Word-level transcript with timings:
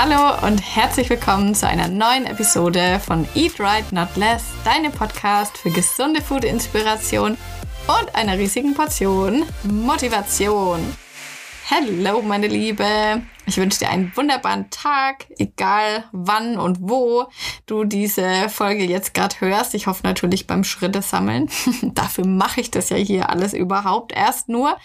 Hallo 0.00 0.46
und 0.46 0.58
herzlich 0.58 1.10
willkommen 1.10 1.56
zu 1.56 1.66
einer 1.66 1.88
neuen 1.88 2.24
Episode 2.24 3.00
von 3.04 3.26
Eat 3.34 3.58
Right 3.58 3.90
Not 3.90 4.14
Less, 4.14 4.44
deinem 4.64 4.92
Podcast 4.92 5.58
für 5.58 5.72
gesunde 5.72 6.22
Food-Inspiration 6.22 7.32
und 7.32 8.14
einer 8.14 8.38
riesigen 8.38 8.74
Portion 8.74 9.44
Motivation. 9.64 10.78
Hallo, 11.68 12.22
meine 12.22 12.46
Liebe. 12.46 12.84
Ich 13.48 13.56
wünsche 13.56 13.78
dir 13.78 13.88
einen 13.88 14.14
wunderbaren 14.14 14.68
Tag, 14.68 15.26
egal 15.38 16.04
wann 16.12 16.58
und 16.58 16.76
wo 16.82 17.28
du 17.64 17.84
diese 17.84 18.50
Folge 18.50 18.84
jetzt 18.84 19.14
gerade 19.14 19.40
hörst. 19.40 19.74
Ich 19.74 19.86
hoffe 19.86 20.02
natürlich 20.02 20.46
beim 20.46 20.64
Schritte 20.64 21.00
sammeln. 21.00 21.48
Dafür 21.82 22.26
mache 22.26 22.60
ich 22.60 22.70
das 22.70 22.90
ja 22.90 22.98
hier 22.98 23.30
alles 23.30 23.54
überhaupt 23.54 24.12
erst 24.12 24.50
nur. 24.50 24.76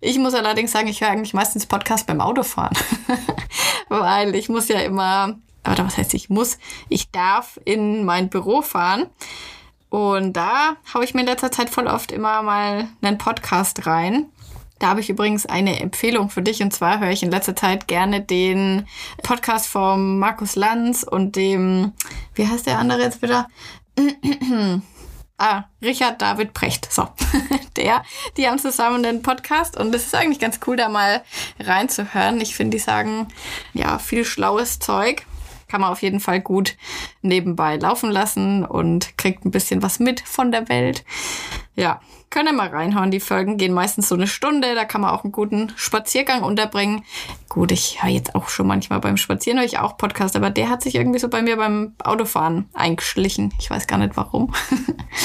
Ich 0.00 0.20
muss 0.20 0.34
allerdings 0.34 0.70
sagen, 0.70 0.86
ich 0.86 1.00
höre 1.00 1.10
eigentlich 1.10 1.34
meistens 1.34 1.66
Podcast 1.66 2.06
beim 2.06 2.20
Autofahren, 2.20 2.78
weil 3.88 4.36
ich 4.36 4.48
muss 4.48 4.68
ja 4.68 4.78
immer, 4.78 5.36
oder 5.68 5.84
was 5.84 5.98
heißt 5.98 6.14
ich 6.14 6.30
muss, 6.30 6.58
ich 6.88 7.10
darf 7.10 7.58
in 7.64 8.04
mein 8.04 8.28
Büro 8.28 8.62
fahren. 8.62 9.06
Und 9.90 10.34
da 10.34 10.76
habe 10.94 11.04
ich 11.04 11.12
mir 11.12 11.22
in 11.22 11.26
letzter 11.26 11.50
Zeit 11.50 11.70
voll 11.70 11.88
oft 11.88 12.12
immer 12.12 12.40
mal 12.42 12.86
einen 13.02 13.18
Podcast 13.18 13.84
rein. 13.84 14.26
Da 14.82 14.88
habe 14.88 15.00
ich 15.00 15.08
übrigens 15.08 15.46
eine 15.46 15.78
Empfehlung 15.78 16.28
für 16.28 16.42
dich. 16.42 16.60
Und 16.60 16.72
zwar 16.72 16.98
höre 16.98 17.10
ich 17.10 17.22
in 17.22 17.30
letzter 17.30 17.54
Zeit 17.54 17.86
gerne 17.86 18.20
den 18.20 18.88
Podcast 19.22 19.68
vom 19.68 20.18
Markus 20.18 20.56
Lanz 20.56 21.04
und 21.04 21.36
dem, 21.36 21.92
wie 22.34 22.48
heißt 22.48 22.66
der 22.66 22.80
andere 22.80 23.02
jetzt 23.02 23.22
wieder? 23.22 23.46
ah, 25.38 25.64
Richard 25.80 26.20
David 26.20 26.52
Precht. 26.52 26.92
So, 26.92 27.06
der, 27.76 28.02
die 28.36 28.48
haben 28.48 28.58
zusammen 28.58 29.06
einen 29.06 29.22
Podcast 29.22 29.76
und 29.76 29.94
es 29.94 30.06
ist 30.06 30.16
eigentlich 30.16 30.40
ganz 30.40 30.58
cool, 30.66 30.76
da 30.76 30.88
mal 30.88 31.22
reinzuhören. 31.60 32.40
Ich 32.40 32.56
finde, 32.56 32.76
die 32.76 32.82
sagen 32.82 33.28
ja 33.74 34.00
viel 34.00 34.24
schlaues 34.24 34.80
Zeug 34.80 35.24
kann 35.68 35.80
man 35.80 35.90
auf 35.90 36.02
jeden 36.02 36.20
Fall 36.20 36.38
gut 36.38 36.76
nebenbei 37.22 37.76
laufen 37.76 38.10
lassen 38.10 38.62
und 38.62 39.16
kriegt 39.16 39.46
ein 39.46 39.50
bisschen 39.50 39.80
was 39.80 40.00
mit 40.00 40.20
von 40.20 40.52
der 40.52 40.68
Welt. 40.68 41.02
Ja, 41.74 42.00
könnt 42.28 42.48
ihr 42.48 42.52
mal 42.52 42.68
reinhauen. 42.68 43.10
Die 43.10 43.20
Folgen 43.20 43.56
gehen 43.56 43.72
meistens 43.72 44.08
so 44.08 44.14
eine 44.14 44.26
Stunde. 44.26 44.74
Da 44.74 44.84
kann 44.84 45.00
man 45.00 45.10
auch 45.10 45.24
einen 45.24 45.32
guten 45.32 45.72
Spaziergang 45.76 46.42
unterbringen. 46.42 47.04
Gut, 47.48 47.72
ich 47.72 48.02
höre 48.02 48.10
jetzt 48.10 48.34
auch 48.34 48.48
schon 48.48 48.66
manchmal 48.66 49.00
beim 49.00 49.16
Spazieren 49.16 49.58
ich 49.58 49.78
auch 49.78 49.96
Podcast, 49.96 50.36
aber 50.36 50.50
der 50.50 50.68
hat 50.68 50.82
sich 50.82 50.94
irgendwie 50.94 51.18
so 51.18 51.28
bei 51.28 51.40
mir 51.40 51.56
beim 51.56 51.94
Autofahren 52.02 52.68
eingeschlichen. 52.74 53.54
Ich 53.58 53.70
weiß 53.70 53.86
gar 53.86 53.98
nicht 53.98 54.16
warum. 54.16 54.52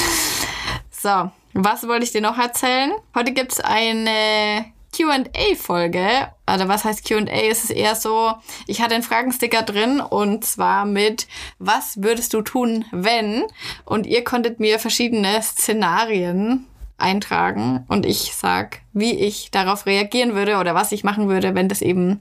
so, 0.90 1.30
was 1.52 1.86
wollte 1.86 2.04
ich 2.04 2.12
dir 2.12 2.22
noch 2.22 2.38
erzählen? 2.38 2.92
Heute 3.14 3.32
gibt's 3.32 3.60
eine 3.60 4.64
QA-Folge. 4.98 6.28
Also 6.46 6.68
was 6.68 6.84
heißt 6.84 7.06
QA? 7.06 7.26
Es 7.26 7.64
ist 7.64 7.70
eher 7.70 7.94
so, 7.94 8.32
ich 8.66 8.80
hatte 8.80 8.94
einen 8.94 9.04
Fragensticker 9.04 9.62
drin 9.62 10.00
und 10.00 10.44
zwar 10.44 10.84
mit, 10.84 11.28
was 11.58 12.02
würdest 12.02 12.34
du 12.34 12.42
tun, 12.42 12.84
wenn? 12.90 13.44
Und 13.84 14.06
ihr 14.06 14.24
konntet 14.24 14.58
mir 14.60 14.78
verschiedene 14.78 15.40
Szenarien 15.42 16.66
eintragen 16.96 17.84
und 17.88 18.04
ich 18.04 18.34
sag, 18.34 18.80
wie 18.92 19.12
ich 19.12 19.52
darauf 19.52 19.86
reagieren 19.86 20.34
würde 20.34 20.56
oder 20.56 20.74
was 20.74 20.90
ich 20.90 21.04
machen 21.04 21.28
würde, 21.28 21.54
wenn 21.54 21.68
das 21.68 21.80
eben 21.80 22.20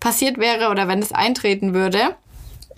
passiert 0.00 0.38
wäre 0.38 0.70
oder 0.70 0.88
wenn 0.88 1.00
das 1.00 1.12
eintreten 1.12 1.74
würde. 1.74 2.16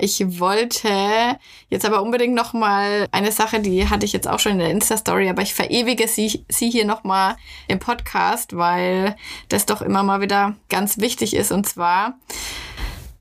Ich 0.00 0.38
wollte 0.38 1.36
jetzt 1.68 1.84
aber 1.84 2.02
unbedingt 2.02 2.34
noch 2.34 2.52
mal 2.52 3.08
eine 3.10 3.32
Sache, 3.32 3.58
die 3.60 3.88
hatte 3.88 4.06
ich 4.06 4.12
jetzt 4.12 4.28
auch 4.28 4.38
schon 4.38 4.52
in 4.52 4.58
der 4.58 4.70
Insta-Story, 4.70 5.28
aber 5.28 5.42
ich 5.42 5.54
verewige 5.54 6.06
sie, 6.06 6.44
sie 6.48 6.70
hier 6.70 6.84
noch 6.84 7.02
mal 7.02 7.36
im 7.66 7.80
Podcast, 7.80 8.56
weil 8.56 9.16
das 9.48 9.66
doch 9.66 9.82
immer 9.82 10.04
mal 10.04 10.20
wieder 10.20 10.54
ganz 10.68 10.98
wichtig 10.98 11.34
ist. 11.34 11.50
Und 11.50 11.68
zwar 11.68 12.14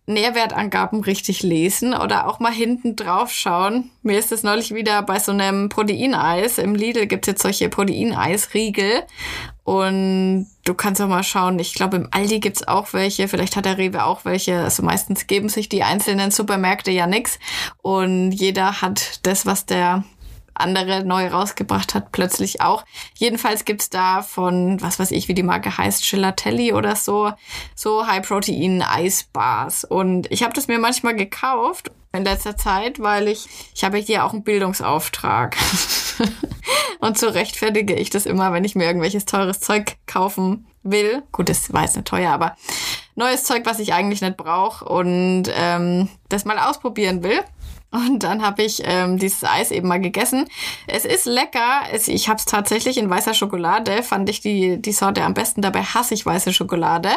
Nährwertangaben 0.06 1.02
richtig 1.02 1.44
lesen 1.44 1.94
oder 1.94 2.28
auch 2.28 2.39
mal 2.39 2.53
hinten 2.53 2.95
drauf 2.95 3.31
schauen. 3.31 3.91
Mir 4.03 4.17
ist 4.17 4.31
es 4.31 4.41
neulich 4.41 4.73
wieder 4.73 5.02
bei 5.02 5.19
so 5.19 5.34
einem 5.34 5.68
Proteineis. 5.68 6.59
Im 6.59 6.75
Lidl 6.75 7.07
gibt 7.07 7.28
es 7.28 7.34
jetzt 7.34 7.41
solche 7.41 7.68
Proteineisriegel. 7.68 9.03
Und 9.67 10.47
du 10.63 10.73
kannst 10.75 11.01
auch 11.01 11.09
mal 11.09 11.23
schauen, 11.23 11.59
ich 11.59 11.73
glaube 11.73 11.97
im 11.97 12.07
Aldi 12.11 12.39
gibt's 12.39 12.66
auch 12.66 12.94
welche, 12.94 13.28
vielleicht 13.28 13.57
hat 13.57 13.66
der 13.66 13.78
Rewe 13.78 14.05
auch 14.05 14.23
welche. 14.23 14.61
Also 14.61 14.81
meistens 14.81 15.28
geben 15.28 15.50
sich 15.50 15.67
die 15.67 15.83
einzelnen 15.83 16.31
Supermärkte 16.31 16.89
ja 16.89 17.05
nix. 17.05 17.38
Und 17.81 18.31
jeder 18.31 18.81
hat 18.81 19.19
das, 19.27 19.45
was 19.45 19.66
der 19.66 20.06
andere 20.53 21.03
neu 21.03 21.27
rausgebracht 21.27 21.95
hat, 21.95 22.13
plötzlich 22.13 22.61
auch. 22.61 22.85
Jedenfalls 23.16 23.66
gibt's 23.66 23.89
da 23.89 24.22
von, 24.22 24.79
was 24.79 25.00
weiß 25.00 25.11
ich, 25.11 25.27
wie 25.27 25.33
die 25.33 25.44
Marke 25.44 25.77
heißt, 25.77 26.09
Gelatelli 26.09 26.72
oder 26.72 26.95
so, 26.95 27.33
so 27.75 28.07
High-Protein-Eisbars. 28.07 29.83
Und 29.83 30.31
ich 30.31 30.44
habe 30.44 30.53
das 30.53 30.69
mir 30.69 30.79
manchmal 30.79 31.17
gekauft 31.17 31.91
in 32.17 32.25
letzter 32.25 32.57
Zeit, 32.57 33.00
weil 33.00 33.28
ich, 33.28 33.47
ich 33.73 33.83
habe 33.83 33.97
hier 33.97 34.25
auch 34.25 34.33
einen 34.33 34.44
Bildungsauftrag. 34.44 35.55
und 37.00 37.17
so 37.17 37.29
rechtfertige 37.29 37.94
ich 37.94 38.09
das 38.09 38.25
immer, 38.25 38.51
wenn 38.51 38.63
ich 38.63 38.75
mir 38.75 38.85
irgendwelches 38.85 39.25
teures 39.25 39.59
Zeug 39.59 39.95
kaufen 40.05 40.67
will. 40.83 41.23
Gut, 41.31 41.50
das 41.50 41.72
war 41.73 41.83
jetzt 41.83 41.95
nicht 41.95 42.07
teuer, 42.07 42.31
aber 42.31 42.56
neues 43.16 43.44
Zeug, 43.44 43.66
was 43.66 43.79
ich 43.79 43.94
eigentlich 43.94 44.22
nicht 44.22 44.38
brauche 44.38 44.85
und 44.85 45.45
ähm, 45.53 46.09
das 46.29 46.45
mal 46.45 46.59
ausprobieren 46.59 47.23
will. 47.23 47.39
Und 47.89 48.23
dann 48.23 48.44
habe 48.44 48.63
ich 48.63 48.81
ähm, 48.83 49.17
dieses 49.17 49.44
Eis 49.45 49.72
eben 49.72 49.88
mal 49.88 50.01
gegessen. 50.01 50.47
Es 50.88 51.06
ist 51.06 51.25
lecker. 51.25 51.83
Es, 51.91 52.09
ich 52.09 52.27
habe 52.27 52.38
es 52.38 52.45
tatsächlich 52.45 52.97
in 52.97 53.09
weißer 53.09 53.33
Schokolade. 53.33 54.03
Fand 54.03 54.29
ich 54.29 54.41
die, 54.41 54.81
die 54.81 54.91
Sorte 54.91 55.23
am 55.23 55.33
besten. 55.33 55.61
Dabei 55.61 55.83
hasse 55.83 56.13
ich 56.13 56.25
weiße 56.25 56.53
Schokolade. 56.53 57.09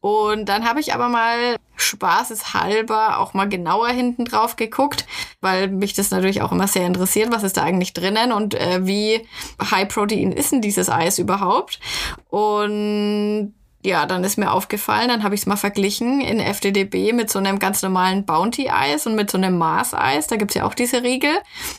Und 0.00 0.48
dann 0.48 0.68
habe 0.68 0.80
ich 0.80 0.94
aber 0.94 1.08
mal 1.08 1.56
spaßeshalber 1.76 3.18
auch 3.18 3.34
mal 3.34 3.48
genauer 3.48 3.88
hinten 3.88 4.24
drauf 4.24 4.56
geguckt, 4.56 5.06
weil 5.40 5.68
mich 5.68 5.94
das 5.94 6.10
natürlich 6.10 6.42
auch 6.42 6.52
immer 6.52 6.68
sehr 6.68 6.86
interessiert, 6.86 7.32
was 7.32 7.42
ist 7.42 7.56
da 7.56 7.62
eigentlich 7.62 7.92
drinnen 7.92 8.32
und 8.32 8.54
äh, 8.54 8.86
wie 8.86 9.26
High 9.60 9.88
Protein 9.88 10.32
ist 10.32 10.52
denn 10.52 10.60
dieses 10.60 10.88
Eis 10.88 11.18
überhaupt. 11.18 11.80
Und 12.28 13.54
ja, 13.86 14.04
dann 14.04 14.24
ist 14.24 14.36
mir 14.36 14.50
aufgefallen, 14.50 15.08
dann 15.08 15.22
habe 15.22 15.36
ich 15.36 15.42
es 15.42 15.46
mal 15.46 15.56
verglichen 15.56 16.20
in 16.20 16.40
FDDB 16.40 17.12
mit 17.12 17.30
so 17.30 17.38
einem 17.38 17.60
ganz 17.60 17.82
normalen 17.82 18.26
Bounty-Eis 18.26 19.06
und 19.06 19.14
mit 19.14 19.30
so 19.30 19.38
einem 19.38 19.56
Mars-Eis. 19.58 20.26
Da 20.26 20.34
gibt's 20.34 20.54
ja 20.54 20.64
auch 20.64 20.74
diese 20.74 21.04
Riegel. 21.04 21.30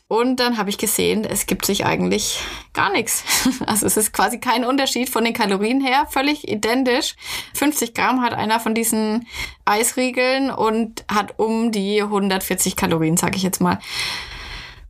Und 0.07 0.39
dann 0.39 0.57
habe 0.57 0.69
ich 0.69 0.77
gesehen, 0.77 1.25
es 1.25 1.45
gibt 1.45 1.65
sich 1.65 1.85
eigentlich 1.85 2.39
gar 2.73 2.91
nichts. 2.91 3.23
Also 3.65 3.85
es 3.85 3.97
ist 3.97 4.13
quasi 4.13 4.39
kein 4.39 4.63
Unterschied 4.63 5.09
von 5.09 5.25
den 5.25 5.33
Kalorien 5.33 5.81
her, 5.81 6.07
völlig 6.09 6.47
identisch. 6.47 7.15
50 7.53 7.93
Gramm 7.93 8.21
hat 8.21 8.33
einer 8.33 8.59
von 8.59 8.73
diesen 8.73 9.27
Eisriegeln 9.65 10.49
und 10.49 11.03
hat 11.11 11.37
um 11.37 11.71
die 11.71 12.01
140 12.01 12.75
Kalorien, 12.77 13.17
sage 13.17 13.35
ich 13.35 13.43
jetzt 13.43 13.59
mal. 13.59 13.79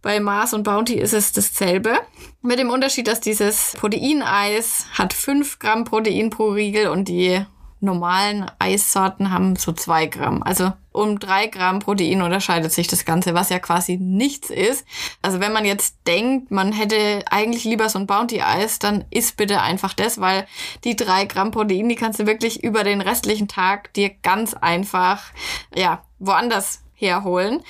Bei 0.07 0.21
Mars 0.21 0.53
und 0.53 0.63
Bounty 0.63 0.93
ist 0.93 1.11
es 1.11 1.33
dasselbe. 1.33 1.99
Mit 2.41 2.59
dem 2.59 2.69
Unterschied, 2.69 3.09
dass 3.09 3.19
dieses 3.19 3.73
Proteineis 3.77 4.85
hat 4.93 5.11
5 5.11 5.59
Gramm 5.59 5.83
Protein 5.83 6.29
pro 6.29 6.47
Riegel 6.47 6.87
und 6.87 7.09
die 7.09 7.45
normalen 7.81 8.49
Eissorten 8.57 9.31
haben 9.31 9.57
so 9.57 9.73
2 9.73 10.05
Gramm. 10.05 10.43
Also 10.43 10.71
um 10.93 11.19
3 11.19 11.47
Gramm 11.47 11.79
Protein 11.79 12.21
unterscheidet 12.21 12.71
sich 12.71 12.87
das 12.87 13.03
Ganze, 13.03 13.33
was 13.33 13.49
ja 13.49 13.59
quasi 13.59 13.97
nichts 13.97 14.49
ist. 14.49 14.85
Also 15.21 15.41
wenn 15.41 15.51
man 15.51 15.65
jetzt 15.65 15.97
denkt, 16.07 16.51
man 16.51 16.71
hätte 16.71 17.25
eigentlich 17.29 17.65
lieber 17.65 17.89
so 17.89 17.99
ein 17.99 18.07
Bounty-Eis, 18.07 18.79
dann 18.79 19.03
isst 19.09 19.35
bitte 19.35 19.59
einfach 19.59 19.93
das, 19.93 20.21
weil 20.21 20.47
die 20.85 20.95
3 20.95 21.25
Gramm 21.25 21.51
Protein, 21.51 21.89
die 21.89 21.95
kannst 21.95 22.21
du 22.21 22.25
wirklich 22.25 22.63
über 22.63 22.85
den 22.85 23.01
restlichen 23.01 23.49
Tag 23.49 23.93
dir 23.93 24.11
ganz 24.23 24.53
einfach, 24.53 25.33
ja, 25.75 26.01
woanders 26.17 26.79
herholen. 26.93 27.61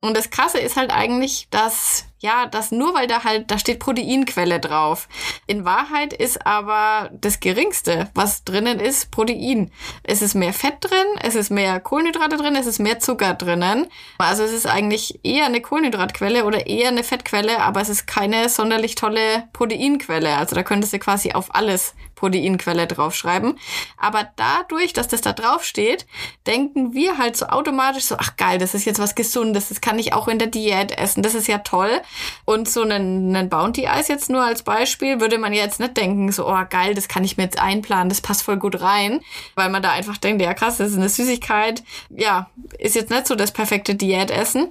Und 0.00 0.16
das 0.16 0.30
Krasse 0.30 0.58
ist 0.58 0.76
halt 0.76 0.90
eigentlich, 0.90 1.48
dass, 1.50 2.04
ja, 2.26 2.46
dass 2.46 2.72
nur 2.72 2.92
weil 2.92 3.06
da 3.06 3.22
halt, 3.22 3.52
da 3.52 3.58
steht 3.58 3.78
Proteinquelle 3.78 4.58
drauf. 4.58 5.08
In 5.46 5.64
Wahrheit 5.64 6.12
ist 6.12 6.44
aber 6.44 7.08
das 7.12 7.38
Geringste, 7.38 8.10
was 8.14 8.42
drinnen 8.42 8.80
ist, 8.80 9.12
Protein. 9.12 9.70
Es 10.02 10.22
ist 10.22 10.34
mehr 10.34 10.52
Fett 10.52 10.78
drin, 10.80 11.06
es 11.22 11.36
ist 11.36 11.50
mehr 11.50 11.78
Kohlenhydrate 11.78 12.36
drin, 12.36 12.56
es 12.56 12.66
ist 12.66 12.80
mehr 12.80 12.98
Zucker 12.98 13.34
drinnen. 13.34 13.86
Also 14.18 14.42
es 14.42 14.52
ist 14.52 14.66
eigentlich 14.66 15.20
eher 15.22 15.46
eine 15.46 15.60
Kohlenhydratquelle 15.60 16.44
oder 16.44 16.66
eher 16.66 16.88
eine 16.88 17.04
Fettquelle, 17.04 17.60
aber 17.60 17.80
es 17.80 17.88
ist 17.88 18.08
keine 18.08 18.48
sonderlich 18.48 18.96
tolle 18.96 19.44
Proteinquelle. 19.52 20.36
Also 20.36 20.56
da 20.56 20.64
könntest 20.64 20.92
du 20.92 20.98
quasi 20.98 21.32
auf 21.32 21.54
alles 21.54 21.94
Proteinquelle 22.16 22.88
draufschreiben. 22.88 23.56
Aber 23.96 24.28
dadurch, 24.34 24.92
dass 24.92 25.06
das 25.06 25.20
da 25.20 25.32
drauf 25.32 25.62
steht, 25.62 26.06
denken 26.46 26.92
wir 26.92 27.18
halt 27.18 27.36
so 27.36 27.46
automatisch 27.46 28.04
so, 28.04 28.16
ach 28.18 28.36
geil, 28.36 28.58
das 28.58 28.74
ist 28.74 28.84
jetzt 28.84 28.98
was 28.98 29.14
Gesundes, 29.14 29.68
das 29.68 29.80
kann 29.80 29.98
ich 30.00 30.12
auch 30.12 30.26
in 30.26 30.40
der 30.40 30.48
Diät 30.48 30.90
essen, 30.98 31.22
das 31.22 31.34
ist 31.34 31.46
ja 31.46 31.58
toll. 31.58 32.00
Und 32.44 32.68
so 32.68 32.82
einen, 32.82 33.34
einen 33.34 33.48
Bounty-Eis 33.48 34.08
jetzt 34.08 34.30
nur 34.30 34.44
als 34.44 34.62
Beispiel, 34.62 35.20
würde 35.20 35.38
man 35.38 35.52
jetzt 35.52 35.80
nicht 35.80 35.96
denken, 35.96 36.30
so, 36.32 36.48
oh 36.48 36.62
geil, 36.68 36.94
das 36.94 37.08
kann 37.08 37.24
ich 37.24 37.36
mir 37.36 37.44
jetzt 37.44 37.60
einplanen, 37.60 38.08
das 38.08 38.20
passt 38.20 38.42
voll 38.42 38.56
gut 38.56 38.80
rein, 38.80 39.20
weil 39.54 39.70
man 39.70 39.82
da 39.82 39.92
einfach 39.92 40.16
denkt, 40.16 40.42
ja 40.42 40.54
krass, 40.54 40.78
das 40.78 40.90
ist 40.90 40.96
eine 40.96 41.08
Süßigkeit, 41.08 41.82
ja, 42.10 42.50
ist 42.78 42.94
jetzt 42.94 43.10
nicht 43.10 43.26
so 43.26 43.34
das 43.34 43.52
perfekte 43.52 43.94
Diätessen. 43.94 44.68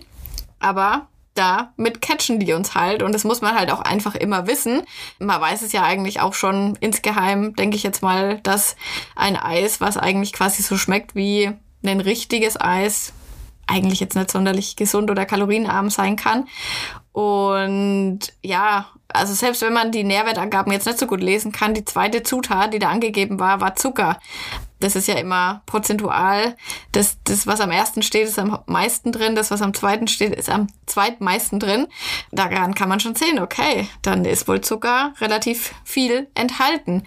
Aber 0.60 1.08
da 1.36 1.74
mit 1.76 2.02
catchen 2.02 2.40
die 2.40 2.54
uns 2.54 2.74
halt. 2.74 3.04
Und 3.04 3.14
das 3.14 3.24
muss 3.24 3.42
man 3.42 3.56
halt 3.56 3.72
auch 3.72 3.82
einfach 3.82 4.16
immer 4.16 4.48
wissen. 4.48 4.82
Man 5.20 5.40
weiß 5.40 5.62
es 5.62 5.72
ja 5.74 5.84
eigentlich 5.84 6.22
auch 6.22 6.34
schon 6.34 6.78
insgeheim, 6.80 7.56
denke 7.56 7.76
ich 7.76 7.84
jetzt 7.84 8.02
mal, 8.02 8.40
dass 8.42 8.76
ein 9.16 9.36
Eis, 9.36 9.82
was 9.82 9.98
eigentlich 9.98 10.34
quasi 10.34 10.64
so 10.64 10.78
schmeckt 10.78 11.14
wie 11.14 11.52
ein 11.86 12.00
richtiges 12.00 12.60
Eis 12.60 13.14
eigentlich 13.68 14.00
jetzt 14.00 14.16
nicht 14.16 14.32
sonderlich 14.32 14.76
gesund 14.76 15.12
oder 15.12 15.26
kalorienarm 15.26 15.90
sein 15.90 16.16
kann. 16.16 16.48
Und 17.16 18.20
ja, 18.44 18.88
also 19.08 19.34
selbst 19.34 19.62
wenn 19.62 19.72
man 19.72 19.94
die 19.94 20.04
Nährwertangaben 20.04 20.74
jetzt 20.74 20.86
nicht 20.86 21.00
so 21.00 21.08
gut 21.08 21.22
lesen 21.22 21.54
kann, 21.54 21.74
die 21.74 21.86
zweite 21.86 22.24
Zutat, 22.24 22.74
die 22.74 22.80
da 22.80 22.90
angegeben 22.90 23.40
war, 23.40 23.62
war 23.62 23.76
Zucker 23.76 24.20
das 24.80 24.96
ist 24.96 25.08
ja 25.08 25.16
immer 25.16 25.62
prozentual. 25.66 26.56
Das, 26.92 27.18
das, 27.24 27.48
was 27.48 27.62
am 27.62 27.72
ersten 27.72 28.02
steht, 28.02 28.28
ist 28.28 28.40
am 28.40 28.60
meisten 28.66 29.12
drin. 29.12 29.36
Das, 29.36 29.52
was 29.52 29.62
am 29.62 29.74
zweiten 29.74 30.08
steht, 30.08 30.36
ist 30.36 30.50
am 30.50 30.68
zweitmeisten 30.86 31.60
drin. 31.60 31.88
Daran 32.32 32.76
kann 32.76 32.90
man 32.90 33.00
schon 33.00 33.16
sehen, 33.16 33.40
okay, 33.40 33.88
dann 34.02 34.26
ist 34.26 34.48
wohl 34.48 34.62
Zucker 34.62 35.14
relativ 35.20 35.74
viel 35.84 36.28
enthalten. 36.36 37.04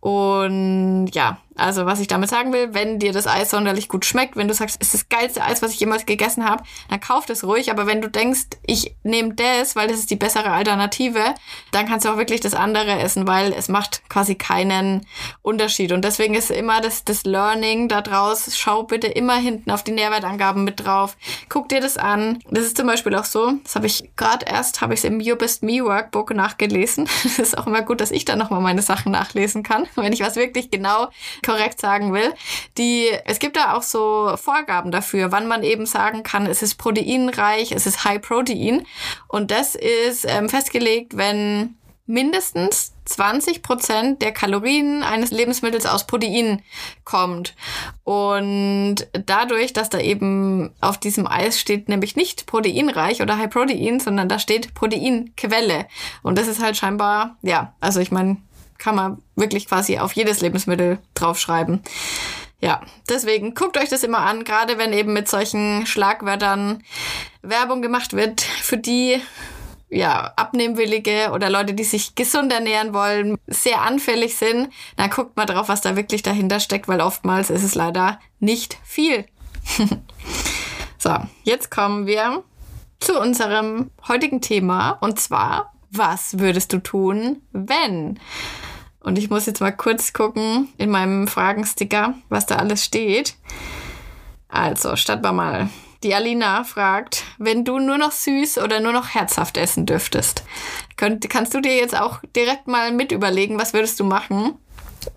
Und 0.00 1.08
ja, 1.12 1.38
also 1.60 1.84
was 1.84 2.00
ich 2.00 2.06
damit 2.06 2.30
sagen 2.30 2.52
will, 2.52 2.72
wenn 2.72 2.98
dir 2.98 3.12
das 3.12 3.26
Eis 3.26 3.50
sonderlich 3.50 3.88
gut 3.88 4.06
schmeckt, 4.06 4.34
wenn 4.34 4.48
du 4.48 4.54
sagst, 4.54 4.78
es 4.80 4.88
ist 4.88 4.94
das 4.94 5.08
geilste 5.10 5.42
Eis, 5.42 5.60
was 5.60 5.72
ich 5.72 5.80
jemals 5.80 6.06
gegessen 6.06 6.48
habe, 6.48 6.64
dann 6.88 7.00
kauf 7.00 7.26
das 7.26 7.44
ruhig. 7.44 7.70
Aber 7.70 7.86
wenn 7.86 8.00
du 8.00 8.08
denkst, 8.08 8.46
ich 8.64 8.96
nehme 9.02 9.34
das, 9.34 9.76
weil 9.76 9.88
das 9.88 9.98
ist 9.98 10.10
die 10.10 10.16
bessere 10.16 10.50
Alternative, 10.50 11.34
dann 11.70 11.86
kannst 11.86 12.06
du 12.06 12.10
auch 12.10 12.16
wirklich 12.16 12.40
das 12.40 12.54
andere 12.54 12.98
essen, 12.98 13.26
weil 13.26 13.52
es 13.52 13.68
macht 13.68 14.08
quasi 14.08 14.36
keinen 14.36 15.06
Unterschied. 15.42 15.92
Und 15.92 16.02
deswegen 16.02 16.34
ist 16.34 16.50
immer 16.50 16.80
das, 16.80 17.04
das 17.04 17.24
Learning 17.24 17.88
da 17.88 18.00
draus, 18.00 18.56
schau 18.56 18.84
bitte 18.84 19.08
immer 19.08 19.36
hinten 19.36 19.70
auf 19.70 19.84
die 19.84 19.92
Nährwertangaben 19.92 20.64
mit 20.64 20.84
drauf. 20.84 21.16
Guck 21.50 21.68
dir 21.68 21.80
das 21.80 21.98
an. 21.98 22.38
Das 22.50 22.64
ist 22.64 22.78
zum 22.78 22.86
Beispiel 22.86 23.14
auch 23.14 23.24
so, 23.26 23.52
das 23.64 23.74
habe 23.74 23.86
ich 23.86 24.10
gerade 24.16 24.46
erst, 24.46 24.80
habe 24.80 24.94
ich 24.94 25.00
es 25.00 25.04
im 25.04 25.20
You 25.20 25.36
Best 25.36 25.62
Me 25.62 25.84
Workbook 25.84 26.34
nachgelesen. 26.34 27.08
Das 27.30 27.38
ist 27.38 27.58
auch 27.58 27.66
immer 27.66 27.82
gut, 27.82 28.00
dass 28.00 28.10
ich 28.10 28.24
da 28.24 28.34
nochmal 28.34 28.60
meine 28.60 28.82
Sachen 28.82 29.12
nachlesen 29.12 29.62
kann, 29.62 29.86
wenn 29.96 30.12
ich 30.12 30.20
was 30.20 30.36
wirklich 30.36 30.70
genau 30.70 31.08
korrekt 31.44 31.80
sagen 31.80 32.12
will. 32.12 32.32
Die, 32.78 33.08
es 33.24 33.38
gibt 33.38 33.56
da 33.56 33.74
auch 33.74 33.82
so 33.82 34.36
Vorgaben 34.36 34.90
dafür, 34.90 35.32
wann 35.32 35.48
man 35.48 35.62
eben 35.62 35.86
sagen 35.86 36.22
kann, 36.22 36.46
es 36.46 36.62
ist 36.62 36.76
proteinreich, 36.76 37.72
es 37.72 37.86
ist 37.86 38.04
High 38.04 38.20
Protein. 38.20 38.86
Und 39.28 39.50
das 39.50 39.74
ist 39.74 40.26
ähm, 40.28 40.48
festgelegt, 40.48 41.16
wenn 41.16 41.76
mindestens 42.10 42.92
20 43.04 43.62
Prozent 43.62 44.20
der 44.20 44.32
Kalorien 44.32 45.02
eines 45.02 45.30
Lebensmittels 45.30 45.86
aus 45.86 46.06
Protein 46.06 46.60
kommt. 47.04 47.54
Und 48.04 48.96
dadurch, 49.12 49.72
dass 49.72 49.90
da 49.90 49.98
eben 50.00 50.74
auf 50.80 50.98
diesem 50.98 51.26
Eis 51.26 51.58
steht, 51.58 51.88
nämlich 51.88 52.16
nicht 52.16 52.46
proteinreich 52.46 53.22
oder 53.22 53.38
High 53.38 53.50
Protein, 53.50 54.00
sondern 54.00 54.28
da 54.28 54.38
steht 54.38 54.74
Proteinquelle. 54.74 55.86
Und 56.22 56.36
das 56.36 56.48
ist 56.48 56.60
halt 56.60 56.76
scheinbar, 56.76 57.36
ja, 57.42 57.74
also 57.80 58.00
ich 58.00 58.10
meine, 58.10 58.38
kann 58.80 58.96
man 58.96 59.22
wirklich 59.36 59.68
quasi 59.68 59.98
auf 59.98 60.12
jedes 60.14 60.40
Lebensmittel 60.40 60.98
draufschreiben. 61.14 61.82
Ja, 62.60 62.82
deswegen 63.08 63.54
guckt 63.54 63.78
euch 63.78 63.88
das 63.88 64.02
immer 64.02 64.18
an, 64.18 64.44
gerade 64.44 64.76
wenn 64.76 64.92
eben 64.92 65.12
mit 65.12 65.28
solchen 65.28 65.86
Schlagwörtern 65.86 66.82
Werbung 67.42 67.80
gemacht 67.80 68.12
wird, 68.12 68.42
für 68.42 68.76
die 68.76 69.20
ja, 69.88 70.32
Abnehmwillige 70.36 71.30
oder 71.32 71.50
Leute, 71.50 71.74
die 71.74 71.84
sich 71.84 72.14
gesund 72.14 72.52
ernähren 72.52 72.94
wollen, 72.94 73.36
sehr 73.46 73.82
anfällig 73.82 74.36
sind, 74.36 74.68
dann 74.96 75.10
guckt 75.10 75.36
mal 75.36 75.46
drauf, 75.46 75.68
was 75.68 75.80
da 75.80 75.96
wirklich 75.96 76.22
dahinter 76.22 76.60
steckt, 76.60 76.86
weil 76.86 77.00
oftmals 77.00 77.50
ist 77.50 77.64
es 77.64 77.74
leider 77.74 78.20
nicht 78.38 78.78
viel. 78.84 79.26
so, 80.98 81.16
jetzt 81.42 81.70
kommen 81.70 82.06
wir 82.06 82.44
zu 83.00 83.18
unserem 83.18 83.90
heutigen 84.06 84.40
Thema 84.40 84.92
und 85.00 85.18
zwar, 85.18 85.72
was 85.90 86.38
würdest 86.38 86.72
du 86.72 86.78
tun, 86.78 87.42
wenn? 87.52 88.20
Und 89.00 89.18
ich 89.18 89.30
muss 89.30 89.46
jetzt 89.46 89.60
mal 89.60 89.72
kurz 89.72 90.12
gucken 90.12 90.68
in 90.76 90.90
meinem 90.90 91.26
Fragensticker, 91.26 92.14
was 92.28 92.46
da 92.46 92.56
alles 92.56 92.84
steht. 92.84 93.34
Also, 94.48 94.96
starten 94.96 95.24
wir 95.24 95.32
mal. 95.32 95.70
Die 96.02 96.14
Alina 96.14 96.64
fragt, 96.64 97.24
wenn 97.38 97.64
du 97.64 97.78
nur 97.78 97.98
noch 97.98 98.12
süß 98.12 98.58
oder 98.58 98.80
nur 98.80 98.92
noch 98.92 99.08
herzhaft 99.08 99.58
essen 99.58 99.84
dürftest, 99.84 100.44
könnt, 100.96 101.28
kannst 101.28 101.52
du 101.52 101.60
dir 101.60 101.76
jetzt 101.76 101.98
auch 101.98 102.20
direkt 102.34 102.66
mal 102.66 102.90
mit 102.90 103.12
überlegen, 103.12 103.58
was 103.58 103.74
würdest 103.74 104.00
du 104.00 104.04
machen? 104.04 104.54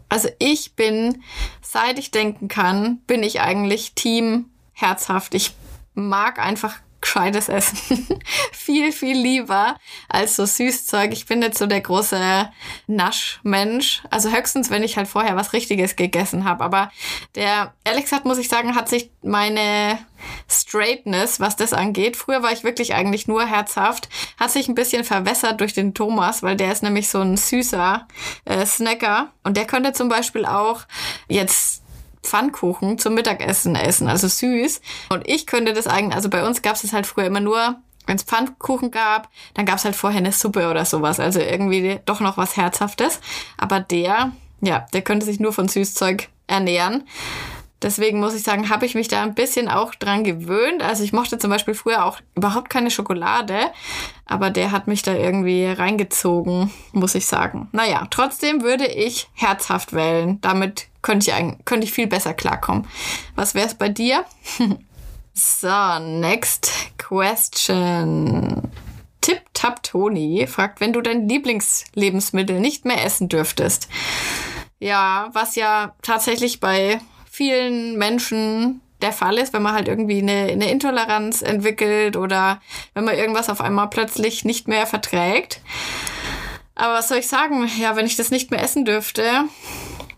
Also 0.09 0.29
ich 0.39 0.75
bin, 0.75 1.23
seit 1.61 1.99
ich 1.99 2.11
denken 2.11 2.49
kann, 2.49 2.99
bin 3.07 3.23
ich 3.23 3.39
eigentlich 3.39 3.93
Team 3.93 4.49
herzhaft. 4.73 5.33
Ich 5.35 5.55
mag 5.93 6.37
einfach 6.37 6.75
gescheites 7.03 7.49
Essen. 7.49 8.07
viel, 8.51 8.91
viel 8.91 9.17
lieber 9.17 9.77
als 10.09 10.35
so 10.35 10.45
Süßzeug. 10.45 11.11
Ich 11.11 11.25
bin 11.25 11.39
nicht 11.39 11.57
so 11.57 11.67
der 11.67 11.81
große 11.81 12.49
Naschmensch. 12.87 14.01
Also 14.09 14.31
höchstens, 14.31 14.69
wenn 14.69 14.83
ich 14.83 14.97
halt 14.97 15.07
vorher 15.07 15.35
was 15.35 15.53
Richtiges 15.53 15.95
gegessen 15.95 16.45
habe. 16.45 16.63
Aber 16.63 16.91
der, 17.35 17.73
ehrlich 17.83 18.05
gesagt, 18.05 18.25
muss 18.25 18.37
ich 18.37 18.49
sagen, 18.49 18.75
hat 18.75 18.89
sich 18.89 19.11
meine 19.21 19.99
Straightness, 20.49 21.39
was 21.39 21.55
das 21.55 21.73
angeht. 21.73 22.15
Früher 22.15 22.41
war 22.41 22.53
ich 22.53 22.63
wirklich 22.63 22.93
eigentlich 22.93 23.27
nur 23.27 23.45
herzhaft. 23.45 24.07
Hat 24.39 24.51
sich 24.51 24.67
ein 24.67 24.75
bisschen 24.75 25.03
verwässert 25.03 25.59
durch 25.59 25.73
den 25.73 25.93
Thomas, 25.93 26.41
weil 26.41 26.55
der 26.55 26.71
ist 26.71 26.83
nämlich 26.83 27.09
so 27.09 27.19
ein 27.19 27.35
süßer 27.37 28.07
äh, 28.45 28.65
Snacker. 28.65 29.33
Und 29.43 29.57
der 29.57 29.65
könnte 29.65 29.91
zum 29.91 30.07
Beispiel 30.07 30.45
auch 30.45 30.83
jetzt 31.27 31.82
Pfannkuchen 32.23 32.97
zum 32.97 33.13
Mittagessen 33.13 33.75
essen, 33.75 34.07
also 34.07 34.27
süß. 34.27 34.81
Und 35.09 35.27
ich 35.27 35.45
könnte 35.45 35.73
das 35.73 35.87
eigentlich, 35.87 36.15
also 36.15 36.29
bei 36.29 36.45
uns 36.45 36.61
gab 36.61 36.75
es 36.75 36.93
halt 36.93 37.05
früher 37.05 37.25
immer 37.25 37.41
nur, 37.41 37.75
wenn 38.05 38.15
es 38.15 38.23
Pfannkuchen 38.23 38.91
gab, 38.91 39.29
dann 39.53 39.65
gab 39.65 39.77
es 39.77 39.85
halt 39.85 39.95
vorher 39.95 40.19
eine 40.19 40.31
Suppe 40.31 40.69
oder 40.69 40.85
sowas. 40.85 41.19
Also 41.19 41.39
irgendwie 41.39 41.99
doch 42.05 42.19
noch 42.19 42.37
was 42.37 42.57
Herzhaftes. 42.57 43.19
Aber 43.57 43.79
der, 43.79 44.31
ja, 44.61 44.85
der 44.93 45.01
könnte 45.01 45.25
sich 45.25 45.39
nur 45.39 45.53
von 45.53 45.67
Süßzeug 45.67 46.29
ernähren. 46.47 47.07
Deswegen 47.83 48.19
muss 48.19 48.33
ich 48.33 48.43
sagen, 48.43 48.69
habe 48.69 48.85
ich 48.85 48.95
mich 48.95 49.09
da 49.09 49.21
ein 49.21 49.35
bisschen 49.35 49.67
auch 49.67 49.93
dran 49.93 50.23
gewöhnt. 50.23 50.81
Also 50.81 51.03
ich 51.03 51.11
mochte 51.13 51.37
zum 51.37 51.49
Beispiel 51.49 51.73
früher 51.73 52.05
auch 52.05 52.19
überhaupt 52.35 52.69
keine 52.69 52.89
Schokolade, 52.89 53.57
aber 54.25 54.49
der 54.49 54.71
hat 54.71 54.87
mich 54.87 55.01
da 55.01 55.13
irgendwie 55.13 55.65
reingezogen, 55.65 56.71
muss 56.93 57.13
ich 57.13 57.27
sagen. 57.27 57.67
Naja, 57.73 58.07
trotzdem 58.09 58.63
würde 58.63 58.87
ich 58.87 59.29
herzhaft 59.33 59.93
wählen. 59.93 60.39
Damit 60.41 60.87
könnte 61.01 61.29
ich, 61.29 61.65
könnte 61.65 61.85
ich 61.85 61.93
viel 61.93 62.07
besser 62.07 62.33
klarkommen. 62.33 62.87
Was 63.35 63.53
wäre 63.53 63.67
es 63.67 63.75
bei 63.75 63.89
dir? 63.89 64.23
so, 65.33 65.99
next 65.99 66.71
question. 66.97 68.71
Tip 69.19 69.41
Tap 69.53 69.83
Toni 69.83 70.47
fragt, 70.47 70.81
wenn 70.81 70.93
du 70.93 71.01
dein 71.01 71.27
Lieblingslebensmittel 71.29 72.59
nicht 72.59 72.85
mehr 72.85 73.05
essen 73.05 73.29
dürftest. 73.29 73.87
Ja, 74.79 75.29
was 75.31 75.55
ja 75.55 75.95
tatsächlich 76.01 76.59
bei 76.59 76.99
vielen 77.33 77.97
Menschen 77.97 78.79
der 79.01 79.11
Fall 79.11 79.39
ist, 79.39 79.53
wenn 79.53 79.63
man 79.63 79.73
halt 79.73 79.87
irgendwie 79.87 80.19
eine, 80.19 80.51
eine 80.51 80.69
Intoleranz 80.69 81.41
entwickelt 81.41 82.15
oder 82.15 82.61
wenn 82.93 83.05
man 83.05 83.17
irgendwas 83.17 83.49
auf 83.49 83.59
einmal 83.59 83.89
plötzlich 83.89 84.45
nicht 84.45 84.67
mehr 84.67 84.85
verträgt. 84.85 85.59
Aber 86.75 86.93
was 86.93 87.09
soll 87.09 87.17
ich 87.17 87.27
sagen? 87.27 87.67
Ja, 87.79 87.95
wenn 87.95 88.05
ich 88.05 88.17
das 88.17 88.29
nicht 88.29 88.51
mehr 88.51 88.61
essen 88.61 88.85
dürfte, 88.85 89.23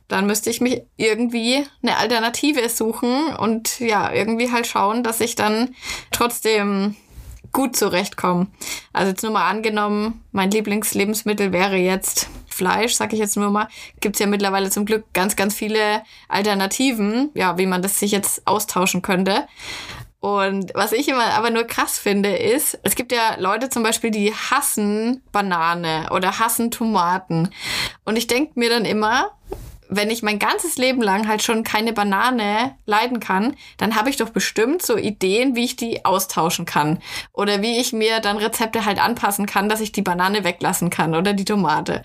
dann 0.10 0.28
müsste 0.28 0.50
ich 0.50 0.60
mich 0.60 0.82
irgendwie 0.98 1.64
eine 1.82 1.96
Alternative 1.96 2.68
suchen 2.68 3.34
und 3.38 3.80
ja, 3.80 4.12
irgendwie 4.12 4.52
halt 4.52 4.68
schauen, 4.68 5.02
dass 5.02 5.22
ich 5.22 5.36
dann 5.36 5.74
trotzdem 6.12 6.98
gut 7.54 7.78
zurechtkomme. 7.78 8.48
Also 8.92 9.12
jetzt 9.12 9.24
nur 9.24 9.32
mal 9.32 9.50
angenommen, 9.50 10.22
mein 10.34 10.52
Lieblingslebensmittel 10.52 11.54
wäre 11.54 11.78
jetzt 11.78 12.30
Fleisch, 12.56 12.94
sag 12.94 13.12
ich 13.12 13.20
jetzt 13.20 13.36
nur 13.36 13.52
mal, 13.52 13.68
gibt's 14.00 14.20
ja 14.20 14.28
mittlerweile 14.28 14.70
zum 14.70 14.86
Glück 14.86 15.06
ganz, 15.14 15.36
ganz 15.36 15.54
viele 15.54 16.02
Alternativen, 16.30 17.32
ja, 17.34 17.58
wie 17.58 17.66
man 17.66 17.82
das 17.82 18.00
sich 18.00 18.12
jetzt 18.12 18.48
austauschen 18.48 19.02
könnte. 19.02 19.48
Und 20.22 20.72
was 20.74 20.94
ich 20.94 21.08
immer 21.10 21.34
aber 21.34 21.50
nur 21.52 21.66
krass 21.66 22.00
finde, 22.00 22.36
ist, 22.36 22.80
es 22.82 22.96
gibt 22.96 23.12
ja 23.12 23.36
Leute 23.38 23.70
zum 23.70 23.84
Beispiel, 23.84 24.10
die 24.10 24.34
hassen 24.34 25.22
Banane 25.32 26.08
oder 26.12 26.40
hassen 26.40 26.72
Tomaten. 26.72 27.50
Und 28.06 28.18
ich 28.18 28.26
denke 28.26 28.54
mir 28.56 28.70
dann 28.70 28.86
immer, 28.86 29.32
wenn 29.90 30.10
ich 30.10 30.24
mein 30.24 30.40
ganzes 30.40 30.78
Leben 30.78 31.02
lang 31.02 31.28
halt 31.28 31.44
schon 31.44 31.64
keine 31.64 31.94
Banane 31.94 32.76
leiden 32.86 33.20
kann, 33.20 33.56
dann 33.78 33.96
habe 33.96 34.10
ich 34.10 34.18
doch 34.18 34.30
bestimmt 34.30 34.82
so 34.82 34.98
Ideen, 34.98 35.56
wie 35.56 35.66
ich 35.66 35.76
die 35.76 36.06
austauschen 36.06 36.66
kann. 36.66 37.00
Oder 37.34 37.62
wie 37.62 37.80
ich 37.80 37.94
mir 37.94 38.20
dann 38.20 38.38
Rezepte 38.38 38.86
halt 38.86 39.04
anpassen 39.04 39.46
kann, 39.46 39.70
dass 39.70 39.82
ich 39.82 39.92
die 39.92 40.02
Banane 40.02 40.44
weglassen 40.44 40.90
kann 40.90 41.16
oder 41.16 41.34
die 41.34 41.46
Tomate. 41.46 42.02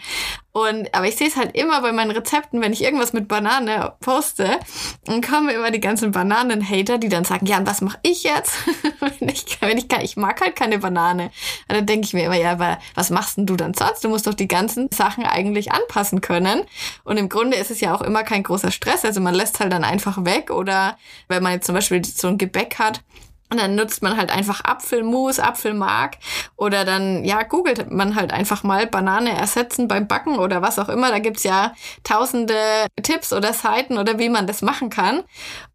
Und, 0.52 0.92
aber 0.94 1.06
ich 1.06 1.16
sehe 1.16 1.28
es 1.28 1.36
halt 1.36 1.56
immer 1.56 1.80
bei 1.80 1.92
meinen 1.92 2.10
Rezepten, 2.10 2.60
wenn 2.60 2.72
ich 2.72 2.82
irgendwas 2.82 3.12
mit 3.12 3.28
Banane 3.28 3.92
poste, 4.00 4.58
dann 5.04 5.22
kommen 5.22 5.48
immer 5.48 5.70
die 5.70 5.80
ganzen 5.80 6.10
Bananen-Hater, 6.10 6.98
die 6.98 7.08
dann 7.08 7.24
sagen, 7.24 7.46
ja, 7.46 7.58
und 7.58 7.68
was 7.68 7.80
mache 7.80 7.98
ich 8.02 8.24
jetzt? 8.24 8.54
wenn 9.00 9.28
ich, 9.28 9.58
wenn 9.60 9.78
ich, 9.78 9.88
kann, 9.88 10.00
ich 10.00 10.16
mag 10.16 10.40
halt 10.40 10.56
keine 10.56 10.78
Banane. 10.78 11.30
Und 11.68 11.76
dann 11.76 11.86
denke 11.86 12.06
ich 12.06 12.14
mir 12.14 12.24
immer, 12.24 12.36
ja, 12.36 12.52
aber 12.52 12.78
was 12.94 13.10
machst 13.10 13.36
denn 13.36 13.46
du 13.46 13.54
dann 13.54 13.74
sonst? 13.74 14.02
Du 14.02 14.08
musst 14.08 14.26
doch 14.26 14.34
die 14.34 14.48
ganzen 14.48 14.88
Sachen 14.92 15.24
eigentlich 15.24 15.70
anpassen 15.70 16.20
können. 16.20 16.62
Und 17.04 17.16
im 17.16 17.28
Grunde 17.28 17.56
ist 17.56 17.70
es 17.70 17.80
ja 17.80 17.94
auch 17.94 18.02
immer 18.02 18.24
kein 18.24 18.42
großer 18.42 18.72
Stress. 18.72 19.04
Also 19.04 19.20
man 19.20 19.34
lässt 19.34 19.60
halt 19.60 19.72
dann 19.72 19.84
einfach 19.84 20.24
weg. 20.24 20.50
Oder 20.50 20.98
wenn 21.28 21.44
man 21.44 21.52
jetzt 21.52 21.66
zum 21.66 21.76
Beispiel 21.76 22.04
so 22.04 22.26
ein 22.26 22.38
Gebäck 22.38 22.80
hat, 22.80 23.02
Und 23.50 23.60
dann 23.60 23.74
nutzt 23.74 24.00
man 24.02 24.16
halt 24.16 24.30
einfach 24.30 24.62
Apfelmus, 24.64 25.40
Apfelmark 25.40 26.18
oder 26.56 26.84
dann, 26.84 27.24
ja, 27.24 27.42
googelt 27.42 27.90
man 27.90 28.14
halt 28.14 28.32
einfach 28.32 28.62
mal 28.62 28.86
Banane 28.86 29.36
ersetzen 29.36 29.88
beim 29.88 30.06
Backen 30.06 30.38
oder 30.38 30.62
was 30.62 30.78
auch 30.78 30.88
immer. 30.88 31.10
Da 31.10 31.18
gibt's 31.18 31.42
ja 31.42 31.74
tausende 32.04 32.54
Tipps 33.02 33.32
oder 33.32 33.52
Seiten 33.52 33.98
oder 33.98 34.20
wie 34.20 34.28
man 34.28 34.46
das 34.46 34.62
machen 34.62 34.88
kann. 34.88 35.24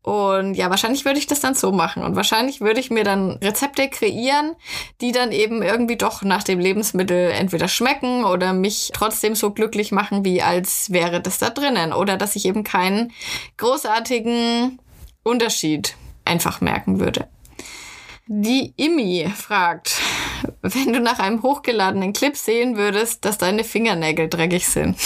Und 0.04 0.54
ja, 0.54 0.70
wahrscheinlich 0.70 1.04
würde 1.04 1.20
ich 1.20 1.28
das 1.28 1.42
dann 1.42 1.54
so 1.54 1.74
machen. 1.74 2.04
Und 2.04 2.16
wahrscheinlich 2.16 2.62
würde 2.62 2.80
ich 2.80 2.92
mir 2.92 3.04
dann 3.04 3.32
Rezepte 3.44 3.90
kreieren, 3.90 4.56
die 5.02 5.12
dann 5.12 5.34
eben 5.34 5.62
irgendwie 5.62 5.98
doch 5.98 6.22
nach 6.22 6.44
dem 6.44 6.60
Lebensmittel 6.60 7.32
entweder 7.32 7.68
schmecken 7.68 8.24
oder 8.24 8.54
mich 8.54 8.92
trotzdem 8.94 9.36
so 9.36 9.52
glücklich 9.52 9.92
machen, 9.92 10.24
wie 10.24 10.42
als 10.42 10.92
wäre 10.92 11.20
das 11.20 11.40
da 11.40 11.50
drinnen. 11.50 11.92
Oder 11.92 12.16
dass 12.16 12.36
ich 12.36 12.46
eben 12.46 12.64
keinen 12.64 13.12
großartigen 13.58 14.80
Unterschied 15.24 15.96
einfach 16.24 16.62
merken 16.62 17.00
würde. 17.00 17.28
Die 18.28 18.74
Imi 18.76 19.32
fragt, 19.36 20.02
wenn 20.64 20.94
du 20.94 21.00
nach 21.00 21.20
einem 21.20 21.44
hochgeladenen 21.44 22.12
Clip 22.12 22.36
sehen 22.36 22.76
würdest, 22.76 23.24
dass 23.24 23.38
deine 23.38 23.64
Fingernägel 23.64 24.30
dreckig 24.30 24.68
sind. 24.68 24.98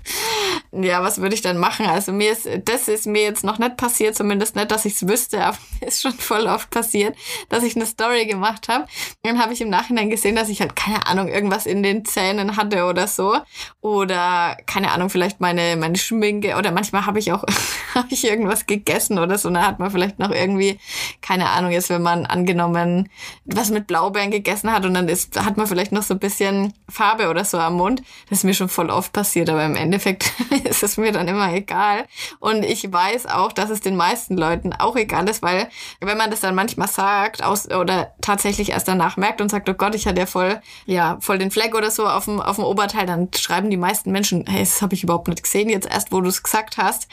ja, 0.72 1.02
was 1.02 1.20
würde 1.20 1.34
ich 1.34 1.42
dann 1.42 1.58
machen? 1.58 1.86
Also 1.86 2.12
mir 2.12 2.30
ist, 2.30 2.48
das 2.64 2.86
ist 2.86 3.06
mir 3.06 3.22
jetzt 3.22 3.44
noch 3.44 3.58
nicht 3.58 3.76
passiert, 3.76 4.14
zumindest 4.14 4.56
nicht, 4.56 4.70
dass 4.70 4.84
ich 4.84 4.94
es 4.94 5.08
wüsste, 5.08 5.44
aber 5.44 5.56
mir 5.80 5.88
ist 5.88 6.02
schon 6.02 6.12
voll 6.12 6.46
oft 6.46 6.70
passiert, 6.70 7.16
dass 7.48 7.64
ich 7.64 7.76
eine 7.76 7.86
Story 7.86 8.26
gemacht 8.26 8.68
habe. 8.68 8.86
Dann 9.24 9.40
habe 9.40 9.52
ich 9.52 9.60
im 9.60 9.70
Nachhinein 9.70 10.10
gesehen, 10.10 10.36
dass 10.36 10.48
ich 10.48 10.60
halt, 10.60 10.76
keine 10.76 11.06
Ahnung, 11.06 11.28
irgendwas 11.28 11.66
in 11.66 11.82
den 11.82 12.04
Zähnen 12.04 12.56
hatte 12.56 12.84
oder 12.84 13.08
so. 13.08 13.36
Oder, 13.80 14.56
keine 14.66 14.92
Ahnung, 14.92 15.10
vielleicht 15.10 15.40
meine, 15.40 15.76
meine 15.76 15.98
Schminke 15.98 16.56
oder 16.56 16.70
manchmal 16.70 17.06
habe 17.06 17.18
ich 17.18 17.32
auch, 17.32 17.44
habe 17.94 18.08
ich 18.10 18.24
irgendwas 18.24 18.66
gegessen 18.66 19.18
oder 19.18 19.38
so. 19.38 19.50
Da 19.50 19.66
hat 19.66 19.78
man 19.78 19.90
vielleicht 19.90 20.18
noch 20.18 20.30
irgendwie, 20.30 20.78
keine 21.20 21.50
Ahnung, 21.50 21.72
jetzt 21.72 21.90
wenn 21.90 22.02
man 22.02 22.26
angenommen 22.36 23.08
was 23.44 23.70
mit 23.70 23.86
Blaubeeren 23.86 24.30
gegessen 24.30 24.72
hat 24.72 24.84
und 24.84 24.94
dann 24.94 25.08
ist, 25.08 25.42
hat 25.42 25.56
man 25.56 25.66
vielleicht 25.66 25.92
noch 25.92 26.02
so 26.02 26.14
ein 26.14 26.20
bisschen 26.20 26.74
Farbe 26.88 27.28
oder 27.28 27.44
so 27.44 27.58
am 27.58 27.74
Mund. 27.74 28.02
Das 28.28 28.38
ist 28.38 28.44
mir 28.44 28.54
schon 28.54 28.68
voll 28.68 28.90
oft 28.90 29.12
passiert, 29.12 29.48
aber 29.48 29.64
im 29.64 29.76
Endeffekt 29.76 30.32
ist 30.64 30.82
es 30.82 30.96
mir 30.96 31.12
dann 31.12 31.28
immer 31.28 31.52
egal. 31.52 32.06
Und 32.40 32.64
ich 32.64 32.92
weiß 32.92 33.26
auch, 33.26 33.52
dass 33.52 33.70
es 33.70 33.80
den 33.80 33.96
meisten 33.96 34.36
Leuten 34.36 34.72
auch 34.72 34.96
egal 34.96 35.28
ist, 35.28 35.42
weil 35.42 35.68
wenn 36.00 36.18
man 36.18 36.30
das 36.30 36.40
dann 36.40 36.54
manchmal 36.54 36.88
sagt 36.88 37.42
aus, 37.42 37.70
oder 37.70 38.12
tatsächlich 38.20 38.70
erst 38.70 38.88
danach 38.88 39.16
merkt 39.16 39.40
und 39.40 39.50
sagt, 39.50 39.68
oh 39.68 39.74
Gott, 39.74 39.94
ich 39.94 40.06
hatte 40.06 40.20
ja 40.20 40.26
voll, 40.26 40.60
ja, 40.86 41.18
voll 41.20 41.38
den 41.38 41.50
Fleck 41.50 41.74
oder 41.74 41.90
so 41.90 42.06
auf 42.06 42.24
dem, 42.24 42.40
auf 42.40 42.56
dem 42.56 42.64
Oberteil, 42.64 43.06
dann 43.06 43.28
schreiben 43.36 43.70
die 43.70 43.76
meisten 43.76 44.12
Menschen, 44.12 44.44
hey, 44.48 44.60
das 44.60 44.82
habe 44.82 44.94
ich 44.94 45.04
überhaupt 45.04 45.28
nicht 45.28 45.42
gesehen, 45.42 45.68
jetzt 45.68 45.88
erst, 45.88 46.12
wo 46.12 46.20
du 46.20 46.28
es 46.28 46.42
gesagt 46.42 46.78
hast. 46.78 47.08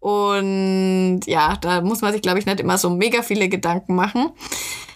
Und 0.00 1.20
ja, 1.26 1.56
da 1.60 1.82
muss 1.82 2.00
man 2.00 2.12
sich, 2.12 2.22
glaube 2.22 2.38
ich, 2.38 2.46
nicht 2.46 2.60
immer 2.60 2.78
so 2.78 2.90
mega 2.90 3.22
viele 3.22 3.48
Gedanken 3.48 3.94
machen. 3.94 4.30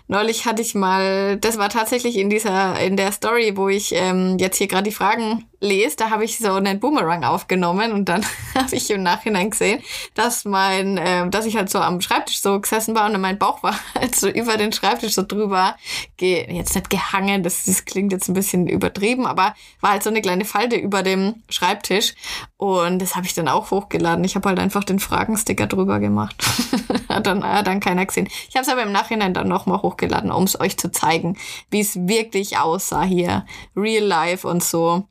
Neulich 0.06 0.44
hatte 0.44 0.60
ich 0.60 0.74
mal, 0.74 1.38
das 1.38 1.56
war 1.56 1.70
tatsächlich 1.70 2.18
in 2.18 2.28
dieser, 2.28 2.78
in 2.80 2.96
der 2.96 3.12
Story, 3.12 3.56
wo 3.56 3.68
ich 3.68 3.94
ähm, 3.94 4.36
jetzt 4.38 4.58
hier 4.58 4.66
gerade 4.66 4.84
die 4.84 4.94
Fragen 4.94 5.44
lese, 5.64 5.96
da 5.96 6.10
habe 6.10 6.24
ich 6.24 6.38
so 6.38 6.52
einen 6.52 6.78
Boomerang 6.78 7.24
aufgenommen 7.24 7.92
und 7.92 8.08
dann 8.08 8.24
habe 8.54 8.74
ich 8.74 8.90
im 8.90 9.02
Nachhinein 9.02 9.50
gesehen, 9.50 9.82
dass 10.14 10.44
mein, 10.44 10.98
äh, 10.98 11.28
dass 11.28 11.46
ich 11.46 11.56
halt 11.56 11.70
so 11.70 11.78
am 11.78 12.00
Schreibtisch 12.00 12.40
so 12.40 12.60
gesessen 12.60 12.94
war 12.94 13.10
und 13.10 13.20
mein 13.20 13.38
Bauch 13.38 13.62
war 13.62 13.74
halt 13.94 14.14
so 14.14 14.28
über 14.28 14.56
den 14.56 14.72
Schreibtisch 14.72 15.14
so 15.14 15.22
drüber, 15.22 15.76
ge 16.16 16.46
jetzt 16.52 16.74
nicht 16.74 16.90
gehangen, 16.90 17.42
das, 17.42 17.64
das 17.64 17.84
klingt 17.84 18.12
jetzt 18.12 18.28
ein 18.28 18.34
bisschen 18.34 18.68
übertrieben, 18.68 19.26
aber 19.26 19.54
war 19.80 19.92
halt 19.92 20.02
so 20.02 20.10
eine 20.10 20.22
kleine 20.22 20.44
Falte 20.44 20.76
über 20.76 21.02
dem 21.02 21.42
Schreibtisch 21.48 22.14
und 22.56 23.00
das 23.00 23.16
habe 23.16 23.26
ich 23.26 23.34
dann 23.34 23.48
auch 23.48 23.70
hochgeladen. 23.70 24.24
Ich 24.24 24.36
habe 24.36 24.48
halt 24.48 24.58
einfach 24.58 24.84
den 24.84 24.98
Fragensticker 24.98 25.66
drüber 25.66 25.98
gemacht. 25.98 26.36
hat 27.08 27.26
dann 27.26 27.44
hat 27.44 27.66
dann 27.66 27.80
keiner 27.80 28.06
gesehen. 28.06 28.28
Ich 28.48 28.56
habe 28.56 28.62
es 28.62 28.68
aber 28.68 28.82
im 28.82 28.92
Nachhinein 28.92 29.34
dann 29.34 29.48
nochmal 29.48 29.82
hochgeladen, 29.82 30.30
um 30.30 30.44
es 30.44 30.58
euch 30.58 30.78
zu 30.78 30.90
zeigen, 30.90 31.36
wie 31.70 31.80
es 31.80 31.96
wirklich 32.08 32.58
aussah 32.58 33.02
hier, 33.02 33.44
real 33.76 34.04
life 34.04 34.46
und 34.46 34.62
so. 34.62 35.06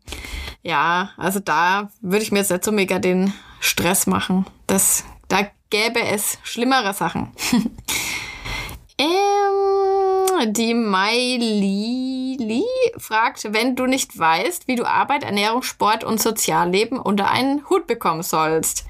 Ja, 0.64 1.12
also 1.18 1.40
da 1.40 1.90
würde 2.02 2.24
ich 2.24 2.32
mir 2.32 2.40
jetzt 2.40 2.52
nicht 2.52 2.64
so 2.64 2.72
mega 2.72 2.98
den 2.98 3.34
Stress 3.60 4.08
machen. 4.08 4.46
Das, 4.66 5.04
da 5.28 5.48
gäbe 5.70 6.02
es 6.02 6.40
schlimmere 6.44 6.94
Sachen. 6.94 7.32
ähm, 8.98 10.54
die 10.54 10.74
Mailili 10.74 12.64
fragt, 12.98 13.54
wenn 13.54 13.76
du 13.76 13.86
nicht 13.86 14.18
weißt, 14.18 14.70
wie 14.70 14.76
du 14.76 14.86
Arbeit, 14.86 15.24
Ernährung, 15.24 15.64
Sport 15.64 16.06
und 16.06 16.22
Sozialleben 16.22 16.98
unter 16.98 17.30
einen 17.30 17.70
Hut 17.70 17.86
bekommen 17.86 18.24
sollst. 18.24 18.86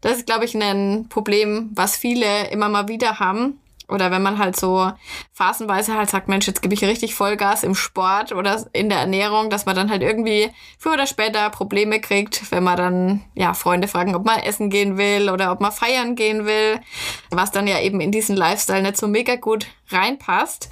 Das 0.00 0.18
ist, 0.18 0.26
glaube 0.26 0.44
ich, 0.44 0.54
ein 0.54 1.08
Problem, 1.08 1.70
was 1.74 1.96
viele 1.96 2.48
immer 2.50 2.68
mal 2.68 2.86
wieder 2.86 3.18
haben 3.18 3.58
oder 3.88 4.10
wenn 4.10 4.22
man 4.22 4.38
halt 4.38 4.56
so 4.56 4.90
phasenweise 5.32 5.94
halt 5.94 6.10
sagt, 6.10 6.28
Mensch, 6.28 6.46
jetzt 6.46 6.62
gebe 6.62 6.74
ich 6.74 6.82
richtig 6.82 7.14
Vollgas 7.14 7.62
im 7.62 7.74
Sport 7.74 8.32
oder 8.32 8.64
in 8.72 8.88
der 8.88 8.98
Ernährung, 8.98 9.50
dass 9.50 9.66
man 9.66 9.76
dann 9.76 9.90
halt 9.90 10.02
irgendwie 10.02 10.50
früher 10.78 10.94
oder 10.94 11.06
später 11.06 11.50
Probleme 11.50 12.00
kriegt, 12.00 12.50
wenn 12.50 12.64
man 12.64 12.76
dann, 12.76 13.24
ja, 13.34 13.54
Freunde 13.54 13.88
fragen, 13.88 14.14
ob 14.14 14.24
man 14.24 14.40
essen 14.40 14.70
gehen 14.70 14.98
will 14.98 15.30
oder 15.30 15.52
ob 15.52 15.60
man 15.60 15.72
feiern 15.72 16.16
gehen 16.16 16.46
will, 16.46 16.80
was 17.30 17.52
dann 17.52 17.66
ja 17.66 17.80
eben 17.80 18.00
in 18.00 18.10
diesen 18.10 18.36
Lifestyle 18.36 18.82
nicht 18.82 18.96
so 18.96 19.06
mega 19.06 19.36
gut 19.36 19.66
reinpasst. 19.90 20.68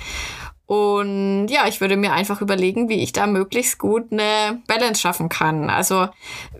Und 0.66 1.49
ja, 1.49 1.66
ich 1.66 1.80
würde 1.80 1.97
mir 1.97 2.12
einfach 2.12 2.40
überlegen, 2.40 2.88
wie 2.88 3.02
ich 3.02 3.12
da 3.12 3.26
möglichst 3.26 3.78
gut 3.78 4.11
eine 4.11 4.62
Balance 4.66 5.00
schaffen 5.00 5.28
kann. 5.28 5.68
Also 5.68 6.09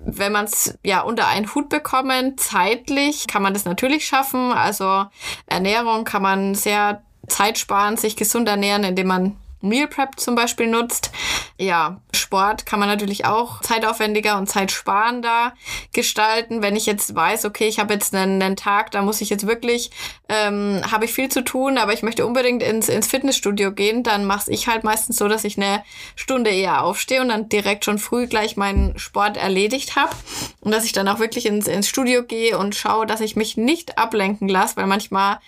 wenn 0.05 0.33
man 0.33 0.45
es 0.45 0.79
ja 0.85 1.01
unter 1.01 1.27
einen 1.27 1.55
Hut 1.55 1.71
bekommen, 1.71 2.37
zeitlich 2.37 3.27
kann 3.27 3.43
man 3.43 3.55
das 3.55 3.65
natürlich 3.65 4.07
schaffen. 4.07 4.53
Also 4.53 5.07
Ernährung 5.47 6.05
kann 6.05 6.23
man 6.23 6.55
sehr 6.55 7.03
zeitsparend 7.29 7.99
sich 7.99 8.17
gesund 8.17 8.47
ernähren, 8.47 8.85
indem 8.85 9.07
man 9.07 9.37
Meal 9.65 9.89
Prep 9.89 10.21
zum 10.21 10.35
Beispiel 10.35 10.67
nutzt. 10.67 11.11
Ja, 11.59 12.01
Sport 12.13 12.67
kann 12.67 12.81
man 12.81 12.89
natürlich 12.89 13.25
auch 13.25 13.61
zeitaufwendiger 13.61 14.39
und 14.39 14.49
zeitsparender 14.49 15.55
gestalten. 15.93 16.63
Wenn 16.63 16.77
ich 16.77 16.87
jetzt 16.87 17.15
weiß, 17.15 17.45
okay, 17.45 17.67
ich 17.69 17.79
habe 17.79 17.95
jetzt 17.95 18.15
einen, 18.15 18.43
einen, 18.43 18.57
Tag, 18.57 18.91
da 18.91 19.03
muss 19.03 19.21
ich 19.21 19.31
jetzt 19.31 19.47
wirklich, 19.47 19.91
ähm, 20.29 20.83
habe 20.91 21.05
ich 21.05 21.13
viel 21.13 21.29
zu 21.29 21.43
tun, 21.43 21.79
aber 21.79 21.93
ich 21.93 22.03
möchte 22.03 22.27
unbedingt 22.27 22.63
ins, 22.63 22.89
ins 22.89 23.07
Fitnessstudio 23.07 23.73
gehen, 23.73 24.03
dann 24.03 24.25
mache 24.25 24.51
ich 24.51 24.69
halt 24.69 24.85
meistens 24.85 25.17
so, 25.17 25.29
dass 25.29 25.45
ich 25.45 25.57
eine 25.57 25.83
Stunde 26.17 26.51
eher 26.51 26.83
aufstehe 26.83 27.21
und 27.21 27.29
dann 27.29 27.49
direkt 27.49 27.85
schon 27.85 27.99
früh 27.99 28.27
gleich 28.27 28.57
meinen 28.57 28.99
Sport 28.99 29.37
erledigt 29.37 29.97
habe 29.97 30.15
und 30.61 30.73
dass 30.73 30.85
ich 30.85 30.93
dann 30.93 31.09
auch 31.09 31.19
wirklich 31.19 31.47
ins, 31.47 31.69
ins 31.69 31.89
Studio 31.89 32.23
gehe 32.25 32.59
und 32.59 32.75
schaue, 32.75 33.07
dass 33.07 33.21
ich 33.21 33.37
mich 33.37 33.57
nicht 33.57 33.99
ablenken 33.99 34.49
lasse, 34.49 34.77
weil 34.77 34.87
manchmal 34.87 35.39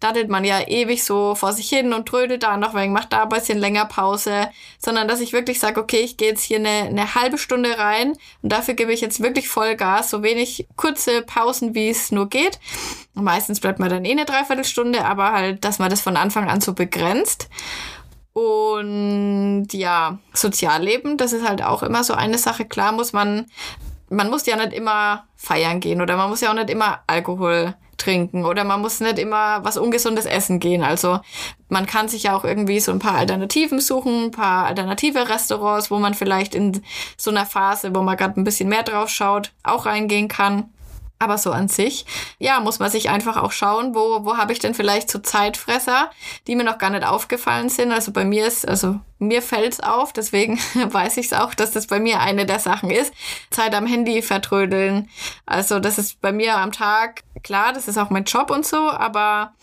daddelt 0.00 0.28
man 0.28 0.44
ja 0.44 0.60
ewig 0.66 1.04
so 1.04 1.34
vor 1.34 1.52
sich 1.52 1.68
hin 1.68 1.92
und 1.92 2.06
trödelt 2.06 2.42
da 2.42 2.56
noch, 2.56 2.74
weil 2.74 2.86
ich 2.86 2.92
mache 2.92 3.08
da 3.08 3.22
ein 3.22 3.28
bisschen 3.28 3.58
länger 3.66 3.84
Pause, 3.84 4.48
sondern 4.78 5.08
dass 5.08 5.20
ich 5.20 5.32
wirklich 5.32 5.58
sage, 5.58 5.80
okay, 5.80 6.00
ich 6.00 6.16
gehe 6.16 6.28
jetzt 6.28 6.42
hier 6.42 6.58
eine, 6.58 6.88
eine 6.88 7.14
halbe 7.16 7.36
Stunde 7.36 7.78
rein 7.78 8.12
und 8.42 8.52
dafür 8.52 8.74
gebe 8.74 8.92
ich 8.92 9.00
jetzt 9.00 9.20
wirklich 9.20 9.48
Vollgas, 9.48 10.10
so 10.10 10.22
wenig 10.22 10.68
kurze 10.76 11.22
Pausen, 11.22 11.74
wie 11.74 11.88
es 11.88 12.12
nur 12.12 12.28
geht. 12.28 12.60
Meistens 13.14 13.58
bleibt 13.58 13.80
man 13.80 13.90
dann 13.90 14.04
eh 14.04 14.12
eine 14.12 14.24
Dreiviertelstunde, 14.24 15.04
aber 15.04 15.32
halt, 15.32 15.64
dass 15.64 15.80
man 15.80 15.90
das 15.90 16.00
von 16.00 16.16
Anfang 16.16 16.48
an 16.48 16.60
so 16.60 16.74
begrenzt. 16.74 17.48
Und 18.32 19.68
ja, 19.72 20.18
Sozialleben, 20.32 21.16
das 21.16 21.32
ist 21.32 21.48
halt 21.48 21.62
auch 21.62 21.82
immer 21.82 22.04
so 22.04 22.14
eine 22.14 22.38
Sache. 22.38 22.66
Klar 22.66 22.92
muss 22.92 23.12
man, 23.12 23.46
man 24.10 24.30
muss 24.30 24.46
ja 24.46 24.56
nicht 24.56 24.74
immer 24.74 25.24
feiern 25.34 25.80
gehen 25.80 26.00
oder 26.02 26.16
man 26.16 26.30
muss 26.30 26.42
ja 26.42 26.50
auch 26.50 26.54
nicht 26.54 26.70
immer 26.70 27.00
Alkohol 27.06 27.74
trinken 27.96 28.44
oder 28.44 28.64
man 28.64 28.80
muss 28.80 29.00
nicht 29.00 29.18
immer 29.18 29.64
was 29.64 29.76
Ungesundes 29.76 30.26
essen 30.26 30.60
gehen. 30.60 30.82
Also 30.82 31.20
man 31.68 31.86
kann 31.86 32.08
sich 32.08 32.24
ja 32.24 32.36
auch 32.36 32.44
irgendwie 32.44 32.80
so 32.80 32.92
ein 32.92 32.98
paar 32.98 33.16
Alternativen 33.16 33.80
suchen, 33.80 34.26
ein 34.26 34.30
paar 34.30 34.66
alternative 34.66 35.28
Restaurants, 35.28 35.90
wo 35.90 35.98
man 35.98 36.14
vielleicht 36.14 36.54
in 36.54 36.82
so 37.16 37.30
einer 37.30 37.46
Phase, 37.46 37.94
wo 37.94 38.02
man 38.02 38.16
gerade 38.16 38.40
ein 38.40 38.44
bisschen 38.44 38.68
mehr 38.68 38.82
drauf 38.82 39.08
schaut, 39.08 39.52
auch 39.62 39.86
reingehen 39.86 40.28
kann. 40.28 40.70
Aber 41.18 41.38
so 41.38 41.50
an 41.50 41.68
sich, 41.68 42.04
ja, 42.38 42.60
muss 42.60 42.78
man 42.78 42.90
sich 42.90 43.08
einfach 43.08 43.38
auch 43.38 43.52
schauen, 43.52 43.94
wo, 43.94 44.24
wo 44.24 44.36
habe 44.36 44.52
ich 44.52 44.58
denn 44.58 44.74
vielleicht 44.74 45.10
so 45.10 45.18
Zeitfresser, 45.18 46.10
die 46.46 46.56
mir 46.56 46.64
noch 46.64 46.76
gar 46.76 46.90
nicht 46.90 47.06
aufgefallen 47.06 47.70
sind. 47.70 47.90
Also 47.90 48.12
bei 48.12 48.24
mir 48.24 48.46
ist, 48.46 48.68
also 48.68 49.00
mir 49.18 49.40
fällt's 49.40 49.80
auf, 49.80 50.12
deswegen 50.12 50.58
weiß 50.74 51.16
ich 51.16 51.26
es 51.26 51.32
auch, 51.32 51.54
dass 51.54 51.70
das 51.70 51.86
bei 51.86 52.00
mir 52.00 52.20
eine 52.20 52.44
der 52.44 52.58
Sachen 52.58 52.90
ist. 52.90 53.14
Zeit 53.50 53.74
am 53.74 53.86
Handy 53.86 54.20
vertrödeln. 54.20 55.08
Also 55.46 55.80
das 55.80 55.96
ist 55.96 56.20
bei 56.20 56.32
mir 56.32 56.58
am 56.58 56.72
Tag, 56.72 57.22
klar, 57.42 57.72
das 57.72 57.88
ist 57.88 57.96
auch 57.96 58.10
mein 58.10 58.24
Job 58.24 58.50
und 58.50 58.66
so, 58.66 58.90
aber 58.90 59.54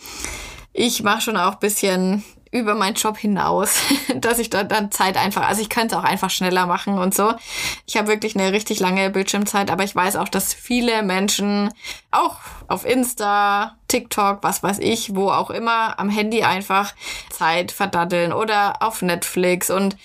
ich 0.72 1.04
mache 1.04 1.20
schon 1.20 1.36
auch 1.36 1.54
bisschen 1.54 2.24
über 2.54 2.76
meinen 2.76 2.94
Job 2.94 3.18
hinaus, 3.18 3.80
dass 4.14 4.38
ich 4.38 4.48
da 4.48 4.62
dann 4.62 4.92
Zeit 4.92 5.16
einfach, 5.16 5.46
also 5.46 5.60
ich 5.60 5.68
könnte 5.68 5.96
es 5.96 6.00
auch 6.00 6.04
einfach 6.04 6.30
schneller 6.30 6.66
machen 6.66 6.98
und 6.98 7.12
so. 7.12 7.34
Ich 7.84 7.96
habe 7.96 8.08
wirklich 8.08 8.36
eine 8.36 8.52
richtig 8.52 8.78
lange 8.78 9.10
Bildschirmzeit, 9.10 9.70
aber 9.70 9.82
ich 9.82 9.94
weiß 9.94 10.16
auch, 10.16 10.28
dass 10.28 10.54
viele 10.54 11.02
Menschen 11.02 11.70
auch 12.12 12.36
auf 12.68 12.86
Insta, 12.86 13.76
TikTok, 13.94 14.38
was 14.42 14.60
weiß 14.60 14.80
ich, 14.80 15.14
wo 15.14 15.28
auch 15.30 15.50
immer, 15.50 16.00
am 16.00 16.08
Handy 16.08 16.42
einfach 16.42 16.92
Zeit 17.30 17.70
verdaddeln 17.70 18.32
oder 18.32 18.82
auf 18.82 19.02
Netflix. 19.02 19.70
Und 19.70 19.96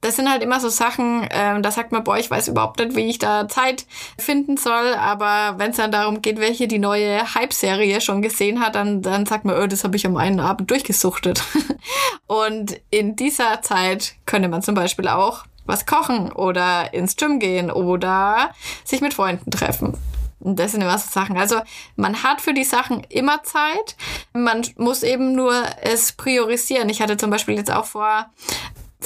das 0.00 0.14
sind 0.14 0.30
halt 0.30 0.44
immer 0.44 0.60
so 0.60 0.68
Sachen, 0.68 1.26
ähm, 1.32 1.60
da 1.60 1.72
sagt 1.72 1.90
man, 1.90 2.04
boah, 2.04 2.16
ich 2.18 2.30
weiß 2.30 2.46
überhaupt 2.46 2.78
nicht, 2.78 2.94
wie 2.94 3.06
ich 3.06 3.18
da 3.18 3.48
Zeit 3.48 3.84
finden 4.16 4.56
soll. 4.56 4.94
Aber 4.94 5.58
wenn 5.58 5.72
es 5.72 5.76
dann 5.76 5.90
darum 5.90 6.22
geht, 6.22 6.38
welche 6.38 6.68
die 6.68 6.78
neue 6.78 7.34
Hype-Serie 7.34 8.00
schon 8.00 8.22
gesehen 8.22 8.60
hat, 8.60 8.76
dann, 8.76 9.02
dann 9.02 9.26
sagt 9.26 9.44
man, 9.44 9.60
oh, 9.60 9.66
das 9.66 9.82
habe 9.82 9.96
ich 9.96 10.06
am 10.06 10.16
einen 10.16 10.38
Abend 10.38 10.70
durchgesuchtet. 10.70 11.42
Und 12.28 12.80
in 12.90 13.16
dieser 13.16 13.60
Zeit 13.62 14.14
könnte 14.24 14.48
man 14.48 14.62
zum 14.62 14.76
Beispiel 14.76 15.08
auch 15.08 15.46
was 15.64 15.84
kochen 15.84 16.30
oder 16.30 16.94
ins 16.94 17.16
Gym 17.16 17.40
gehen 17.40 17.72
oder 17.72 18.50
sich 18.84 19.00
mit 19.00 19.14
Freunden 19.14 19.50
treffen. 19.50 19.98
Und 20.38 20.58
das 20.58 20.72
sind 20.72 20.82
immer 20.82 20.98
so 20.98 21.10
Sachen. 21.10 21.36
Also 21.36 21.60
man 21.96 22.22
hat 22.22 22.40
für 22.40 22.54
die 22.54 22.64
Sachen 22.64 23.04
immer 23.08 23.42
Zeit. 23.42 23.96
Man 24.32 24.66
muss 24.76 25.02
eben 25.02 25.34
nur 25.34 25.54
es 25.82 26.12
priorisieren. 26.12 26.88
Ich 26.88 27.00
hatte 27.00 27.16
zum 27.16 27.30
Beispiel 27.30 27.56
jetzt 27.56 27.70
auch 27.70 27.86
vor 27.86 28.26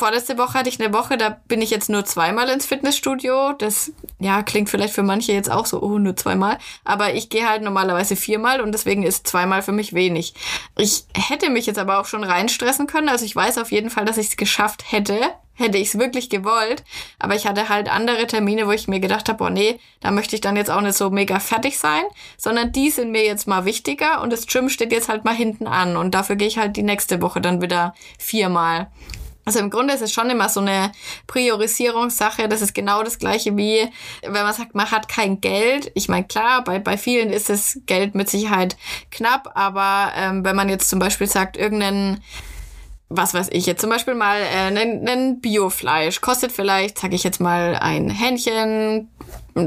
vorletzte 0.01 0.39
Woche 0.39 0.55
hatte 0.55 0.69
ich 0.69 0.81
eine 0.81 0.95
Woche, 0.95 1.17
da 1.17 1.41
bin 1.47 1.61
ich 1.61 1.71
jetzt 1.71 1.91
nur 1.91 2.05
zweimal 2.05 2.49
ins 2.49 2.67
Fitnessstudio. 2.67 3.53
Das 3.53 3.93
ja 4.19 4.43
klingt 4.43 4.71
vielleicht 4.71 4.95
für 4.95 5.03
manche 5.03 5.33
jetzt 5.33 5.51
auch 5.51 5.67
so, 5.67 5.81
oh, 5.83 5.99
nur 5.99 6.17
zweimal. 6.17 6.59
Aber 6.85 7.15
ich 7.15 7.29
gehe 7.29 7.49
halt 7.49 7.63
normalerweise 7.63 8.17
viermal 8.17 8.61
und 8.61 8.73
deswegen 8.73 9.03
ist 9.03 9.27
zweimal 9.27 9.63
für 9.63 9.73
mich 9.73 9.93
wenig. 9.93 10.35
Ich 10.79 11.05
hätte 11.15 11.51
mich 11.51 11.67
jetzt 11.67 11.79
aber 11.79 12.01
auch 12.01 12.07
schon 12.07 12.25
reinstressen 12.25 12.87
können. 12.87 13.09
Also 13.09 13.25
ich 13.25 13.37
weiß 13.37 13.59
auf 13.59 13.73
jeden 13.73 13.91
Fall, 13.91 14.05
dass 14.05 14.17
ich 14.17 14.29
es 14.29 14.37
geschafft 14.37 14.91
hätte, 14.91 15.21
hätte 15.61 15.79
ich 15.79 15.89
es 15.89 15.99
wirklich 15.99 16.31
gewollt. 16.31 16.83
Aber 17.19 17.35
ich 17.35 17.47
hatte 17.47 17.69
halt 17.69 17.91
andere 17.91 18.27
Termine, 18.27 18.67
wo 18.67 18.73
ich 18.73 18.89
mir 18.89 19.01
gedacht 19.01 19.29
habe, 19.29 19.45
oh 19.45 19.49
nee, 19.49 19.79
da 20.01 20.11
möchte 20.11 20.35
ich 20.35 20.41
dann 20.41 20.57
jetzt 20.57 20.71
auch 20.71 20.81
nicht 20.81 20.97
so 20.97 21.11
mega 21.11 21.39
fertig 21.39 21.79
sein, 21.79 22.03
sondern 22.37 22.73
die 22.73 22.91
sind 22.91 23.13
mir 23.13 23.25
jetzt 23.25 23.47
mal 23.47 23.65
wichtiger 23.65 24.23
und 24.23 24.33
das 24.33 24.47
Gym 24.47 24.69
steht 24.69 24.93
jetzt 24.93 25.09
halt 25.09 25.25
mal 25.25 25.35
hinten 25.35 25.67
an 25.67 25.97
und 25.97 26.15
dafür 26.15 26.37
gehe 26.37 26.49
ich 26.49 26.59
halt 26.59 26.77
die 26.77 26.83
nächste 26.83 27.23
Woche 27.23 27.41
dann 27.41 27.63
wieder 27.63 27.95
viermal. 28.19 28.89
Also 29.45 29.59
im 29.59 29.71
Grunde 29.71 29.95
ist 29.95 30.03
es 30.03 30.13
schon 30.13 30.31
immer 30.31 30.49
so 30.49 30.61
eine 30.61 30.93
Priorisierungssache. 31.27 32.49
Das 32.49 32.63
ist 32.63 32.75
genau 32.75 33.03
das 33.03 33.19
gleiche 33.19 33.57
wie, 33.57 33.89
wenn 34.23 34.33
man 34.33 34.55
sagt, 34.55 34.75
man 34.75 34.91
hat 34.91 35.09
kein 35.09 35.41
Geld. 35.41 35.91
Ich 35.95 36.09
meine, 36.09 36.27
klar, 36.27 36.63
bei, 36.63 36.79
bei 36.79 36.97
vielen 36.97 37.31
ist 37.31 37.49
das 37.49 37.81
Geld 37.87 38.15
mit 38.15 38.29
Sicherheit 38.29 38.77
knapp, 39.11 39.51
aber 39.55 40.13
ähm, 40.15 40.45
wenn 40.45 40.57
man 40.57 40.69
jetzt 40.69 40.89
zum 40.89 40.99
Beispiel 40.99 41.27
sagt, 41.27 41.57
irgendeinen 41.57 42.23
was 43.13 43.35
weiß 43.35 43.49
ich, 43.51 43.67
jetzt 43.67 43.81
zum 43.81 43.91
Beispiel 43.91 44.15
mal 44.15 44.41
äh, 44.41 44.71
ein, 44.71 45.07
ein 45.07 45.41
Biofleisch 45.41 46.21
kostet 46.21 46.53
vielleicht, 46.53 46.99
sag 46.99 47.13
ich 47.13 47.25
jetzt 47.25 47.41
mal, 47.41 47.75
ein 47.75 48.09
Hähnchen, 48.09 49.09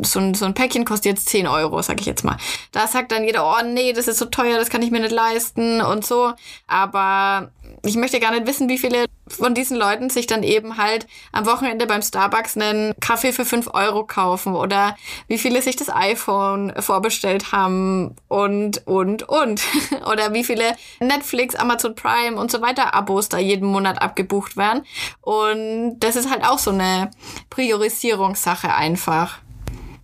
so 0.04 0.20
ein, 0.20 0.34
so 0.34 0.46
ein 0.46 0.54
Päckchen 0.54 0.86
kostet 0.86 1.18
jetzt 1.18 1.28
10 1.28 1.48
Euro, 1.48 1.82
sag 1.82 2.00
ich 2.00 2.06
jetzt 2.08 2.24
mal. 2.24 2.38
Da 2.72 2.88
sagt 2.88 3.12
dann 3.12 3.26
jeder, 3.26 3.46
oh 3.46 3.66
nee, 3.66 3.92
das 3.92 4.08
ist 4.08 4.18
so 4.18 4.26
teuer, 4.26 4.58
das 4.58 4.70
kann 4.70 4.82
ich 4.82 4.92
mir 4.92 5.02
nicht 5.02 5.12
leisten 5.12 5.82
und 5.82 6.06
so. 6.06 6.32
Aber 6.68 7.52
ich 7.86 7.98
möchte 7.98 8.20
gar 8.22 8.32
nicht 8.32 8.48
wissen, 8.48 8.70
wie 8.70 8.78
viele 8.78 9.06
von 9.28 9.54
diesen 9.54 9.78
Leuten 9.78 10.10
sich 10.10 10.26
dann 10.26 10.42
eben 10.42 10.78
halt 10.78 11.06
am 11.34 11.46
Wochenende 11.46 11.86
beim 11.86 12.02
Starbucks 12.02 12.56
einen 12.56 12.94
Kaffee 13.02 13.34
für 13.34 13.44
5 13.44 13.74
Euro 13.74 14.06
kaufen 14.06 14.56
oder 14.56 14.96
wie 15.28 15.38
viele 15.38 15.62
sich 15.62 15.76
das 15.76 15.90
iPhone 15.90 16.74
vorbestellt 16.80 17.52
haben 17.52 18.16
und, 18.30 18.88
und, 18.88 19.24
und. 19.24 19.62
oder 20.12 20.34
wie 20.34 20.46
viele 20.46 20.76
Netflix, 21.02 21.56
Amazon 21.56 21.94
Prime 21.96 22.38
und 22.38 22.52
so 22.52 22.62
weiter 22.62 22.94
Abos 22.94 23.28
da 23.28 23.38
jeden 23.38 23.68
Monat 23.68 24.02
abgebucht 24.02 24.56
werden. 24.56 24.84
Und 25.20 26.00
das 26.00 26.16
ist 26.16 26.32
halt 26.32 26.46
auch 26.46 26.60
so 26.60 26.72
eine 26.72 27.12
Priorisierungssache 27.50 28.74
einfach 28.74 29.43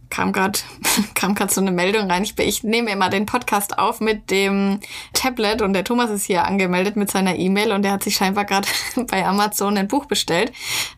kam 0.09 0.31
gerade 0.31 0.59
kam 1.15 1.35
gerade 1.35 1.53
so 1.53 1.61
eine 1.61 1.71
Meldung 1.71 2.09
rein. 2.09 2.23
Ich, 2.23 2.37
ich 2.39 2.63
nehme 2.63 2.91
immer 2.91 3.09
den 3.09 3.25
Podcast 3.25 3.77
auf 3.77 3.99
mit 3.99 4.31
dem 4.31 4.79
Tablet 5.13 5.61
und 5.61 5.73
der 5.73 5.83
Thomas 5.83 6.09
ist 6.09 6.25
hier 6.25 6.45
angemeldet 6.45 6.95
mit 6.95 7.11
seiner 7.11 7.35
E-Mail 7.35 7.71
und 7.71 7.83
der 7.83 7.91
hat 7.91 8.03
sich 8.03 8.15
scheinbar 8.15 8.45
gerade 8.45 8.67
bei 9.07 9.25
Amazon 9.25 9.77
ein 9.77 9.87
Buch 9.87 10.05
bestellt. 10.05 10.51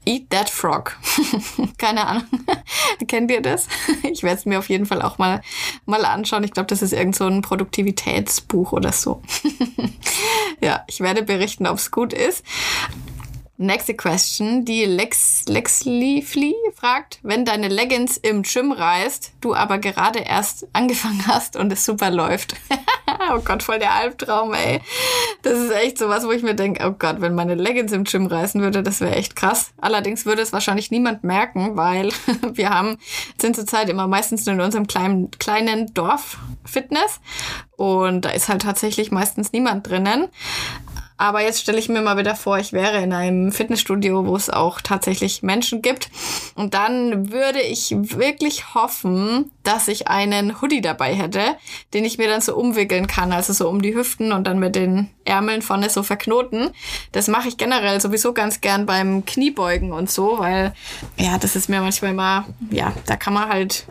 Eat 0.06 0.30
That 0.30 0.50
Frog. 0.50 0.98
Keine 1.78 2.08
Ahnung. 2.08 2.26
Kennt 3.08 3.32
ihr 3.32 3.42
das? 3.42 3.68
Ich 4.04 4.24
werde 4.24 4.38
es 4.38 4.46
mir 4.46 4.60
auf 4.60 4.70
jeden 4.70 4.86
Fall 4.86 5.02
auch 5.02 5.18
mal 5.18 5.42
mal 5.86 6.06
anschauen. 6.06 6.44
Ich 6.44 6.52
glaube, 6.52 6.68
das 6.68 6.82
ist 6.82 6.94
irgend 6.94 7.16
so 7.16 7.26
ein 7.26 7.42
Produktivitätsbuch 7.42 8.72
oder 8.72 8.92
so. 8.92 9.22
ja, 10.62 10.84
ich 10.88 11.00
werde 11.00 11.24
berichten, 11.24 11.68
ob 11.68 11.78
es 11.78 11.92
gut 11.92 12.14
ist. 12.14 12.44
Nächste 13.62 13.94
Question. 13.94 14.66
Die 14.66 14.86
Lex, 14.86 15.46
Lex 15.48 15.86
Leafly 15.86 16.56
fragt, 16.74 17.20
wenn 17.22 17.46
deine 17.46 17.68
Leggings 17.68 18.18
im 18.18 18.42
Gym 18.42 18.72
reißt, 18.72 19.34
du 19.40 19.54
aber 19.54 19.78
gerade 19.78 20.18
erst 20.18 20.68
angefangen 20.74 21.28
hast 21.28 21.56
und 21.56 21.72
es 21.72 21.86
super 21.86 22.10
läuft. 22.10 22.56
oh 23.32 23.40
Gott, 23.46 23.62
voll 23.62 23.78
der 23.78 23.94
Albtraum, 23.94 24.56
ey. 24.56 24.82
Das 25.44 25.60
ist 25.60 25.72
echt 25.72 26.00
so 26.00 26.10
was, 26.10 26.26
wo 26.26 26.32
ich 26.32 26.42
mir 26.42 26.56
denke, 26.56 26.84
oh 26.88 26.96
Gott, 26.98 27.22
wenn 27.22 27.36
meine 27.36 27.54
Leggings 27.54 27.92
im 27.92 28.06
Gym 28.06 28.26
reißen 28.26 28.60
würde, 28.62 28.82
das 28.82 29.00
wäre 29.00 29.16
echt 29.16 29.36
krass. 29.36 29.74
Allerdings 29.80 30.26
würde 30.26 30.42
es 30.42 30.54
wahrscheinlich 30.54 30.90
niemand 30.90 31.24
merken, 31.24 31.78
weil 31.78 32.10
wir 32.54 32.72
haben, 32.72 32.98
sind 33.40 33.56
zurzeit 33.56 33.90
immer 33.90 34.08
meistens 34.08 34.44
nur 34.48 34.56
in 34.56 34.62
unserem 34.62 34.88
kleinen, 34.88 35.30
kleinen 35.38 35.94
Dorf 35.94 36.40
Fitness 36.66 37.20
und 37.78 38.26
da 38.26 38.30
ist 38.30 38.50
halt 38.50 38.64
tatsächlich 38.64 39.12
meistens 39.12 39.52
niemand 39.52 39.88
drinnen. 39.88 40.30
Aber 41.22 41.44
jetzt 41.44 41.62
stelle 41.62 41.78
ich 41.78 41.88
mir 41.88 42.02
mal 42.02 42.18
wieder 42.18 42.36
vor, 42.36 42.58
ich 42.58 42.74
wäre 42.74 42.98
in 42.98 43.14
einem 43.14 43.52
Fitnessstudio, 43.52 44.26
wo 44.26 44.36
es 44.36 44.50
auch 44.50 44.82
tatsächlich 44.82 45.44
Menschen 45.44 45.84
gibt. 45.84 46.10
Und 46.56 46.74
dann 46.74 47.32
würde 47.32 47.62
ich 47.62 47.92
wirklich 47.96 48.74
hoffen, 48.74 49.52
dass 49.62 49.88
ich 49.88 50.08
einen 50.08 50.60
Hoodie 50.60 50.82
dabei 50.82 51.14
hätte, 51.14 51.58
den 51.94 52.06
ich 52.06 52.18
mir 52.18 52.28
dann 52.28 52.42
so 52.42 52.56
umwickeln 52.56 53.06
kann, 53.06 53.34
also 53.34 53.54
so 53.54 53.70
um 53.70 53.84
die 53.84 53.94
Hüften 53.94 54.32
und 54.32 54.48
dann 54.48 54.58
mit 54.58 54.76
den 54.76 55.12
Ärmeln 55.24 55.62
vorne 55.62 55.92
so 55.92 56.02
verknoten. 56.02 56.72
Das 57.12 57.28
mache 57.28 57.48
ich 57.48 57.58
generell 57.58 58.02
sowieso 58.02 58.34
ganz 58.34 58.62
gern 58.62 58.88
beim 58.88 59.24
Kniebeugen 59.24 59.92
und 59.92 60.10
so, 60.10 60.40
weil 60.40 60.74
ja, 61.18 61.38
das 61.38 61.56
ist 61.56 61.70
mir 61.70 61.82
manchmal 61.82 62.12
immer, 62.12 62.46
ja, 62.72 62.94
da 63.06 63.16
kann 63.16 63.34
man 63.34 63.48
halt, 63.48 63.86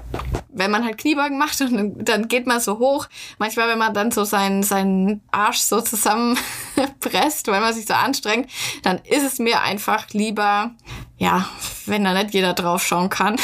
wenn 0.49 0.73
man 0.73 0.85
halt 0.85 0.99
Kniebeugen 0.99 1.39
macht 1.39 1.61
dann 1.61 2.29
geht 2.29 2.47
man 2.47 2.61
so 2.61 2.79
hoch, 2.79 3.07
manchmal 3.39 3.69
wenn 3.69 3.79
man 3.79 3.95
dann 3.95 4.11
so 4.11 4.25
seinen, 4.25 4.63
seinen 4.65 5.23
Arsch 5.31 5.61
so 5.61 5.81
zusammenpresst, 5.81 6.41
weil 7.49 7.61
man 7.61 7.75
sich 7.75 7.87
so 7.87 7.95
anstrengt, 7.95 8.51
dann 8.83 8.99
ist 8.99 9.25
es 9.25 9.39
mir 9.39 9.63
einfach 9.63 10.09
lieber, 10.11 10.73
ja, 11.17 11.49
wenn 11.87 12.05
da 12.05 12.15
nicht 12.15 12.35
jeder 12.35 12.55
drauf 12.55 12.83
schauen 12.85 13.11
kann. 13.11 13.37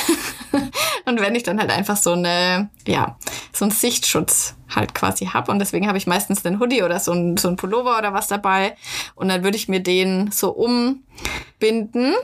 und 1.04 1.20
wenn 1.20 1.34
ich 1.34 1.42
dann 1.42 1.58
halt 1.58 1.70
einfach 1.70 1.96
so 1.96 2.12
eine, 2.12 2.70
ja, 2.86 3.18
so 3.52 3.64
einen 3.64 3.72
Sichtschutz 3.72 4.54
halt 4.74 4.94
quasi 4.94 5.26
hab. 5.26 5.48
Und 5.48 5.58
deswegen 5.58 5.86
habe 5.88 5.98
ich 5.98 6.06
meistens 6.06 6.44
einen 6.44 6.60
Hoodie 6.60 6.82
oder 6.82 6.98
so 6.98 7.12
ein, 7.12 7.36
so 7.36 7.48
ein 7.48 7.56
Pullover 7.56 7.98
oder 7.98 8.12
was 8.12 8.28
dabei. 8.28 8.76
Und 9.14 9.28
dann 9.28 9.44
würde 9.44 9.56
ich 9.56 9.68
mir 9.68 9.80
den 9.80 10.30
so 10.30 10.50
umbinden 10.50 12.14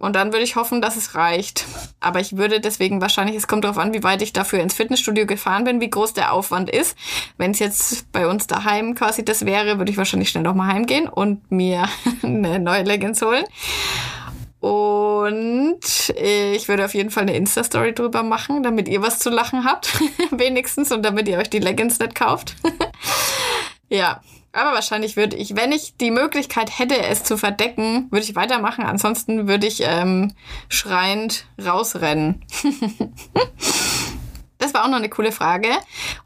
und 0.00 0.16
dann 0.16 0.32
würde 0.32 0.44
ich 0.44 0.56
hoffen, 0.56 0.80
dass 0.80 0.96
es 0.96 1.14
reicht. 1.14 1.66
Aber 2.00 2.20
ich 2.20 2.38
würde 2.38 2.58
deswegen 2.58 3.02
wahrscheinlich, 3.02 3.36
es 3.36 3.46
kommt 3.46 3.64
darauf 3.64 3.76
an, 3.76 3.92
wie 3.92 4.02
weit 4.02 4.22
ich 4.22 4.32
dafür 4.32 4.60
ins 4.60 4.74
Fitnessstudio 4.74 5.26
gefahren 5.26 5.64
bin, 5.64 5.80
wie 5.82 5.90
groß 5.90 6.14
der 6.14 6.32
Aufwand 6.32 6.70
ist. 6.70 6.96
Wenn 7.36 7.50
es 7.50 7.58
jetzt 7.58 8.10
bei 8.10 8.26
uns 8.26 8.46
daheim 8.46 8.94
quasi 8.94 9.24
das 9.24 9.44
wäre, 9.44 9.76
würde 9.76 9.92
ich 9.92 9.98
wahrscheinlich 9.98 10.30
schnell 10.30 10.42
nochmal 10.42 10.72
heimgehen 10.72 11.06
und 11.06 11.52
mir 11.52 11.86
eine 12.22 12.58
neue 12.58 12.82
Leggings 12.82 13.20
holen. 13.20 13.44
Und 14.60 15.80
ich 16.16 16.68
würde 16.68 16.84
auf 16.86 16.94
jeden 16.94 17.10
Fall 17.10 17.24
eine 17.24 17.36
Insta-Story 17.36 17.94
drüber 17.94 18.22
machen, 18.22 18.62
damit 18.62 18.88
ihr 18.88 19.02
was 19.02 19.18
zu 19.18 19.28
lachen 19.28 19.64
habt. 19.64 20.00
Wenigstens 20.30 20.92
und 20.92 21.02
damit 21.02 21.28
ihr 21.28 21.38
euch 21.38 21.50
die 21.50 21.58
Leggings 21.58 21.98
nicht 21.98 22.14
kauft. 22.14 22.56
ja, 23.90 24.22
aber 24.52 24.72
wahrscheinlich 24.72 25.16
würde 25.16 25.36
ich, 25.36 25.54
wenn 25.56 25.72
ich 25.72 25.96
die 25.96 26.10
Möglichkeit 26.10 26.78
hätte, 26.78 26.98
es 26.98 27.22
zu 27.22 27.36
verdecken, 27.36 28.08
würde 28.10 28.24
ich 28.24 28.34
weitermachen. 28.34 28.84
Ansonsten 28.84 29.46
würde 29.46 29.66
ich 29.66 29.82
ähm, 29.84 30.32
schreiend 30.68 31.46
rausrennen. 31.64 32.44
das 34.58 34.74
war 34.74 34.84
auch 34.84 34.88
noch 34.88 34.98
eine 34.98 35.08
coole 35.08 35.32
Frage. 35.32 35.68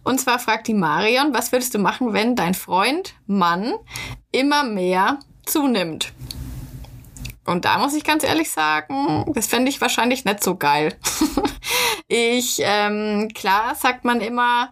Und 0.03 0.21
zwar 0.21 0.39
fragt 0.39 0.69
die 0.69 0.75
Marion, 0.75 1.35
was 1.35 1.53
würdest 1.53 1.75
du 1.75 1.79
machen, 1.79 2.13
wenn 2.13 2.35
dein 2.35 2.55
Freund, 2.55 3.15
Mann, 3.27 3.75
immer 4.33 4.65
mehr 4.65 5.19
zunimmt? 5.45 6.13
Und 7.47 7.67
da 7.67 7.79
muss 7.79 7.95
ich 7.95 8.05
ganz 8.05 8.25
ehrlich 8.25 8.51
sagen, 8.51 9.31
das 9.35 9.47
fände 9.47 9.69
ich 9.69 9.81
wahrscheinlich 9.81 10.25
nicht 10.25 10.43
so 10.43 10.57
geil. 10.57 10.97
ich, 12.09 12.61
ähm, 12.63 13.29
klar 13.35 13.75
sagt 13.75 14.07
man 14.07 14.23
immer, 14.23 14.71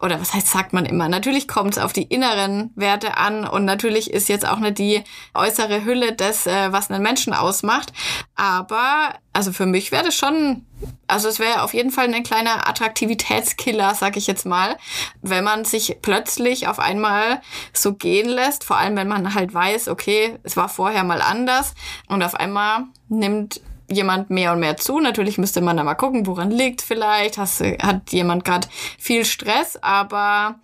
oder 0.00 0.20
was 0.20 0.32
heißt 0.32 0.48
sagt 0.48 0.72
man 0.72 0.86
immer? 0.86 1.08
Natürlich 1.08 1.46
kommt 1.46 1.76
es 1.76 1.82
auf 1.82 1.92
die 1.92 2.04
inneren 2.04 2.70
Werte 2.74 3.18
an 3.18 3.46
und 3.46 3.64
natürlich 3.64 4.10
ist 4.10 4.28
jetzt 4.28 4.46
auch 4.46 4.58
nicht 4.58 4.78
die 4.78 5.04
äußere 5.34 5.84
Hülle 5.84 6.14
das, 6.14 6.46
äh, 6.46 6.72
was 6.72 6.90
einen 6.90 7.02
Menschen 7.02 7.34
ausmacht. 7.34 7.92
Aber 8.34 9.14
also 9.32 9.52
für 9.52 9.66
mich 9.66 9.92
wäre 9.92 10.04
das 10.04 10.14
schon, 10.14 10.64
also 11.06 11.28
es 11.28 11.38
wäre 11.38 11.62
auf 11.62 11.74
jeden 11.74 11.90
Fall 11.90 12.12
ein 12.12 12.22
kleiner 12.22 12.68
Attraktivitätskiller, 12.68 13.94
sag 13.94 14.16
ich 14.16 14.26
jetzt 14.26 14.46
mal, 14.46 14.76
wenn 15.20 15.44
man 15.44 15.64
sich 15.64 15.98
plötzlich 16.00 16.66
auf 16.66 16.78
einmal 16.78 17.42
so 17.72 17.94
gehen 17.94 18.28
lässt, 18.28 18.64
vor 18.64 18.78
allem 18.78 18.96
wenn 18.96 19.08
man 19.08 19.34
halt 19.34 19.52
weiß, 19.52 19.88
okay, 19.88 20.38
es 20.42 20.56
war 20.56 20.68
vorher 20.68 21.04
mal 21.04 21.20
anders 21.20 21.74
und 22.08 22.22
auf 22.22 22.34
einmal 22.34 22.84
nimmt 23.08 23.60
jemand 23.90 24.30
mehr 24.30 24.52
und 24.52 24.60
mehr 24.60 24.76
zu. 24.76 25.00
Natürlich 25.00 25.38
müsste 25.38 25.60
man 25.60 25.76
da 25.76 25.84
mal 25.84 25.94
gucken, 25.94 26.26
woran 26.26 26.50
liegt 26.50 26.82
vielleicht. 26.82 27.38
Hast, 27.38 27.60
hat 27.60 28.12
jemand 28.12 28.44
gerade 28.44 28.68
viel 28.98 29.24
Stress, 29.24 29.78
aber 29.82 30.56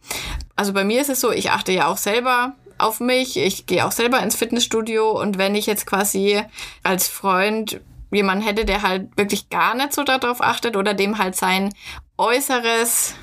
also 0.54 0.72
bei 0.72 0.84
mir 0.84 1.00
ist 1.00 1.10
es 1.10 1.20
so, 1.20 1.30
ich 1.30 1.50
achte 1.50 1.72
ja 1.72 1.88
auch 1.88 1.98
selber 1.98 2.54
auf 2.78 3.00
mich. 3.00 3.36
Ich 3.36 3.66
gehe 3.66 3.86
auch 3.86 3.92
selber 3.92 4.22
ins 4.22 4.36
Fitnessstudio 4.36 5.10
und 5.20 5.38
wenn 5.38 5.54
ich 5.54 5.66
jetzt 5.66 5.86
quasi 5.86 6.42
als 6.82 7.08
Freund 7.08 7.80
jemanden 8.10 8.44
hätte, 8.44 8.64
der 8.64 8.82
halt 8.82 9.16
wirklich 9.16 9.50
gar 9.50 9.74
nicht 9.74 9.92
so 9.92 10.04
darauf 10.04 10.40
achtet 10.40 10.76
oder 10.76 10.94
dem 10.94 11.18
halt 11.18 11.36
sein 11.36 11.74
Äußeres 12.16 13.14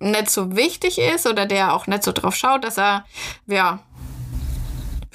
nicht 0.00 0.30
so 0.30 0.56
wichtig 0.56 0.98
ist 0.98 1.26
oder 1.26 1.46
der 1.46 1.74
auch 1.74 1.86
nicht 1.86 2.02
so 2.02 2.12
drauf 2.12 2.34
schaut, 2.34 2.64
dass 2.64 2.78
er, 2.78 3.04
ja, 3.46 3.80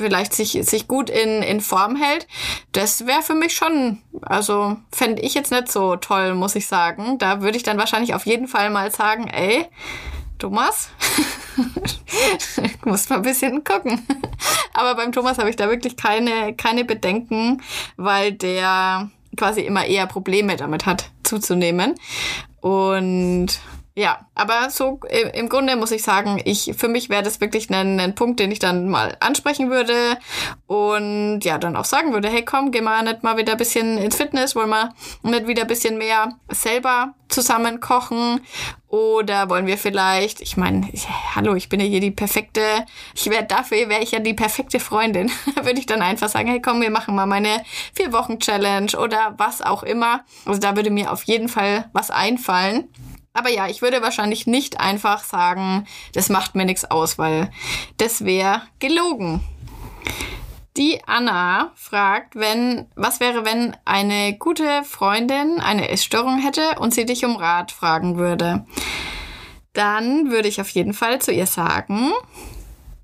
vielleicht 0.04 0.34
sich, 0.34 0.60
sich 0.62 0.88
gut 0.88 1.10
in, 1.10 1.42
in 1.42 1.62
Form 1.62 1.96
hält, 1.96 2.28
das 2.74 3.08
wäre 3.08 3.22
für 3.22 3.36
mich 3.36 3.56
schon, 3.56 4.02
also 4.22 4.78
fände 4.92 5.22
ich 5.22 5.34
jetzt 5.34 5.52
nicht 5.52 5.72
so 5.72 5.96
toll, 5.96 6.36
muss 6.36 6.56
ich 6.56 6.68
sagen. 6.68 7.18
Da 7.18 7.42
würde 7.42 7.58
ich 7.58 7.64
dann 7.64 7.78
wahrscheinlich 7.78 8.14
auf 8.14 8.26
jeden 8.26 8.48
Fall 8.48 8.70
mal 8.70 8.92
sagen, 8.92 9.28
ey, 9.28 9.66
Thomas, 10.40 10.90
muss 12.86 13.10
mal 13.10 13.18
ein 13.18 13.22
bisschen 13.22 13.64
gucken. 13.64 14.06
Aber 14.74 14.96
beim 14.96 15.12
Thomas 15.12 15.38
habe 15.38 15.50
ich 15.50 15.56
da 15.56 15.70
wirklich 15.70 15.96
keine, 15.96 16.54
keine 16.54 16.84
Bedenken, 16.84 17.62
weil 17.96 18.34
der 18.34 19.10
quasi 19.38 19.62
immer 19.62 19.86
eher 19.86 20.06
Probleme 20.06 20.58
damit 20.58 20.86
hat, 20.86 21.12
zuzunehmen. 21.24 21.96
Und 22.60 23.60
ja, 23.96 24.26
aber 24.34 24.72
so 24.72 25.00
im 25.34 25.50
Grunde 25.50 25.76
muss 25.76 25.92
ich 25.92 26.02
sagen, 26.02 26.42
ich 26.46 26.74
für 26.76 26.88
mich 26.88 27.10
wäre 27.10 27.22
das 27.22 27.40
wirklich 27.42 27.70
ein, 27.70 28.00
ein 28.00 28.16
Punkt, 28.16 28.40
den 28.40 28.52
ich 28.52 28.58
dann 28.58 28.90
mal 28.90 29.16
ansprechen 29.20 29.70
würde 29.70 30.18
und 30.66 31.42
ja, 31.42 31.60
dann 31.60 31.76
auch 31.76 31.86
sagen 31.86 32.12
würde, 32.12 32.28
hey 32.28 32.44
komm, 32.44 32.72
geh 32.72 32.82
mal 32.82 33.04
nicht 33.04 33.22
mal 33.22 33.38
wieder 33.38 33.52
ein 33.52 33.58
bisschen 33.60 34.00
ins 34.00 34.16
Fitness, 34.16 34.56
wollen 34.56 34.72
wir 34.72 34.96
nicht 35.22 35.48
wieder 35.48 35.62
ein 35.62 35.68
bisschen 35.68 36.00
mehr 36.00 36.40
selber 36.50 37.14
zusammen 37.30 37.82
kochen 37.82 38.42
oder 38.88 39.50
wollen 39.50 39.68
wir 39.68 39.78
vielleicht, 39.78 40.42
ich 40.42 40.58
meine, 40.58 40.88
hallo, 41.36 41.54
ich 41.54 41.70
bin 41.70 41.80
ja 41.80 41.86
hier 41.86 42.00
die 42.00 42.12
perfekte, 42.12 42.62
ich 43.14 43.30
wäre 43.30 43.44
dafür 43.44 43.90
wäre 43.90 44.02
ich 44.02 44.12
ja 44.12 44.20
die 44.20 44.34
perfekte 44.34 44.80
Freundin. 44.80 45.32
würde 45.62 45.80
ich 45.80 45.86
dann 45.86 46.02
einfach 46.02 46.30
sagen, 46.30 46.48
hey 46.48 46.62
komm, 46.62 46.82
wir 46.82 46.92
machen 46.92 47.14
mal 47.16 47.28
meine 47.28 47.64
vier 47.94 48.12
Wochen 48.12 48.40
Challenge 48.40 48.92
oder 48.98 49.36
was 49.38 49.62
auch 49.62 49.84
immer. 49.84 50.24
Also 50.46 50.60
da 50.60 50.76
würde 50.76 50.90
mir 50.90 51.12
auf 51.12 51.24
jeden 51.24 51.50
Fall 51.50 51.90
was 51.94 52.10
einfallen. 52.10 52.88
Aber 53.34 53.50
ja, 53.50 53.68
ich 53.68 53.82
würde 53.82 54.02
wahrscheinlich 54.02 54.46
nicht 54.46 54.80
einfach 54.80 55.24
sagen, 55.24 55.88
das 56.14 56.30
macht 56.30 56.54
mir 56.54 56.66
nichts 56.66 56.86
aus, 56.86 57.18
weil 57.18 57.50
das 57.98 58.26
wäre 58.26 58.62
gelogen. 58.80 59.42
Die 60.78 61.02
Anna 61.06 61.72
fragt, 61.76 62.36
wenn, 62.36 62.88
was 62.96 63.20
wäre, 63.20 63.46
wenn 63.46 63.76
eine 63.86 64.38
gute 64.38 64.84
Freundin 64.84 65.60
eine 65.60 65.90
Essstörung 65.90 66.40
hätte 66.40 66.80
und 66.80 66.94
sie 66.94 67.06
dich 67.06 67.26
um 67.26 67.36
Rat 67.36 67.72
fragen 67.72 68.18
würde? 68.18 68.66
Dann 69.74 70.32
würde 70.32 70.48
ich 70.48 70.62
auf 70.62 70.70
jeden 70.70 70.94
Fall 70.94 71.20
zu 71.20 71.32
ihr 71.32 71.46
sagen, 71.48 72.12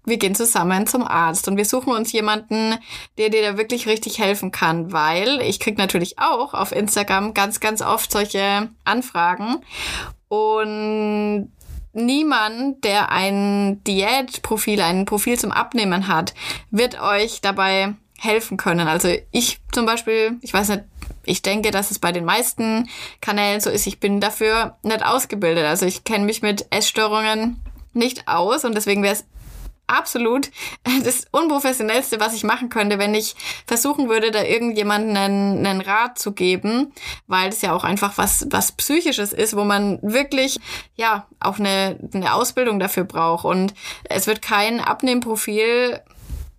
wir 0.05 0.17
gehen 0.17 0.33
zusammen 0.33 0.87
zum 0.87 1.03
Arzt 1.03 1.47
und 1.47 1.57
wir 1.57 1.65
suchen 1.65 1.93
uns 1.93 2.11
jemanden, 2.11 2.75
der 3.17 3.29
dir 3.29 3.43
da 3.43 3.57
wirklich 3.57 3.87
richtig 3.87 4.17
helfen 4.17 4.51
kann, 4.51 4.91
weil 4.91 5.39
ich 5.41 5.59
krieg 5.59 5.77
natürlich 5.77 6.17
auch 6.17 6.55
auf 6.55 6.71
Instagram 6.71 7.35
ganz, 7.35 7.59
ganz 7.59 7.81
oft 7.81 8.11
solche 8.11 8.69
Anfragen 8.83 9.63
und 10.29 11.51
niemand, 11.93 12.83
der 12.83 13.11
ein 13.11 13.83
Diätprofil, 13.83 14.81
ein 14.81 15.05
Profil 15.05 15.37
zum 15.37 15.51
Abnehmen 15.51 16.07
hat, 16.07 16.33
wird 16.71 17.01
euch 17.01 17.41
dabei 17.41 17.95
helfen 18.17 18.57
können. 18.57 18.87
Also 18.87 19.09
ich 19.31 19.59
zum 19.71 19.85
Beispiel, 19.85 20.37
ich 20.41 20.53
weiß 20.53 20.69
nicht, 20.69 20.83
ich 21.23 21.41
denke, 21.41 21.71
dass 21.71 21.91
es 21.91 21.99
bei 21.99 22.11
den 22.11 22.25
meisten 22.25 22.89
Kanälen 23.21 23.61
so 23.61 23.69
ist, 23.69 23.87
ich 23.87 23.99
bin 23.99 24.19
dafür 24.19 24.77
nicht 24.83 25.05
ausgebildet. 25.05 25.65
Also 25.65 25.85
ich 25.85 26.03
kenne 26.03 26.25
mich 26.25 26.41
mit 26.41 26.67
Essstörungen 26.69 27.59
nicht 27.93 28.27
aus 28.27 28.65
und 28.65 28.75
deswegen 28.75 29.03
wäre 29.03 29.13
es 29.13 29.25
absolut 29.89 30.52
das 31.04 31.25
Unprofessionellste, 31.32 32.19
was 32.19 32.34
ich 32.34 32.43
machen 32.43 32.69
könnte, 32.69 32.99
wenn 32.99 33.13
ich 33.13 33.36
versuchen 33.65 34.10
würde, 34.10 34.32
da 34.32 34.43
irgendjemanden 34.43 35.17
einen, 35.17 35.65
einen 35.65 35.82
Rat 35.82 36.19
zu 36.19 36.34
geben, 36.34 36.93
weil 37.28 37.49
es 37.49 37.62
ja 37.62 37.73
auch 37.73 37.84
einfach 37.84 38.17
was, 38.17 38.47
was 38.49 38.71
Psychisches 38.73 39.34
ist, 39.34 39.56
wo 39.56 39.63
man 39.63 39.99
wirklich, 40.02 40.60
ja, 40.95 41.28
auch 41.39 41.60
eine, 41.60 41.97
eine 42.13 42.34
Ausbildung 42.34 42.80
dafür 42.80 43.04
braucht. 43.04 43.45
Und 43.45 43.73
es 44.04 44.28
wird 44.28 44.41
kein 44.41 44.80
Abnehmprofil 44.80 46.02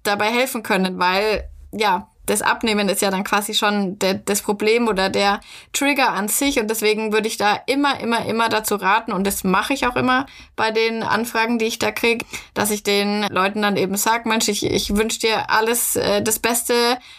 dabei 0.03 0.27
helfen 0.27 0.62
können, 0.62 0.99
weil, 0.99 1.49
ja, 1.73 2.10
das 2.31 2.43
Abnehmen 2.43 2.88
ist 2.88 3.03
ja 3.03 3.11
dann 3.11 3.25
quasi 3.25 3.55
schon 3.55 3.99
de, 3.99 4.21
das 4.25 4.40
Problem 4.40 4.87
oder 4.87 5.09
der 5.09 5.40
Trigger 5.73 6.11
an 6.11 6.29
sich. 6.29 6.61
Und 6.61 6.71
deswegen 6.71 7.12
würde 7.12 7.27
ich 7.27 7.37
da 7.37 7.59
immer, 7.66 7.99
immer, 7.99 8.25
immer 8.25 8.49
dazu 8.49 8.77
raten, 8.77 9.12
und 9.12 9.27
das 9.27 9.43
mache 9.43 9.75
ich 9.75 9.87
auch 9.87 9.97
immer 9.97 10.27
bei 10.55 10.71
den 10.71 11.03
Anfragen, 11.03 11.59
die 11.59 11.64
ich 11.64 11.81
da 11.81 11.90
kriege, 11.90 12.25
dass 12.55 12.71
ich 12.71 12.85
den 12.85 13.25
Leuten 13.25 13.62
dann 13.62 13.77
eben 13.77 13.97
sage, 13.97 14.29
Mensch, 14.29 14.49
ich, 14.49 14.64
ich 14.64 14.97
wünsche 14.97 15.19
dir 15.19 15.51
alles 15.51 15.97
äh, 15.97 16.23
das 16.23 16.38
Beste 16.38 16.75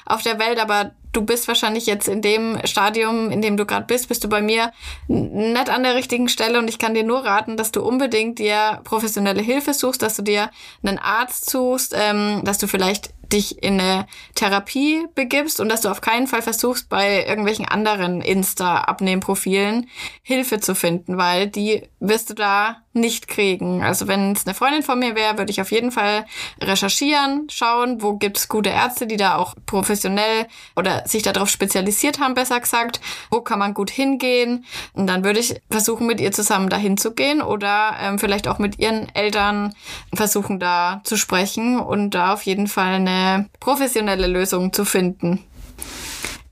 auf 0.06 0.22
der 0.22 0.40
Welt, 0.40 0.60
aber 0.60 0.92
du 1.12 1.24
bist 1.24 1.50
wahrscheinlich 1.50 1.88
jetzt 1.88 2.08
in 2.08 2.22
dem 2.22 2.58
Stadium, 2.64 3.32
in 3.32 3.42
dem 3.42 3.58
du 3.58 3.66
gerade 3.66 3.86
bist, 3.86 4.08
bist 4.08 4.24
du 4.24 4.30
bei 4.30 4.42
mir 4.42 4.72
nicht 5.10 5.70
an 5.70 5.84
der 5.84 5.96
richtigen 5.96 6.30
Stelle 6.30 6.58
und 6.58 6.70
ich 6.70 6.80
kann 6.80 6.94
dir 6.94 7.04
nur 7.04 7.26
raten, 7.26 7.58
dass 7.58 7.72
du 7.72 7.82
unbedingt 7.82 8.40
dir 8.40 8.80
professionelle 8.86 9.42
Hilfe 9.42 9.74
suchst, 9.74 10.02
dass 10.02 10.16
du 10.16 10.22
dir 10.22 10.50
einen 10.84 11.00
Arzt 11.00 11.50
suchst, 11.50 11.94
ähm, 11.98 12.42
dass 12.46 12.60
du 12.60 12.68
vielleicht 12.68 13.14
dich 13.32 13.62
in 13.64 13.80
eine 13.80 14.08
Therapie 14.36 15.06
begibst 15.16 15.60
und 15.60 15.70
dass 15.70 15.82
du 15.82 15.90
auf 15.90 16.02
keinen 16.02 16.28
Fall 16.28 16.42
versuchst, 16.42 16.90
bei 16.90 17.26
irgendwelchen 17.26 17.68
anderen 17.68 18.22
Insta-Abnehmprofilen 18.22 19.90
Hilfe 20.22 20.60
zu 20.60 20.76
finden, 20.76 21.18
weil 21.18 21.48
die 21.48 21.90
wirst 22.00 22.30
du 22.30 22.34
da 22.34 22.78
nicht 22.94 23.28
kriegen. 23.28 23.84
Also 23.84 24.08
wenn 24.08 24.34
es 24.34 24.46
eine 24.46 24.54
Freundin 24.54 24.84
von 24.84 25.00
mir 25.00 25.16
wäre, 25.16 25.38
würde 25.38 25.52
ich 25.52 25.62
auf 25.62 25.72
jeden 25.72 25.92
Fall 25.92 26.26
recherchieren, 26.60 27.48
schauen, 27.50 28.02
wo 28.02 28.18
gibt 28.18 28.38
es 28.38 28.50
gute 28.50 28.70
Ärzte, 28.70 29.08
die 29.08 29.18
da 29.18 29.36
auch 29.36 29.56
professionell 29.66 30.48
oder 30.76 31.08
sich 31.08 31.24
darauf 31.24 31.50
spezialisiert 31.50 32.20
haben, 32.20 32.34
besser 32.34 32.60
gesagt, 32.60 33.00
wo 33.30 33.42
kann 33.42 33.60
man 33.60 33.74
gut 33.74 33.90
hingehen. 33.90 34.66
Und 34.94 35.08
dann 35.08 35.24
würde 35.24 35.40
ich 35.40 35.62
versuchen, 35.70 36.06
mit 36.06 36.20
ihr 36.20 36.34
zusammen 36.34 36.70
dahin 36.70 36.98
zu 36.98 37.14
gehen 37.14 37.42
oder 37.42 37.96
ähm, 38.02 38.20
vielleicht 38.20 38.48
auch 38.48 38.60
mit 38.60 38.80
ihren 38.80 39.08
Eltern 39.16 39.74
versuchen, 40.14 40.60
da 40.60 41.02
zu 41.06 41.16
sprechen 41.16 41.80
und 41.80 42.12
da 42.12 42.34
auf 42.34 42.44
jeden 42.44 42.68
Fall 42.68 42.96
eine 42.96 43.21
professionelle 43.60 44.28
Lösung 44.28 44.74
zu 44.74 44.86
finden. 44.86 45.44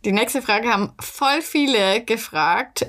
Die 0.05 0.11
nächste 0.11 0.41
Frage 0.41 0.69
haben 0.69 0.93
voll 0.99 1.41
viele 1.41 2.03
gefragt. 2.03 2.87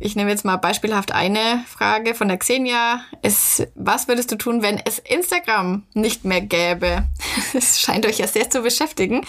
Ich 0.00 0.14
nehme 0.14 0.30
jetzt 0.30 0.44
mal 0.44 0.56
beispielhaft 0.56 1.12
eine 1.12 1.64
Frage 1.66 2.14
von 2.14 2.28
der 2.28 2.38
Xenia. 2.38 3.00
Es, 3.22 3.66
was 3.74 4.06
würdest 4.06 4.30
du 4.30 4.36
tun, 4.36 4.62
wenn 4.62 4.80
es 4.84 4.98
Instagram 4.98 5.84
nicht 5.94 6.24
mehr 6.24 6.40
gäbe? 6.40 7.04
Es 7.54 7.80
scheint 7.80 8.04
euch 8.04 8.18
ja 8.18 8.26
sehr 8.26 8.50
zu 8.50 8.62
beschäftigen. 8.62 9.24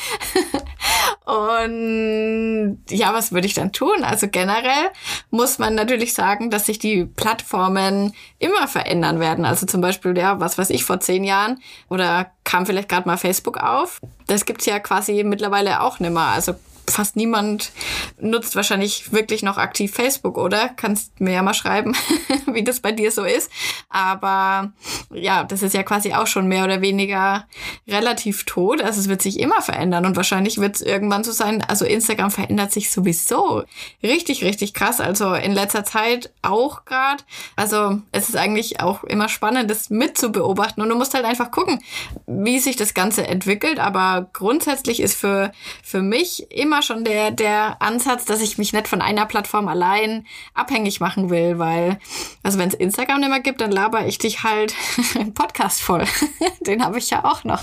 Und 1.25 2.79
ja, 2.89 3.13
was 3.13 3.31
würde 3.31 3.47
ich 3.47 3.53
dann 3.53 3.71
tun? 3.71 4.03
Also 4.03 4.27
generell 4.27 4.89
muss 5.29 5.57
man 5.57 5.75
natürlich 5.75 6.13
sagen, 6.13 6.49
dass 6.49 6.65
sich 6.65 6.79
die 6.79 7.05
Plattformen 7.05 8.13
immer 8.39 8.67
verändern 8.67 9.19
werden. 9.19 9.45
Also 9.45 9.65
zum 9.65 9.81
Beispiel, 9.81 10.17
ja, 10.17 10.39
was 10.39 10.57
weiß 10.57 10.69
ich, 10.71 10.83
vor 10.83 10.99
zehn 10.99 11.23
Jahren 11.23 11.61
oder 11.89 12.31
kam 12.43 12.65
vielleicht 12.65 12.89
gerade 12.89 13.07
mal 13.07 13.17
Facebook 13.17 13.57
auf. 13.57 13.99
Das 14.27 14.45
gibt's 14.45 14.65
ja 14.65 14.79
quasi 14.79 15.23
mittlerweile 15.23 15.81
auch 15.81 15.99
nimmer. 15.99 16.27
Also 16.27 16.55
fast 16.89 17.15
niemand 17.15 17.71
nutzt 18.19 18.55
wahrscheinlich 18.55 19.11
wirklich 19.11 19.43
noch 19.43 19.57
aktiv 19.57 19.93
Facebook, 19.93 20.37
oder? 20.37 20.69
Kannst 20.69 21.19
mir 21.19 21.33
ja 21.33 21.43
mal 21.43 21.53
schreiben, 21.53 21.95
wie 22.47 22.63
das 22.63 22.79
bei 22.79 22.91
dir 22.91 23.11
so 23.11 23.23
ist. 23.23 23.51
Aber 23.89 24.71
ja, 25.11 25.43
das 25.43 25.63
ist 25.63 25.73
ja 25.73 25.83
quasi 25.83 26.13
auch 26.13 26.27
schon 26.27 26.47
mehr 26.47 26.63
oder 26.63 26.81
weniger 26.81 27.47
relativ 27.87 28.45
tot. 28.45 28.81
Also 28.81 28.99
es 28.99 29.09
wird 29.09 29.21
sich 29.21 29.39
immer 29.39 29.61
verändern 29.61 30.05
und 30.05 30.15
wahrscheinlich 30.15 30.59
wird 30.59 30.75
es 30.75 30.81
irgendwann 30.81 31.23
so 31.23 31.31
sein. 31.31 31.63
Also 31.67 31.85
Instagram 31.85 32.31
verändert 32.31 32.71
sich 32.71 32.91
sowieso 32.91 33.63
richtig, 34.03 34.43
richtig 34.43 34.73
krass. 34.73 34.99
Also 34.99 35.33
in 35.33 35.53
letzter 35.53 35.83
Zeit 35.83 36.31
auch 36.41 36.85
gerade. 36.85 37.23
Also 37.55 38.01
es 38.11 38.29
ist 38.29 38.35
eigentlich 38.35 38.79
auch 38.79 39.03
immer 39.03 39.29
spannend, 39.29 39.69
das 39.69 39.89
mitzubeobachten. 39.89 40.81
Und 40.81 40.89
du 40.89 40.95
musst 40.95 41.13
halt 41.13 41.25
einfach 41.25 41.51
gucken, 41.51 41.81
wie 42.27 42.59
sich 42.59 42.75
das 42.75 42.93
Ganze 42.93 43.27
entwickelt. 43.27 43.79
Aber 43.79 44.29
grundsätzlich 44.33 44.99
ist 44.99 45.15
für, 45.15 45.51
für 45.83 46.01
mich 46.01 46.51
immer 46.51 46.78
immer 46.79 46.83
schon 46.83 47.03
der, 47.03 47.31
der 47.31 47.81
Ansatz, 47.81 48.23
dass 48.23 48.41
ich 48.41 48.57
mich 48.57 48.71
nicht 48.71 48.87
von 48.87 49.01
einer 49.01 49.25
Plattform 49.25 49.67
allein 49.67 50.25
abhängig 50.53 51.01
machen 51.01 51.29
will, 51.29 51.59
weil, 51.59 51.99
also 52.41 52.57
wenn 52.57 52.69
es 52.69 52.73
Instagram 52.73 53.19
nicht 53.19 53.29
mehr 53.29 53.41
gibt, 53.41 53.59
dann 53.59 53.71
laber 53.71 54.05
ich 54.05 54.17
dich 54.17 54.43
halt 54.43 54.73
einen 55.15 55.33
Podcast 55.33 55.81
voll. 55.81 56.05
Den 56.61 56.83
habe 56.83 56.97
ich 56.99 57.09
ja 57.09 57.25
auch 57.25 57.43
noch. 57.43 57.61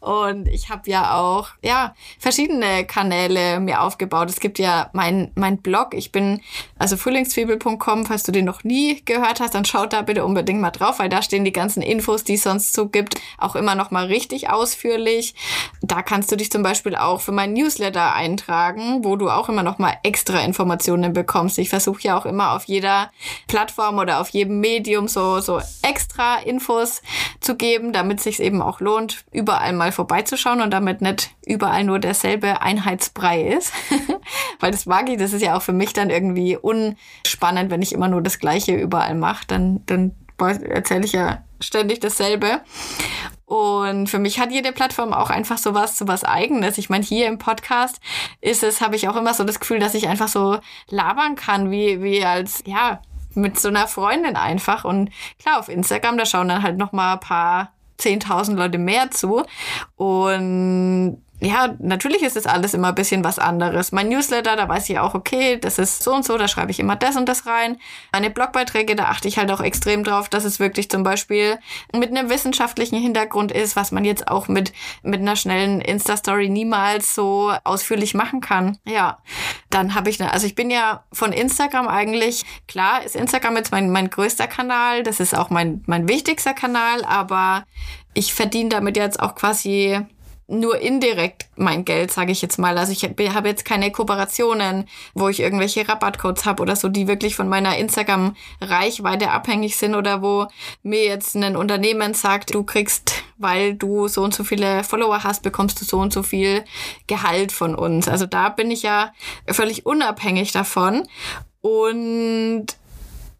Und 0.00 0.48
ich 0.48 0.68
habe 0.68 0.90
ja 0.90 1.14
auch, 1.14 1.48
ja, 1.62 1.94
verschiedene 2.18 2.84
Kanäle 2.84 3.60
mir 3.60 3.80
aufgebaut. 3.80 4.28
Es 4.28 4.40
gibt 4.40 4.58
ja 4.58 4.90
mein, 4.92 5.30
mein 5.34 5.58
Blog. 5.58 5.94
Ich 5.94 6.12
bin, 6.12 6.42
also 6.78 6.98
frühlingszwiebel.com, 6.98 8.04
falls 8.04 8.24
du 8.24 8.32
den 8.32 8.44
noch 8.44 8.64
nie 8.64 9.02
gehört 9.06 9.40
hast, 9.40 9.54
dann 9.54 9.64
schaut 9.64 9.94
da 9.94 10.02
bitte 10.02 10.26
unbedingt 10.26 10.60
mal 10.60 10.70
drauf, 10.70 10.98
weil 10.98 11.08
da 11.08 11.22
stehen 11.22 11.46
die 11.46 11.52
ganzen 11.52 11.82
Infos, 11.82 12.22
die 12.24 12.34
es 12.34 12.42
sonst 12.42 12.74
so 12.74 12.88
gibt, 12.88 13.14
auch 13.38 13.56
immer 13.56 13.74
noch 13.74 13.90
mal 13.90 14.06
richtig 14.06 14.50
ausführlich. 14.50 15.34
Da 15.80 16.02
kannst 16.02 16.30
du 16.30 16.36
dich 16.36 16.52
zum 16.52 16.62
Beispiel 16.62 16.96
auch 16.96 17.22
für 17.22 17.32
mein 17.32 17.54
Newsletter 17.54 18.12
eintragen 18.14 18.57
eintragen, 18.58 19.04
wo 19.04 19.16
du 19.16 19.30
auch 19.30 19.48
immer 19.48 19.62
noch 19.62 19.78
mal 19.78 19.94
extra 20.02 20.40
Informationen 20.40 21.12
bekommst. 21.12 21.58
Ich 21.58 21.70
versuche 21.70 22.02
ja 22.02 22.18
auch 22.18 22.26
immer 22.26 22.52
auf 22.52 22.64
jeder 22.64 23.10
Plattform 23.46 23.98
oder 23.98 24.20
auf 24.20 24.30
jedem 24.30 24.60
Medium 24.60 25.08
so, 25.08 25.40
so 25.40 25.60
extra 25.82 26.36
Infos 26.38 26.58
Infos 26.68 27.02
zu 27.40 27.56
geben, 27.56 27.92
damit 27.92 28.20
sich 28.20 28.40
eben 28.40 28.60
auch 28.60 28.80
lohnt, 28.80 29.24
überall 29.32 29.72
mal 29.72 29.92
vorbeizuschauen 29.92 30.60
und 30.60 30.70
damit 30.70 31.00
nicht 31.00 31.30
überall 31.46 31.84
nur 31.84 31.98
derselbe 31.98 32.60
Einheitsbrei 32.60 33.42
ist. 33.42 33.72
Weil 34.60 34.72
das 34.72 34.86
mag 34.86 35.08
ich, 35.08 35.18
das 35.18 35.32
ist 35.32 35.42
ja 35.42 35.56
auch 35.56 35.62
für 35.62 35.72
mich 35.72 35.92
dann 35.92 36.10
irgendwie 36.10 36.56
unspannend, 36.56 37.70
wenn 37.70 37.82
ich 37.82 37.92
immer 37.92 38.08
nur 38.08 38.22
das 38.22 38.38
Gleiche 38.38 38.74
überall 38.74 39.14
mache. 39.14 39.46
Dann, 39.46 39.82
dann 39.86 40.12
erzähle 40.38 41.04
ich 41.04 41.12
ja 41.12 41.42
ständig 41.60 42.00
dasselbe. 42.00 42.60
Und 43.44 44.08
für 44.08 44.18
mich 44.18 44.38
hat 44.38 44.52
jede 44.52 44.72
Plattform 44.72 45.14
auch 45.14 45.30
einfach 45.30 45.56
sowas, 45.56 45.96
sowas 45.96 46.22
eigenes. 46.22 46.76
Ich 46.76 46.90
meine, 46.90 47.04
hier 47.04 47.26
im 47.28 47.38
Podcast 47.38 48.00
ist 48.42 48.62
es, 48.62 48.82
habe 48.82 48.96
ich 48.96 49.08
auch 49.08 49.16
immer 49.16 49.32
so 49.32 49.44
das 49.44 49.58
Gefühl, 49.58 49.78
dass 49.78 49.94
ich 49.94 50.08
einfach 50.08 50.28
so 50.28 50.58
labern 50.90 51.34
kann, 51.34 51.70
wie, 51.70 52.02
wie 52.02 52.24
als, 52.24 52.62
ja, 52.66 53.00
mit 53.34 53.58
so 53.58 53.68
einer 53.68 53.86
Freundin 53.86 54.36
einfach. 54.36 54.84
Und 54.84 55.10
klar, 55.38 55.58
auf 55.58 55.68
Instagram, 55.68 56.18
da 56.18 56.26
schauen 56.26 56.48
dann 56.48 56.62
halt 56.62 56.76
noch 56.76 56.92
mal 56.92 57.14
ein 57.14 57.20
paar 57.20 57.72
10.000 57.98 58.54
Leute 58.54 58.78
mehr 58.78 59.10
zu. 59.10 59.44
Und 59.96 61.22
ja, 61.40 61.76
natürlich 61.78 62.22
ist 62.22 62.36
es 62.36 62.46
alles 62.46 62.74
immer 62.74 62.88
ein 62.88 62.94
bisschen 62.96 63.22
was 63.22 63.38
anderes. 63.38 63.92
Mein 63.92 64.08
Newsletter, 64.08 64.56
da 64.56 64.68
weiß 64.68 64.90
ich 64.90 64.98
auch, 64.98 65.14
okay, 65.14 65.56
das 65.56 65.78
ist 65.78 66.02
so 66.02 66.12
und 66.12 66.24
so, 66.24 66.36
da 66.36 66.48
schreibe 66.48 66.72
ich 66.72 66.80
immer 66.80 66.96
das 66.96 67.16
und 67.16 67.28
das 67.28 67.46
rein. 67.46 67.76
Meine 68.12 68.30
Blogbeiträge, 68.30 68.96
da 68.96 69.04
achte 69.04 69.28
ich 69.28 69.38
halt 69.38 69.52
auch 69.52 69.60
extrem 69.60 70.02
drauf, 70.02 70.28
dass 70.28 70.44
es 70.44 70.58
wirklich 70.58 70.90
zum 70.90 71.04
Beispiel 71.04 71.58
mit 71.94 72.10
einem 72.10 72.28
wissenschaftlichen 72.28 72.98
Hintergrund 73.00 73.52
ist, 73.52 73.76
was 73.76 73.92
man 73.92 74.04
jetzt 74.04 74.26
auch 74.26 74.48
mit, 74.48 74.72
mit 75.02 75.20
einer 75.20 75.36
schnellen 75.36 75.80
Insta-Story 75.80 76.48
niemals 76.48 77.14
so 77.14 77.52
ausführlich 77.62 78.14
machen 78.14 78.40
kann. 78.40 78.76
Ja, 78.84 79.18
dann 79.70 79.94
habe 79.94 80.10
ich, 80.10 80.20
eine, 80.20 80.32
also 80.32 80.44
ich 80.44 80.56
bin 80.56 80.70
ja 80.70 81.04
von 81.12 81.32
Instagram 81.32 81.86
eigentlich, 81.86 82.44
klar 82.66 83.04
ist 83.04 83.14
Instagram 83.14 83.56
jetzt 83.56 83.70
mein, 83.70 83.90
mein 83.90 84.10
größter 84.10 84.48
Kanal, 84.48 85.04
das 85.04 85.20
ist 85.20 85.36
auch 85.36 85.50
mein, 85.50 85.84
mein 85.86 86.08
wichtigster 86.08 86.52
Kanal, 86.54 87.04
aber 87.04 87.64
ich 88.14 88.34
verdiene 88.34 88.70
damit 88.70 88.96
jetzt 88.96 89.20
auch 89.20 89.36
quasi 89.36 90.00
nur 90.50 90.78
indirekt 90.80 91.46
mein 91.56 91.84
Geld, 91.84 92.10
sage 92.10 92.32
ich 92.32 92.40
jetzt 92.40 92.58
mal. 92.58 92.78
Also 92.78 92.90
ich 92.90 93.04
habe 93.04 93.48
jetzt 93.48 93.66
keine 93.66 93.92
Kooperationen, 93.92 94.88
wo 95.14 95.28
ich 95.28 95.40
irgendwelche 95.40 95.86
Rabattcodes 95.86 96.46
habe 96.46 96.62
oder 96.62 96.74
so, 96.74 96.88
die 96.88 97.06
wirklich 97.06 97.36
von 97.36 97.50
meiner 97.50 97.76
Instagram-Reichweite 97.76 99.30
abhängig 99.30 99.76
sind 99.76 99.94
oder 99.94 100.22
wo 100.22 100.46
mir 100.82 101.04
jetzt 101.04 101.36
ein 101.36 101.54
Unternehmen 101.54 102.14
sagt, 102.14 102.54
du 102.54 102.64
kriegst, 102.64 103.12
weil 103.36 103.74
du 103.74 104.08
so 104.08 104.22
und 104.22 104.34
so 104.34 104.42
viele 104.42 104.84
Follower 104.84 105.22
hast, 105.22 105.42
bekommst 105.42 105.82
du 105.82 105.84
so 105.84 105.98
und 105.98 106.14
so 106.14 106.22
viel 106.22 106.64
Gehalt 107.06 107.52
von 107.52 107.74
uns. 107.74 108.08
Also 108.08 108.24
da 108.24 108.48
bin 108.48 108.70
ich 108.70 108.82
ja 108.82 109.12
völlig 109.46 109.84
unabhängig 109.84 110.52
davon. 110.52 111.06
Und 111.60 112.66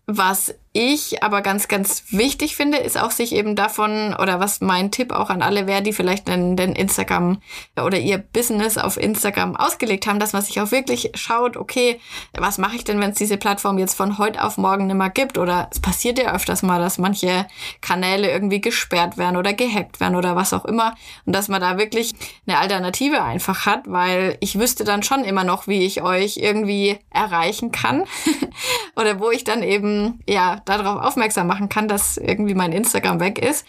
was 0.06 0.54
ich 0.78 1.24
aber 1.24 1.42
ganz, 1.42 1.66
ganz 1.66 2.04
wichtig 2.10 2.54
finde, 2.54 2.78
ist 2.78 3.00
auch 3.00 3.10
sich 3.10 3.34
eben 3.34 3.56
davon, 3.56 4.14
oder 4.14 4.38
was 4.38 4.60
mein 4.60 4.92
Tipp 4.92 5.12
auch 5.12 5.28
an 5.28 5.42
alle 5.42 5.66
wäre, 5.66 5.82
die 5.82 5.92
vielleicht 5.92 6.28
den, 6.28 6.56
den 6.56 6.72
Instagram 6.72 7.42
oder 7.84 7.98
ihr 7.98 8.18
Business 8.18 8.78
auf 8.78 8.96
Instagram 8.96 9.56
ausgelegt 9.56 10.06
haben, 10.06 10.20
dass 10.20 10.34
man 10.34 10.42
sich 10.42 10.60
auch 10.60 10.70
wirklich 10.70 11.10
schaut, 11.16 11.56
okay, 11.56 11.98
was 12.32 12.58
mache 12.58 12.76
ich 12.76 12.84
denn, 12.84 13.00
wenn 13.00 13.10
es 13.10 13.18
diese 13.18 13.38
Plattform 13.38 13.76
jetzt 13.78 13.94
von 13.94 14.18
heute 14.18 14.44
auf 14.44 14.56
morgen 14.56 14.86
nicht 14.86 14.94
mehr 14.94 15.10
gibt? 15.10 15.36
Oder 15.36 15.68
es 15.72 15.80
passiert 15.80 16.20
ja 16.20 16.32
öfters 16.32 16.62
mal, 16.62 16.78
dass 16.78 16.98
manche 16.98 17.48
Kanäle 17.80 18.30
irgendwie 18.30 18.60
gesperrt 18.60 19.18
werden 19.18 19.36
oder 19.36 19.54
gehackt 19.54 19.98
werden 19.98 20.14
oder 20.14 20.36
was 20.36 20.52
auch 20.52 20.64
immer. 20.64 20.94
Und 21.26 21.32
dass 21.32 21.48
man 21.48 21.60
da 21.60 21.76
wirklich 21.76 22.14
eine 22.46 22.58
Alternative 22.58 23.24
einfach 23.24 23.66
hat, 23.66 23.82
weil 23.86 24.36
ich 24.38 24.56
wüsste 24.60 24.84
dann 24.84 25.02
schon 25.02 25.24
immer 25.24 25.42
noch, 25.42 25.66
wie 25.66 25.84
ich 25.84 26.02
euch 26.02 26.36
irgendwie 26.36 27.00
erreichen 27.10 27.72
kann. 27.72 28.04
oder 28.94 29.18
wo 29.18 29.32
ich 29.32 29.42
dann 29.42 29.64
eben, 29.64 30.20
ja, 30.28 30.62
darauf 30.68 31.02
aufmerksam 31.02 31.46
machen 31.46 31.68
kann, 31.68 31.88
dass 31.88 32.16
irgendwie 32.16 32.54
mein 32.54 32.72
Instagram 32.72 33.20
weg 33.20 33.38
ist. 33.38 33.66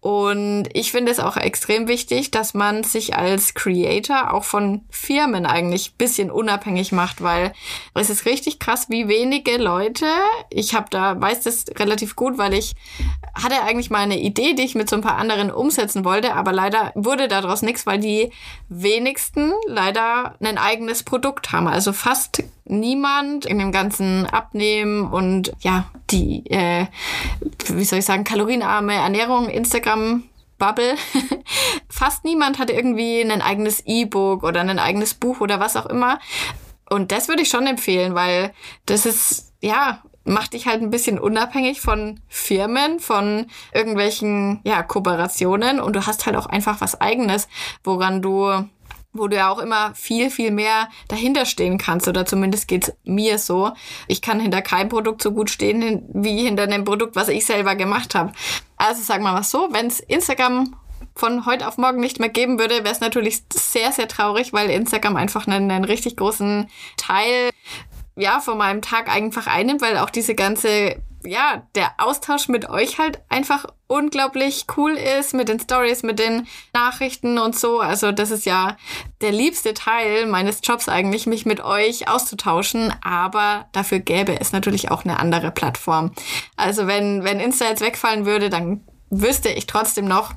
Und 0.00 0.68
ich 0.72 0.92
finde 0.92 1.12
es 1.12 1.20
auch 1.20 1.36
extrem 1.36 1.86
wichtig, 1.86 2.30
dass 2.30 2.54
man 2.54 2.84
sich 2.84 3.16
als 3.16 3.52
Creator 3.52 4.32
auch 4.32 4.44
von 4.44 4.80
Firmen 4.88 5.44
eigentlich 5.44 5.94
bisschen 5.96 6.30
unabhängig 6.30 6.90
macht, 6.90 7.22
weil 7.22 7.52
es 7.94 8.08
ist 8.08 8.24
richtig 8.24 8.58
krass, 8.58 8.88
wie 8.88 9.08
wenige 9.08 9.58
Leute, 9.58 10.06
ich 10.48 10.74
habe 10.74 10.86
da, 10.88 11.20
weiß 11.20 11.42
das 11.42 11.66
relativ 11.78 12.16
gut, 12.16 12.38
weil 12.38 12.54
ich 12.54 12.72
hatte 13.34 13.62
eigentlich 13.62 13.90
mal 13.90 13.98
eine 13.98 14.18
Idee, 14.18 14.54
die 14.54 14.64
ich 14.64 14.74
mit 14.74 14.88
so 14.88 14.96
ein 14.96 15.02
paar 15.02 15.18
anderen 15.18 15.50
umsetzen 15.50 16.02
wollte, 16.02 16.34
aber 16.34 16.52
leider 16.52 16.92
wurde 16.94 17.28
daraus 17.28 17.60
nichts, 17.60 17.84
weil 17.84 17.98
die 17.98 18.30
wenigsten 18.70 19.52
leider 19.66 20.34
ein 20.40 20.56
eigenes 20.56 21.02
Produkt 21.02 21.52
haben. 21.52 21.68
Also 21.68 21.92
fast 21.92 22.42
niemand 22.70 23.44
in 23.44 23.58
dem 23.58 23.72
ganzen 23.72 24.26
Abnehmen 24.26 25.10
und 25.10 25.52
ja, 25.60 25.86
die, 26.10 26.46
äh, 26.50 26.86
wie 27.66 27.84
soll 27.84 27.98
ich 27.98 28.04
sagen, 28.04 28.24
kalorienarme 28.24 28.94
Ernährung, 28.94 29.48
Instagram 29.48 29.89
Bubble. 30.58 30.94
Fast 31.88 32.24
niemand 32.24 32.58
hatte 32.58 32.72
irgendwie 32.72 33.20
ein 33.22 33.42
eigenes 33.42 33.82
E-Book 33.86 34.44
oder 34.44 34.60
ein 34.60 34.78
eigenes 34.78 35.14
Buch 35.14 35.40
oder 35.40 35.58
was 35.58 35.76
auch 35.76 35.86
immer. 35.86 36.20
Und 36.88 37.12
das 37.12 37.28
würde 37.28 37.42
ich 37.42 37.48
schon 37.48 37.66
empfehlen, 37.66 38.14
weil 38.14 38.52
das 38.86 39.06
ist, 39.06 39.52
ja, 39.60 40.02
macht 40.24 40.52
dich 40.52 40.66
halt 40.66 40.82
ein 40.82 40.90
bisschen 40.90 41.18
unabhängig 41.18 41.80
von 41.80 42.20
Firmen, 42.28 43.00
von 43.00 43.46
irgendwelchen, 43.72 44.60
ja, 44.64 44.82
Kooperationen 44.82 45.80
und 45.80 45.96
du 45.96 46.06
hast 46.06 46.26
halt 46.26 46.36
auch 46.36 46.46
einfach 46.46 46.80
was 46.80 47.00
eigenes, 47.00 47.48
woran 47.84 48.22
du 48.22 48.68
wo 49.12 49.28
du 49.28 49.36
ja 49.36 49.50
auch 49.50 49.58
immer 49.58 49.94
viel, 49.94 50.30
viel 50.30 50.50
mehr 50.50 50.88
dahinter 51.08 51.46
stehen 51.46 51.78
kannst. 51.78 52.06
Oder 52.08 52.26
zumindest 52.26 52.68
geht's 52.68 52.92
mir 53.04 53.38
so. 53.38 53.72
Ich 54.06 54.22
kann 54.22 54.40
hinter 54.40 54.62
keinem 54.62 54.88
Produkt 54.88 55.22
so 55.22 55.32
gut 55.32 55.50
stehen 55.50 56.04
wie 56.12 56.44
hinter 56.44 56.64
einem 56.64 56.84
Produkt, 56.84 57.16
was 57.16 57.28
ich 57.28 57.44
selber 57.44 57.74
gemacht 57.74 58.14
habe. 58.14 58.32
Also 58.76 59.02
sag 59.02 59.20
mal 59.20 59.34
was 59.34 59.50
so, 59.50 59.68
wenn's 59.70 60.00
Instagram 60.00 60.76
von 61.14 61.44
heute 61.44 61.66
auf 61.66 61.76
morgen 61.76 62.00
nicht 62.00 62.20
mehr 62.20 62.28
geben 62.28 62.58
würde, 62.58 62.84
wäre 62.84 62.94
es 62.94 63.00
natürlich 63.00 63.42
sehr, 63.52 63.92
sehr 63.92 64.08
traurig, 64.08 64.52
weil 64.52 64.70
Instagram 64.70 65.16
einfach 65.16 65.46
einen, 65.46 65.70
einen 65.70 65.84
richtig 65.84 66.16
großen 66.16 66.68
Teil 66.96 67.50
ja, 68.16 68.40
von 68.40 68.58
meinem 68.58 68.82
Tag 68.82 69.08
einfach 69.08 69.46
einnimmt, 69.46 69.82
weil 69.82 69.98
auch 69.98 70.10
diese 70.10 70.34
ganze 70.34 70.96
ja, 71.24 71.66
der 71.74 71.92
Austausch 71.98 72.48
mit 72.48 72.68
euch 72.68 72.98
halt 72.98 73.20
einfach 73.28 73.66
unglaublich 73.86 74.66
cool 74.76 74.92
ist 74.92 75.34
mit 75.34 75.48
den 75.48 75.60
Stories, 75.60 76.02
mit 76.02 76.18
den 76.18 76.46
Nachrichten 76.72 77.38
und 77.38 77.58
so. 77.58 77.80
Also 77.80 78.12
das 78.12 78.30
ist 78.30 78.46
ja 78.46 78.76
der 79.20 79.32
liebste 79.32 79.74
Teil 79.74 80.26
meines 80.26 80.60
Jobs 80.62 80.88
eigentlich, 80.88 81.26
mich 81.26 81.44
mit 81.44 81.60
euch 81.60 82.08
auszutauschen. 82.08 82.94
Aber 83.02 83.66
dafür 83.72 83.98
gäbe 83.98 84.40
es 84.40 84.52
natürlich 84.52 84.90
auch 84.90 85.04
eine 85.04 85.18
andere 85.18 85.50
Plattform. 85.50 86.12
Also 86.56 86.86
wenn, 86.86 87.24
wenn 87.24 87.40
Insta 87.40 87.66
jetzt 87.66 87.82
wegfallen 87.82 88.24
würde, 88.26 88.48
dann 88.48 88.84
wüsste 89.10 89.48
ich 89.50 89.66
trotzdem 89.66 90.06
noch, 90.06 90.32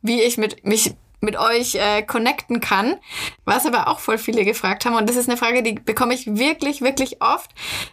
wie 0.00 0.22
ich 0.22 0.38
mit 0.38 0.64
mich 0.64 0.94
mit 1.24 1.36
euch 1.36 1.74
äh, 1.74 2.02
connecten 2.02 2.60
kann. 2.60 2.96
Was 3.44 3.66
aber 3.66 3.88
auch 3.88 3.98
voll 3.98 4.18
viele 4.18 4.44
gefragt 4.44 4.84
haben, 4.84 4.94
und 4.94 5.08
das 5.08 5.16
ist 5.16 5.28
eine 5.28 5.36
Frage, 5.36 5.62
die 5.62 5.72
bekomme 5.72 6.14
ich 6.14 6.36
wirklich, 6.36 6.82
wirklich 6.82 7.20
oft, 7.20 7.50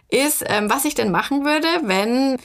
ist, 0.08 0.44
ähm, 0.46 0.70
was 0.70 0.84
ich 0.84 0.94
denn 0.94 1.10
machen 1.10 1.44
würde, 1.44 1.68
wenn 1.82 2.38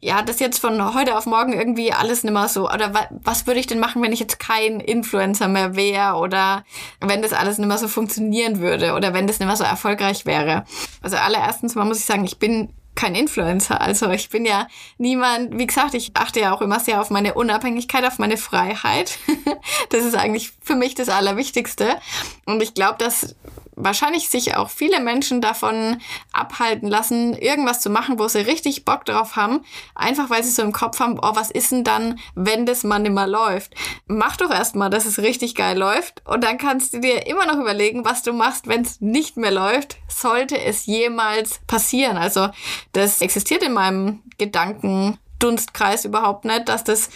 ja 0.00 0.22
das 0.22 0.40
jetzt 0.40 0.58
von 0.58 0.94
heute 0.94 1.16
auf 1.16 1.26
morgen 1.26 1.52
irgendwie 1.52 1.92
alles 1.92 2.24
nimmer 2.24 2.48
so, 2.48 2.68
oder 2.68 2.92
wa 2.92 3.06
was 3.22 3.46
würde 3.46 3.60
ich 3.60 3.66
denn 3.66 3.78
machen, 3.78 4.02
wenn 4.02 4.12
ich 4.12 4.20
jetzt 4.20 4.40
kein 4.40 4.80
Influencer 4.80 5.48
mehr 5.48 5.76
wäre, 5.76 6.16
oder 6.16 6.64
wenn 7.00 7.22
das 7.22 7.32
alles 7.32 7.58
nimmer 7.58 7.78
so 7.78 7.88
funktionieren 7.88 8.60
würde, 8.60 8.94
oder 8.94 9.14
wenn 9.14 9.26
das 9.26 9.38
nimmer 9.38 9.56
so 9.56 9.64
erfolgreich 9.64 10.26
wäre. 10.26 10.64
Also 11.02 11.16
allererstens 11.16 11.74
mal 11.74 11.84
muss 11.84 11.98
ich 11.98 12.04
sagen, 12.04 12.24
ich 12.24 12.38
bin 12.38 12.72
kein 12.94 13.14
Influencer. 13.14 13.80
Also 13.80 14.10
ich 14.10 14.28
bin 14.28 14.44
ja 14.44 14.68
niemand, 14.98 15.58
wie 15.58 15.66
gesagt, 15.66 15.94
ich 15.94 16.12
achte 16.14 16.40
ja 16.40 16.54
auch 16.54 16.60
immer 16.60 16.78
sehr 16.78 17.00
auf 17.00 17.10
meine 17.10 17.34
Unabhängigkeit, 17.34 18.04
auf 18.04 18.18
meine 18.18 18.36
Freiheit. 18.36 19.18
das 19.90 20.04
ist 20.04 20.14
eigentlich 20.14 20.52
für 20.62 20.74
mich 20.74 20.94
das 20.94 21.08
Allerwichtigste. 21.08 21.96
Und 22.44 22.62
ich 22.62 22.74
glaube, 22.74 22.98
dass 22.98 23.34
wahrscheinlich 23.74 24.28
sich 24.28 24.56
auch 24.56 24.70
viele 24.70 25.00
Menschen 25.00 25.40
davon 25.40 26.00
abhalten 26.32 26.88
lassen, 26.88 27.34
irgendwas 27.34 27.80
zu 27.80 27.90
machen, 27.90 28.18
wo 28.18 28.28
sie 28.28 28.40
richtig 28.40 28.84
Bock 28.84 29.04
drauf 29.04 29.36
haben, 29.36 29.64
einfach 29.94 30.30
weil 30.30 30.44
sie 30.44 30.50
so 30.50 30.62
im 30.62 30.72
Kopf 30.72 31.00
haben, 31.00 31.18
oh, 31.18 31.34
was 31.34 31.50
ist 31.50 31.72
denn 31.72 31.84
dann, 31.84 32.18
wenn 32.34 32.66
das 32.66 32.84
mal 32.84 32.98
nicht 32.98 33.12
mehr 33.12 33.26
läuft? 33.26 33.74
Mach 34.06 34.36
doch 34.36 34.50
erstmal, 34.50 34.90
dass 34.90 35.06
es 35.06 35.18
richtig 35.18 35.54
geil 35.54 35.78
läuft 35.78 36.22
und 36.26 36.44
dann 36.44 36.58
kannst 36.58 36.94
du 36.94 37.00
dir 37.00 37.26
immer 37.26 37.46
noch 37.46 37.58
überlegen, 37.58 38.04
was 38.04 38.22
du 38.22 38.32
machst, 38.32 38.68
wenn 38.68 38.82
es 38.82 39.00
nicht 39.00 39.36
mehr 39.36 39.52
läuft, 39.52 39.96
sollte 40.08 40.60
es 40.60 40.86
jemals 40.86 41.60
passieren. 41.66 42.16
Also 42.16 42.50
das 42.92 43.20
existiert 43.20 43.62
in 43.62 43.72
meinem 43.72 44.22
Gedankendunstkreis 44.38 46.04
überhaupt 46.04 46.44
nicht, 46.44 46.68
dass 46.68 46.84
das 46.84 47.10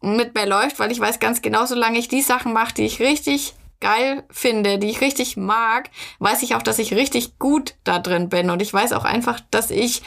mit 0.00 0.34
mir 0.34 0.46
läuft, 0.46 0.78
weil 0.78 0.92
ich 0.92 1.00
weiß 1.00 1.20
ganz 1.20 1.42
genau, 1.42 1.66
solange 1.66 1.98
ich 1.98 2.08
die 2.08 2.22
Sachen 2.22 2.52
mache, 2.52 2.74
die 2.74 2.86
ich 2.86 3.00
richtig 3.00 3.54
geil 3.80 4.24
finde, 4.30 4.78
die 4.78 4.90
ich 4.90 5.00
richtig 5.00 5.36
mag, 5.36 5.90
weiß 6.18 6.42
ich 6.42 6.54
auch, 6.54 6.62
dass 6.62 6.78
ich 6.78 6.94
richtig 6.94 7.38
gut 7.38 7.74
da 7.84 7.98
drin 7.98 8.28
bin. 8.28 8.50
Und 8.50 8.62
ich 8.62 8.72
weiß 8.72 8.92
auch 8.92 9.04
einfach, 9.04 9.40
dass 9.50 9.70
ich 9.70 10.02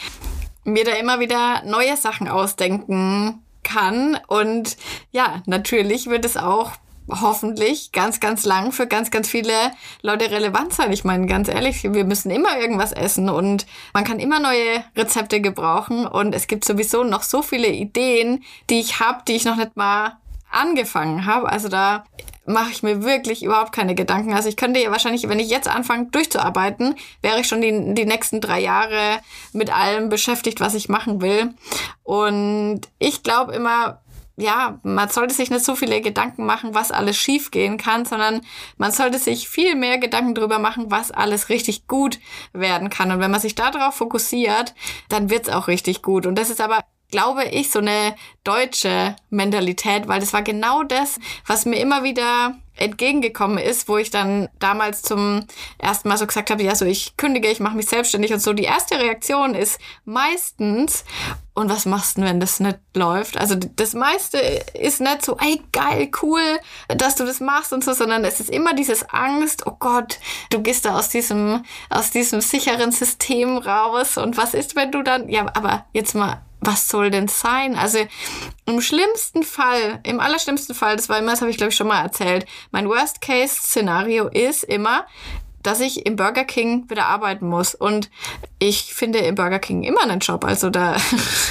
mir 0.63 0.85
da 0.85 0.91
immer 0.91 1.19
wieder 1.19 1.63
neue 1.65 1.97
Sachen 1.97 2.27
ausdenken 2.27 3.43
kann. 3.63 4.19
Und 4.27 4.77
ja, 5.11 5.41
natürlich 5.45 6.07
wird 6.07 6.25
es 6.25 6.37
auch 6.37 6.71
hoffentlich 7.09 7.91
ganz, 7.91 8.19
ganz 8.19 8.45
lang 8.45 8.71
für 8.71 8.87
ganz, 8.87 9.11
ganz 9.11 9.27
viele 9.27 9.53
Leute 10.01 10.29
relevant 10.31 10.73
sein. 10.73 10.91
Ich 10.91 11.03
meine, 11.03 11.25
ganz 11.25 11.47
ehrlich, 11.47 11.83
wir 11.83 12.05
müssen 12.05 12.29
immer 12.29 12.59
irgendwas 12.59 12.91
essen 12.91 13.29
und 13.29 13.65
man 13.93 14.03
kann 14.03 14.19
immer 14.19 14.39
neue 14.39 14.83
Rezepte 14.95 15.41
gebrauchen 15.41 16.05
und 16.05 16.35
es 16.35 16.47
gibt 16.47 16.65
sowieso 16.65 17.03
noch 17.03 17.23
so 17.23 17.41
viele 17.41 17.69
Ideen, 17.69 18.43
die 18.69 18.79
ich 18.79 18.99
habe, 18.99 19.23
die 19.27 19.35
ich 19.35 19.45
noch 19.45 19.55
nicht 19.55 19.75
mal 19.75 20.17
angefangen 20.51 21.25
habe. 21.25 21.49
Also 21.49 21.69
da 21.69 22.05
mache 22.45 22.71
ich 22.71 22.81
mir 22.81 23.03
wirklich 23.03 23.43
überhaupt 23.43 23.71
keine 23.71 23.93
Gedanken. 23.95 24.33
Also 24.33 24.49
ich 24.49 24.57
könnte 24.57 24.79
ja 24.79 24.91
wahrscheinlich, 24.91 25.29
wenn 25.29 25.39
ich 25.39 25.49
jetzt 25.49 25.67
anfange 25.67 26.07
durchzuarbeiten, 26.07 26.95
wäre 27.21 27.39
ich 27.39 27.47
schon 27.47 27.61
die, 27.61 27.93
die 27.93 28.05
nächsten 28.05 28.41
drei 28.41 28.59
Jahre 28.59 29.19
mit 29.53 29.71
allem 29.71 30.09
beschäftigt, 30.09 30.59
was 30.59 30.73
ich 30.73 30.89
machen 30.89 31.21
will. 31.21 31.53
Und 32.03 32.81
ich 32.97 33.21
glaube 33.21 33.53
immer, 33.53 34.01
ja, 34.35 34.79
man 34.83 35.09
sollte 35.09 35.33
sich 35.33 35.51
nicht 35.51 35.65
so 35.65 35.75
viele 35.75 36.01
Gedanken 36.01 36.45
machen, 36.45 36.73
was 36.73 36.91
alles 36.91 37.17
schief 37.17 37.51
gehen 37.51 37.77
kann, 37.77 38.05
sondern 38.05 38.41
man 38.77 38.91
sollte 38.91 39.19
sich 39.19 39.49
viel 39.49 39.75
mehr 39.75 39.97
Gedanken 39.97 40.33
darüber 40.33 40.59
machen, 40.59 40.85
was 40.89 41.11
alles 41.11 41.49
richtig 41.49 41.87
gut 41.87 42.19
werden 42.53 42.89
kann. 42.89 43.11
Und 43.11 43.19
wenn 43.19 43.31
man 43.31 43.41
sich 43.41 43.55
darauf 43.55 43.95
fokussiert, 43.95 44.73
dann 45.09 45.29
wird's 45.29 45.49
auch 45.49 45.67
richtig 45.67 46.01
gut. 46.01 46.25
Und 46.25 46.35
das 46.35 46.49
ist 46.49 46.61
aber 46.61 46.79
glaube 47.11 47.45
ich, 47.45 47.71
so 47.71 47.79
eine 47.79 48.15
deutsche 48.43 49.15
Mentalität, 49.29 50.07
weil 50.07 50.19
das 50.19 50.33
war 50.33 50.41
genau 50.41 50.83
das, 50.83 51.19
was 51.45 51.65
mir 51.65 51.79
immer 51.79 52.03
wieder 52.03 52.55
entgegengekommen 52.79 53.57
ist, 53.57 53.89
wo 53.89 53.97
ich 53.97 54.09
dann 54.09 54.47
damals 54.59 55.01
zum 55.01 55.45
ersten 55.77 56.07
Mal 56.07 56.17
so 56.17 56.25
gesagt 56.25 56.49
habe, 56.49 56.63
ja, 56.63 56.75
so 56.75 56.85
ich 56.85 57.17
kündige, 57.17 57.49
ich 57.49 57.59
mache 57.59 57.75
mich 57.75 57.87
selbstständig 57.87 58.31
und 58.31 58.39
so. 58.39 58.53
Die 58.53 58.63
erste 58.63 58.97
Reaktion 58.99 59.53
ist 59.53 59.79
meistens, 60.05 61.03
und 61.53 61.69
was 61.69 61.85
machst 61.85 62.17
du, 62.17 62.21
wenn 62.21 62.39
das 62.39 62.61
nicht 62.61 62.79
läuft? 62.95 63.37
Also 63.37 63.55
das 63.55 63.93
meiste 63.93 64.37
ist 64.73 65.01
nicht 65.01 65.25
so, 65.25 65.35
ey, 65.37 65.61
geil, 65.73 66.09
cool, 66.21 66.41
dass 66.87 67.15
du 67.15 67.25
das 67.25 67.41
machst 67.41 67.73
und 67.73 67.83
so, 67.83 67.93
sondern 67.93 68.23
es 68.23 68.39
ist 68.39 68.49
immer 68.49 68.73
dieses 68.73 69.09
Angst, 69.09 69.67
oh 69.67 69.75
Gott, 69.77 70.19
du 70.51 70.61
gehst 70.61 70.85
da 70.85 70.97
aus 70.97 71.09
diesem, 71.09 71.65
aus 71.89 72.11
diesem 72.11 72.39
sicheren 72.39 72.93
System 72.93 73.57
raus 73.57 74.17
und 74.17 74.37
was 74.37 74.53
ist, 74.53 74.77
wenn 74.77 74.91
du 74.91 75.03
dann, 75.03 75.27
ja, 75.27 75.45
aber 75.53 75.85
jetzt 75.91 76.15
mal 76.15 76.41
was 76.61 76.87
soll 76.87 77.09
denn 77.09 77.27
sein? 77.27 77.75
Also 77.75 77.99
im 78.65 78.81
schlimmsten 78.81 79.43
Fall, 79.43 79.99
im 80.03 80.19
allerschlimmsten 80.19 80.75
Fall, 80.75 80.95
das 80.95 81.09
war 81.09 81.17
immer, 81.17 81.31
das 81.31 81.41
habe 81.41 81.51
ich 81.51 81.57
glaube 81.57 81.71
ich 81.71 81.75
schon 81.75 81.87
mal 81.87 82.01
erzählt, 82.01 82.45
mein 82.71 82.87
Worst-Case-Szenario 82.87 84.27
ist 84.27 84.63
immer, 84.63 85.05
dass 85.63 85.79
ich 85.79 86.05
im 86.05 86.15
Burger 86.15 86.45
King 86.45 86.89
wieder 86.89 87.07
arbeiten 87.07 87.47
muss. 87.47 87.75
Und 87.75 88.09
ich 88.59 88.93
finde 88.93 89.19
im 89.19 89.35
Burger 89.35 89.59
King 89.59 89.83
immer 89.83 90.01
einen 90.01 90.19
Job. 90.19 90.45
Also 90.45 90.69
da, 90.69 90.97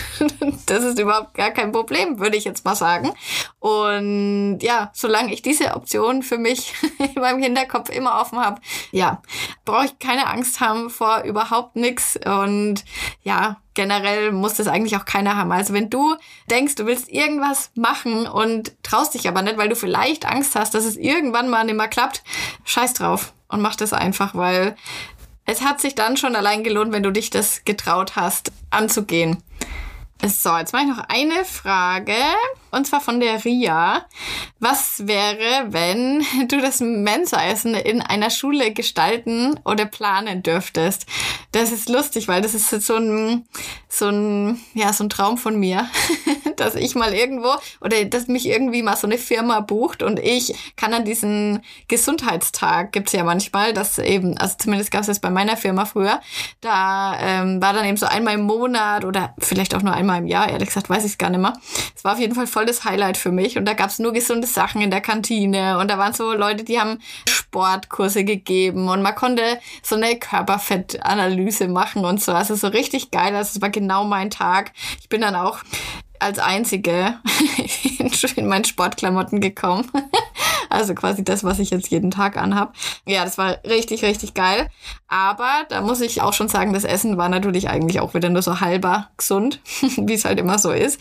das 0.66 0.85
ist 0.85 0.99
überhaupt 0.99 1.35
gar 1.35 1.51
kein 1.51 1.73
Problem, 1.73 2.18
würde 2.18 2.37
ich 2.37 2.44
jetzt 2.44 2.64
mal 2.64 2.75
sagen. 2.75 3.12
Und 3.59 4.59
ja, 4.61 4.90
solange 4.94 5.33
ich 5.33 5.42
diese 5.42 5.75
Option 5.75 6.23
für 6.23 6.38
mich 6.38 6.75
in 6.99 7.21
meinem 7.21 7.42
Hinterkopf 7.42 7.90
immer 7.90 8.21
offen 8.21 8.38
habe, 8.38 8.61
ja, 8.92 9.23
brauche 9.64 9.87
ich 9.87 9.99
keine 9.99 10.27
Angst 10.29 10.61
haben 10.61 10.90
vor 10.90 11.23
überhaupt 11.23 11.77
nichts. 11.77 12.18
Und 12.25 12.85
ja, 13.23 13.59
generell 13.75 14.33
muss 14.33 14.55
das 14.55 14.66
eigentlich 14.66 14.97
auch 14.97 15.05
keiner 15.05 15.37
haben. 15.37 15.53
Also 15.53 15.73
wenn 15.75 15.90
du 15.90 16.16
denkst, 16.51 16.75
du 16.77 16.87
willst 16.87 17.09
irgendwas 17.11 17.71
machen 17.75 18.27
und 18.27 18.73
traust 18.83 19.14
dich 19.14 19.29
aber 19.29 19.42
nicht, 19.42 19.59
weil 19.59 19.68
du 19.68 19.77
vielleicht 19.77 20.27
Angst 20.27 20.57
hast, 20.57 20.75
dass 20.75 20.85
es 20.85 20.97
irgendwann 20.97 21.49
mal 21.49 21.64
nicht 21.64 21.77
mehr 21.77 21.88
klappt, 21.88 22.23
scheiß 22.64 22.94
drauf 22.94 23.33
und 23.49 23.61
mach 23.61 23.77
das 23.77 23.93
einfach, 23.93 24.35
weil 24.35 24.77
es 25.45 25.63
hat 25.63 25.81
sich 25.81 25.95
dann 25.95 26.17
schon 26.17 26.37
allein 26.37 26.63
gelohnt, 26.63 26.93
wenn 26.93 27.03
du 27.03 27.11
dich 27.11 27.31
das 27.31 27.65
getraut 27.65 28.17
hast, 28.17 28.53
anzugehen. 28.71 29.43
So, 30.25 30.57
jetzt 30.57 30.73
mache 30.73 30.83
ich 30.83 30.89
noch 30.89 31.05
eine 31.09 31.45
Frage. 31.45 32.15
Und 32.70 32.87
zwar 32.87 33.00
von 33.00 33.20
der 33.20 33.44
Ria. 33.44 34.07
Was 34.61 35.07
wäre, 35.07 35.66
wenn 35.72 36.24
du 36.48 36.61
das 36.61 36.81
Mensa-Essen 36.81 37.74
in 37.74 38.02
einer 38.02 38.31
Schule 38.31 38.72
gestalten 38.72 39.59
oder 39.64 39.87
planen 39.87 40.42
dürftest? 40.42 41.07
Das 41.52 41.72
ist 41.72 41.88
lustig, 41.88 42.28
weil 42.28 42.42
das 42.42 42.54
ist 42.54 42.68
so 42.68 42.96
ein, 42.96 43.46
so 43.88 44.09
ein, 44.09 44.61
ja, 44.74 44.92
so 44.92 45.04
ein 45.04 45.09
Traum 45.09 45.38
von 45.38 45.59
mir, 45.59 45.88
dass 46.57 46.74
ich 46.74 46.94
mal 46.94 47.14
irgendwo 47.14 47.50
oder 47.81 48.04
dass 48.04 48.28
mich 48.28 48.46
irgendwie 48.46 48.83
mal 48.83 48.96
so 48.96 49.07
eine 49.07 49.18
Firma 49.18 49.61
bucht 49.61 50.02
und 50.02 50.18
ich 50.18 50.54
kann 50.76 50.92
an 50.92 51.04
diesen 51.04 51.62
Gesundheitstag, 51.88 52.92
gibt's 52.92 53.12
ja 53.12 53.24
manchmal, 53.24 53.72
dass 53.72 53.98
eben, 53.98 54.37
also 54.37 54.57
zumindest 54.59 54.90
gab's 54.90 55.07
das 55.07 55.20
bei 55.20 55.31
meiner 55.31 55.57
Firma 55.57 55.87
früher, 55.87 56.20
da 56.61 57.18
ähm, 57.20 57.62
war 57.62 57.72
dann 57.72 57.87
eben 57.87 57.96
so 57.96 58.07
einmal 58.07 58.35
im 58.35 58.42
Monat 58.42 59.04
oder 59.04 59.35
vielleicht 59.38 59.74
auch 59.74 59.83
nur 59.83 59.94
einmal 59.94 60.18
im 60.18 60.26
Jahr, 60.26 60.50
ehrlich 60.50 60.68
gesagt, 60.68 60.90
weiß 60.90 61.04
ich 61.04 61.12
es 61.12 61.18
gar 61.18 61.31
nicht 61.31 61.40
mehr. 61.40 61.54
Es 61.96 62.04
war 62.04 62.12
auf 62.12 62.20
jeden 62.20 62.35
Fall 62.35 62.46
voll 62.59 62.66
das 62.66 62.85
Highlight 62.85 63.16
für 63.16 63.31
mich. 63.31 63.57
Und 63.57 63.66
da 63.66 63.73
gab 63.73 63.88
es 63.88 64.01
nur 64.01 64.12
gesunde 64.12 64.49
Sachen 64.49 64.83
in 64.83 64.90
der 64.90 65.01
Kantine. 65.01 65.79
Und 65.79 65.88
da 65.92 65.97
waren 65.97 66.12
so 66.12 66.33
Leute, 66.33 66.64
die 66.64 66.81
haben 66.81 66.99
Sportkurse 67.29 68.25
gegeben. 68.25 68.88
Und 68.88 69.01
man 69.01 69.14
konnte 69.14 69.61
so 69.81 69.94
eine 69.94 70.18
Körperfettanalyse 70.18 71.68
machen 71.68 72.05
und 72.05 72.21
so. 72.21 72.33
Also 72.33 72.57
so 72.57 72.66
richtig 72.66 73.12
geil. 73.12 73.37
Also 73.37 73.53
es 73.55 73.62
war 73.62 73.71
genau 73.71 74.03
mein 74.03 74.31
Tag. 74.31 74.73
Ich 75.01 75.09
bin 75.09 75.21
dann 75.21 75.37
auch 75.37 75.61
als 76.18 76.40
einzige 76.40 77.21
in 78.35 78.49
meinen 78.49 78.64
Sportklamotten 78.64 79.40
gekommen. 79.40 79.88
Also 80.71 80.94
quasi 80.94 81.25
das, 81.25 81.44
was 81.44 81.61
ich 81.61 81.71
jetzt 81.71 81.88
jeden 81.88 82.11
Tag 82.11 82.37
anhab. 82.37 82.75
Ja, 83.07 83.25
das 83.25 83.38
war 83.38 83.57
richtig, 83.64 84.05
richtig 84.05 84.35
geil. 84.35 84.68
Aber 85.07 85.64
da 85.71 85.81
muss 85.81 86.03
ich 86.03 86.21
auch 86.21 86.35
schon 86.35 86.49
sagen, 86.49 86.75
das 86.75 86.85
Essen 86.85 87.16
war 87.16 87.31
natürlich 87.31 87.71
eigentlich 87.71 88.01
auch 88.01 88.12
wieder 88.12 88.29
nur 88.29 88.42
so 88.42 88.61
halber 88.61 89.09
gesund, 89.16 89.61
wie 89.97 90.12
es 90.12 90.27
halt 90.27 90.38
immer 90.38 90.59
so 90.59 90.71
ist. 90.71 91.01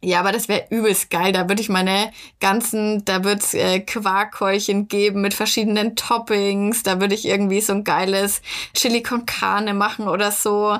Ja, 0.00 0.20
aber 0.20 0.30
das 0.30 0.48
wäre 0.48 0.66
übelst 0.70 1.10
geil. 1.10 1.32
Da 1.32 1.48
würde 1.48 1.60
ich 1.60 1.68
meine 1.68 2.12
ganzen, 2.38 3.04
da 3.04 3.24
wird's 3.24 3.52
äh, 3.54 3.80
Quarkkeulchen 3.80 4.86
geben 4.86 5.22
mit 5.22 5.34
verschiedenen 5.34 5.96
Toppings. 5.96 6.84
Da 6.84 7.00
würde 7.00 7.14
ich 7.14 7.26
irgendwie 7.26 7.60
so 7.60 7.72
ein 7.72 7.82
geiles 7.82 8.40
Chili 8.74 9.02
con 9.02 9.26
Carne 9.26 9.74
machen 9.74 10.06
oder 10.06 10.30
so. 10.30 10.78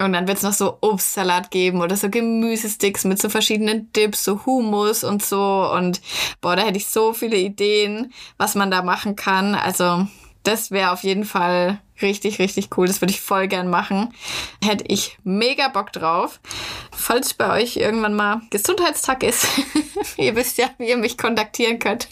Und 0.00 0.12
dann 0.14 0.26
wird's 0.26 0.42
noch 0.42 0.52
so 0.52 0.78
Obstsalat 0.80 1.52
geben 1.52 1.80
oder 1.80 1.96
so 1.96 2.10
Gemüsesticks 2.10 3.04
mit 3.04 3.22
so 3.22 3.28
verschiedenen 3.28 3.92
Dips, 3.92 4.24
so 4.24 4.44
Hummus 4.44 5.04
und 5.04 5.24
so. 5.24 5.70
Und 5.72 6.00
boah, 6.40 6.56
da 6.56 6.62
hätte 6.62 6.78
ich 6.78 6.88
so 6.88 7.12
viele 7.12 7.36
Ideen, 7.36 8.12
was 8.38 8.56
man 8.56 8.72
da 8.72 8.82
machen 8.82 9.14
kann. 9.14 9.54
Also 9.54 10.08
das 10.42 10.72
wäre 10.72 10.90
auf 10.90 11.04
jeden 11.04 11.24
Fall 11.24 11.80
richtig, 12.02 12.38
richtig 12.38 12.76
cool. 12.76 12.86
Das 12.86 13.00
würde 13.00 13.12
ich 13.12 13.20
voll 13.20 13.48
gern 13.48 13.70
machen. 13.70 14.12
Hätte 14.62 14.84
ich 14.88 15.18
mega 15.24 15.68
Bock 15.68 15.92
drauf. 15.92 16.40
Falls 16.90 17.34
bei 17.34 17.62
euch 17.62 17.76
irgendwann 17.76 18.14
mal 18.14 18.42
Gesundheitstag 18.50 19.22
ist, 19.22 19.46
ihr 20.16 20.36
wisst 20.36 20.58
ja, 20.58 20.70
wie 20.78 20.88
ihr 20.88 20.96
mich 20.96 21.16
kontaktieren 21.16 21.78
könnt. 21.78 22.08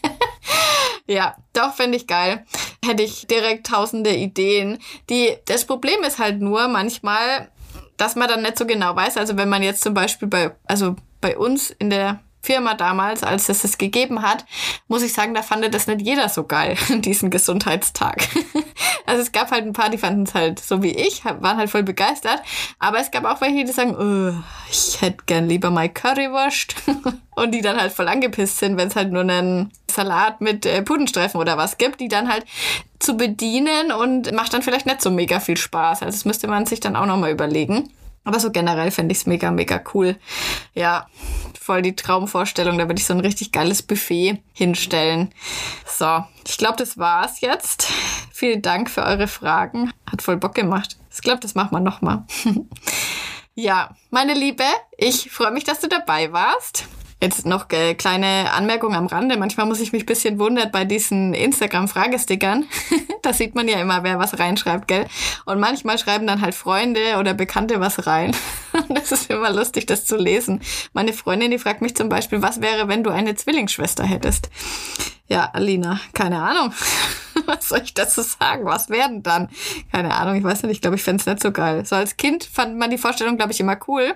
ja, 1.06 1.36
doch, 1.52 1.74
fände 1.74 1.96
ich 1.96 2.06
geil. 2.06 2.44
Hätte 2.84 3.02
ich 3.02 3.26
direkt 3.26 3.66
tausende 3.66 4.14
Ideen. 4.14 4.78
Die, 5.08 5.36
das 5.46 5.64
Problem 5.64 6.02
ist 6.02 6.18
halt 6.18 6.40
nur 6.40 6.68
manchmal, 6.68 7.50
dass 7.96 8.16
man 8.16 8.28
dann 8.28 8.42
nicht 8.42 8.58
so 8.58 8.66
genau 8.66 8.96
weiß. 8.96 9.16
Also 9.16 9.36
wenn 9.36 9.48
man 9.48 9.62
jetzt 9.62 9.82
zum 9.82 9.94
Beispiel 9.94 10.28
bei, 10.28 10.52
also 10.64 10.96
bei 11.20 11.36
uns 11.36 11.70
in 11.70 11.90
der 11.90 12.20
Firma 12.42 12.74
damals, 12.74 13.22
als 13.22 13.48
es 13.48 13.64
es 13.64 13.78
gegeben 13.78 14.22
hat, 14.22 14.44
muss 14.88 15.02
ich 15.02 15.12
sagen, 15.12 15.34
da 15.34 15.42
fand 15.42 15.72
das 15.74 15.86
nicht 15.86 16.02
jeder 16.02 16.28
so 16.28 16.44
geil, 16.44 16.76
diesen 16.90 17.30
Gesundheitstag. 17.30 18.28
Also 19.06 19.22
es 19.22 19.32
gab 19.32 19.50
halt 19.50 19.66
ein 19.66 19.72
paar, 19.72 19.90
die 19.90 19.98
fanden 19.98 20.22
es 20.22 20.34
halt 20.34 20.60
so 20.60 20.84
wie 20.84 20.92
ich, 20.92 21.24
waren 21.24 21.56
halt 21.56 21.68
voll 21.68 21.82
begeistert. 21.82 22.40
Aber 22.78 23.00
es 23.00 23.10
gab 23.10 23.24
auch 23.24 23.40
welche, 23.40 23.64
die 23.64 23.72
sagen, 23.72 23.96
oh, 23.96 24.40
ich 24.70 25.02
hätte 25.02 25.24
gern 25.26 25.48
lieber 25.48 25.70
mal 25.70 25.88
Currywurst. 25.88 26.76
Und 27.34 27.50
die 27.52 27.60
dann 27.60 27.80
halt 27.80 27.92
voll 27.92 28.06
angepisst 28.06 28.58
sind, 28.58 28.76
wenn 28.76 28.86
es 28.86 28.94
halt 28.94 29.10
nur 29.10 29.22
einen 29.22 29.72
Salat 29.90 30.40
mit 30.40 30.64
äh, 30.64 30.82
Pudenstreifen 30.82 31.40
oder 31.40 31.56
was 31.56 31.76
gibt, 31.76 31.98
die 31.98 32.06
dann 32.06 32.30
halt 32.30 32.46
zu 33.00 33.16
bedienen 33.16 33.90
und 33.90 34.30
macht 34.32 34.52
dann 34.52 34.62
vielleicht 34.62 34.86
nicht 34.86 35.00
so 35.02 35.10
mega 35.10 35.40
viel 35.40 35.56
Spaß. 35.56 36.02
Also 36.02 36.16
das 36.16 36.24
müsste 36.24 36.46
man 36.46 36.66
sich 36.66 36.78
dann 36.78 36.96
auch 36.96 37.06
nochmal 37.06 37.32
überlegen. 37.32 37.88
Aber 38.24 38.38
so 38.38 38.50
generell 38.50 38.90
fände 38.90 39.12
ich 39.12 39.18
es 39.18 39.26
mega, 39.26 39.50
mega 39.50 39.82
cool. 39.94 40.16
Ja, 40.74 41.06
voll 41.70 41.82
die 41.82 41.94
Traumvorstellung. 41.94 42.78
Da 42.78 42.88
würde 42.88 42.98
ich 42.98 43.06
so 43.06 43.14
ein 43.14 43.20
richtig 43.20 43.52
geiles 43.52 43.80
Buffet 43.80 44.42
hinstellen. 44.52 45.32
So, 45.86 46.24
ich 46.44 46.58
glaube, 46.58 46.74
das 46.78 46.98
war's 46.98 47.40
jetzt. 47.42 47.86
Vielen 48.32 48.60
Dank 48.60 48.90
für 48.90 49.04
eure 49.04 49.28
Fragen. 49.28 49.92
Hat 50.10 50.20
voll 50.20 50.36
Bock 50.36 50.56
gemacht. 50.56 50.96
Ich 51.14 51.20
glaube, 51.20 51.38
das 51.38 51.54
machen 51.54 51.70
wir 51.70 51.78
nochmal. 51.78 52.24
ja, 53.54 53.94
meine 54.10 54.34
Liebe, 54.34 54.64
ich 54.98 55.30
freue 55.30 55.52
mich, 55.52 55.62
dass 55.62 55.78
du 55.78 55.86
dabei 55.86 56.32
warst. 56.32 56.88
Jetzt 57.22 57.44
noch 57.44 57.70
äh, 57.70 57.94
kleine 57.94 58.50
Anmerkung 58.52 58.94
am 58.94 59.06
Rande. 59.06 59.36
Manchmal 59.36 59.66
muss 59.66 59.80
ich 59.80 59.92
mich 59.92 60.06
bisschen 60.06 60.38
wundern 60.38 60.70
bei 60.72 60.86
diesen 60.86 61.34
Instagram-Fragestickern. 61.34 62.64
da 63.22 63.34
sieht 63.34 63.54
man 63.54 63.68
ja 63.68 63.78
immer, 63.78 64.02
wer 64.04 64.18
was 64.18 64.38
reinschreibt, 64.38 64.88
gell? 64.88 65.06
Und 65.44 65.60
manchmal 65.60 65.98
schreiben 65.98 66.26
dann 66.26 66.40
halt 66.40 66.54
Freunde 66.54 67.18
oder 67.18 67.34
Bekannte 67.34 67.78
was 67.78 68.06
rein. 68.06 68.34
das 68.88 69.12
ist 69.12 69.30
immer 69.30 69.52
lustig, 69.52 69.84
das 69.84 70.06
zu 70.06 70.16
lesen. 70.16 70.62
Meine 70.94 71.12
Freundin, 71.12 71.50
die 71.50 71.58
fragt 71.58 71.82
mich 71.82 71.94
zum 71.94 72.08
Beispiel, 72.08 72.40
was 72.40 72.62
wäre, 72.62 72.88
wenn 72.88 73.04
du 73.04 73.10
eine 73.10 73.34
Zwillingsschwester 73.34 74.04
hättest? 74.04 74.48
Ja, 75.26 75.50
Alina, 75.52 76.00
keine 76.14 76.42
Ahnung. 76.42 76.72
was 77.44 77.68
soll 77.68 77.82
ich 77.84 77.92
dazu 77.92 78.22
sagen? 78.22 78.64
Was 78.64 78.88
werden 78.88 79.22
dann? 79.22 79.50
Keine 79.92 80.14
Ahnung, 80.14 80.36
ich 80.36 80.44
weiß 80.44 80.62
nicht. 80.62 80.72
Ich 80.72 80.80
glaube, 80.80 80.96
ich 80.96 81.02
fände 81.02 81.20
es 81.20 81.26
nicht 81.26 81.42
so 81.42 81.52
geil. 81.52 81.84
So 81.84 81.96
als 81.96 82.16
Kind 82.16 82.44
fand 82.44 82.78
man 82.78 82.88
die 82.88 82.98
Vorstellung, 82.98 83.36
glaube 83.36 83.52
ich, 83.52 83.60
immer 83.60 83.78
cool. 83.86 84.14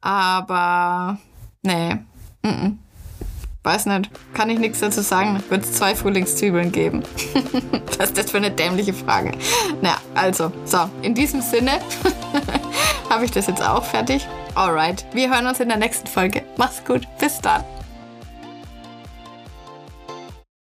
Aber 0.00 1.18
nee, 1.62 1.98
Mm 2.42 2.48
-mm. 2.48 2.72
weiß 3.62 3.86
nicht, 3.86 4.10
kann 4.34 4.50
ich 4.50 4.58
nichts 4.58 4.80
dazu 4.80 5.00
sagen. 5.00 5.42
Wird 5.48 5.64
es 5.64 5.72
zwei 5.72 5.94
Frühlingszwiebeln 5.94 6.72
geben? 6.72 7.02
Was 7.98 8.08
ist 8.08 8.18
das 8.18 8.30
für 8.30 8.38
eine 8.38 8.50
dämliche 8.50 8.92
Frage? 8.92 9.32
Na, 9.80 9.96
also, 10.14 10.52
so, 10.64 10.90
in 11.02 11.14
diesem 11.14 11.40
Sinne 11.40 11.80
habe 13.10 13.24
ich 13.24 13.30
das 13.30 13.46
jetzt 13.46 13.62
auch 13.62 13.84
fertig. 13.84 14.26
Alright, 14.54 15.06
wir 15.12 15.30
hören 15.30 15.46
uns 15.46 15.60
in 15.60 15.68
der 15.68 15.78
nächsten 15.78 16.06
Folge. 16.06 16.42
Mach's 16.56 16.84
gut, 16.84 17.06
bis 17.18 17.40
dann. 17.40 17.64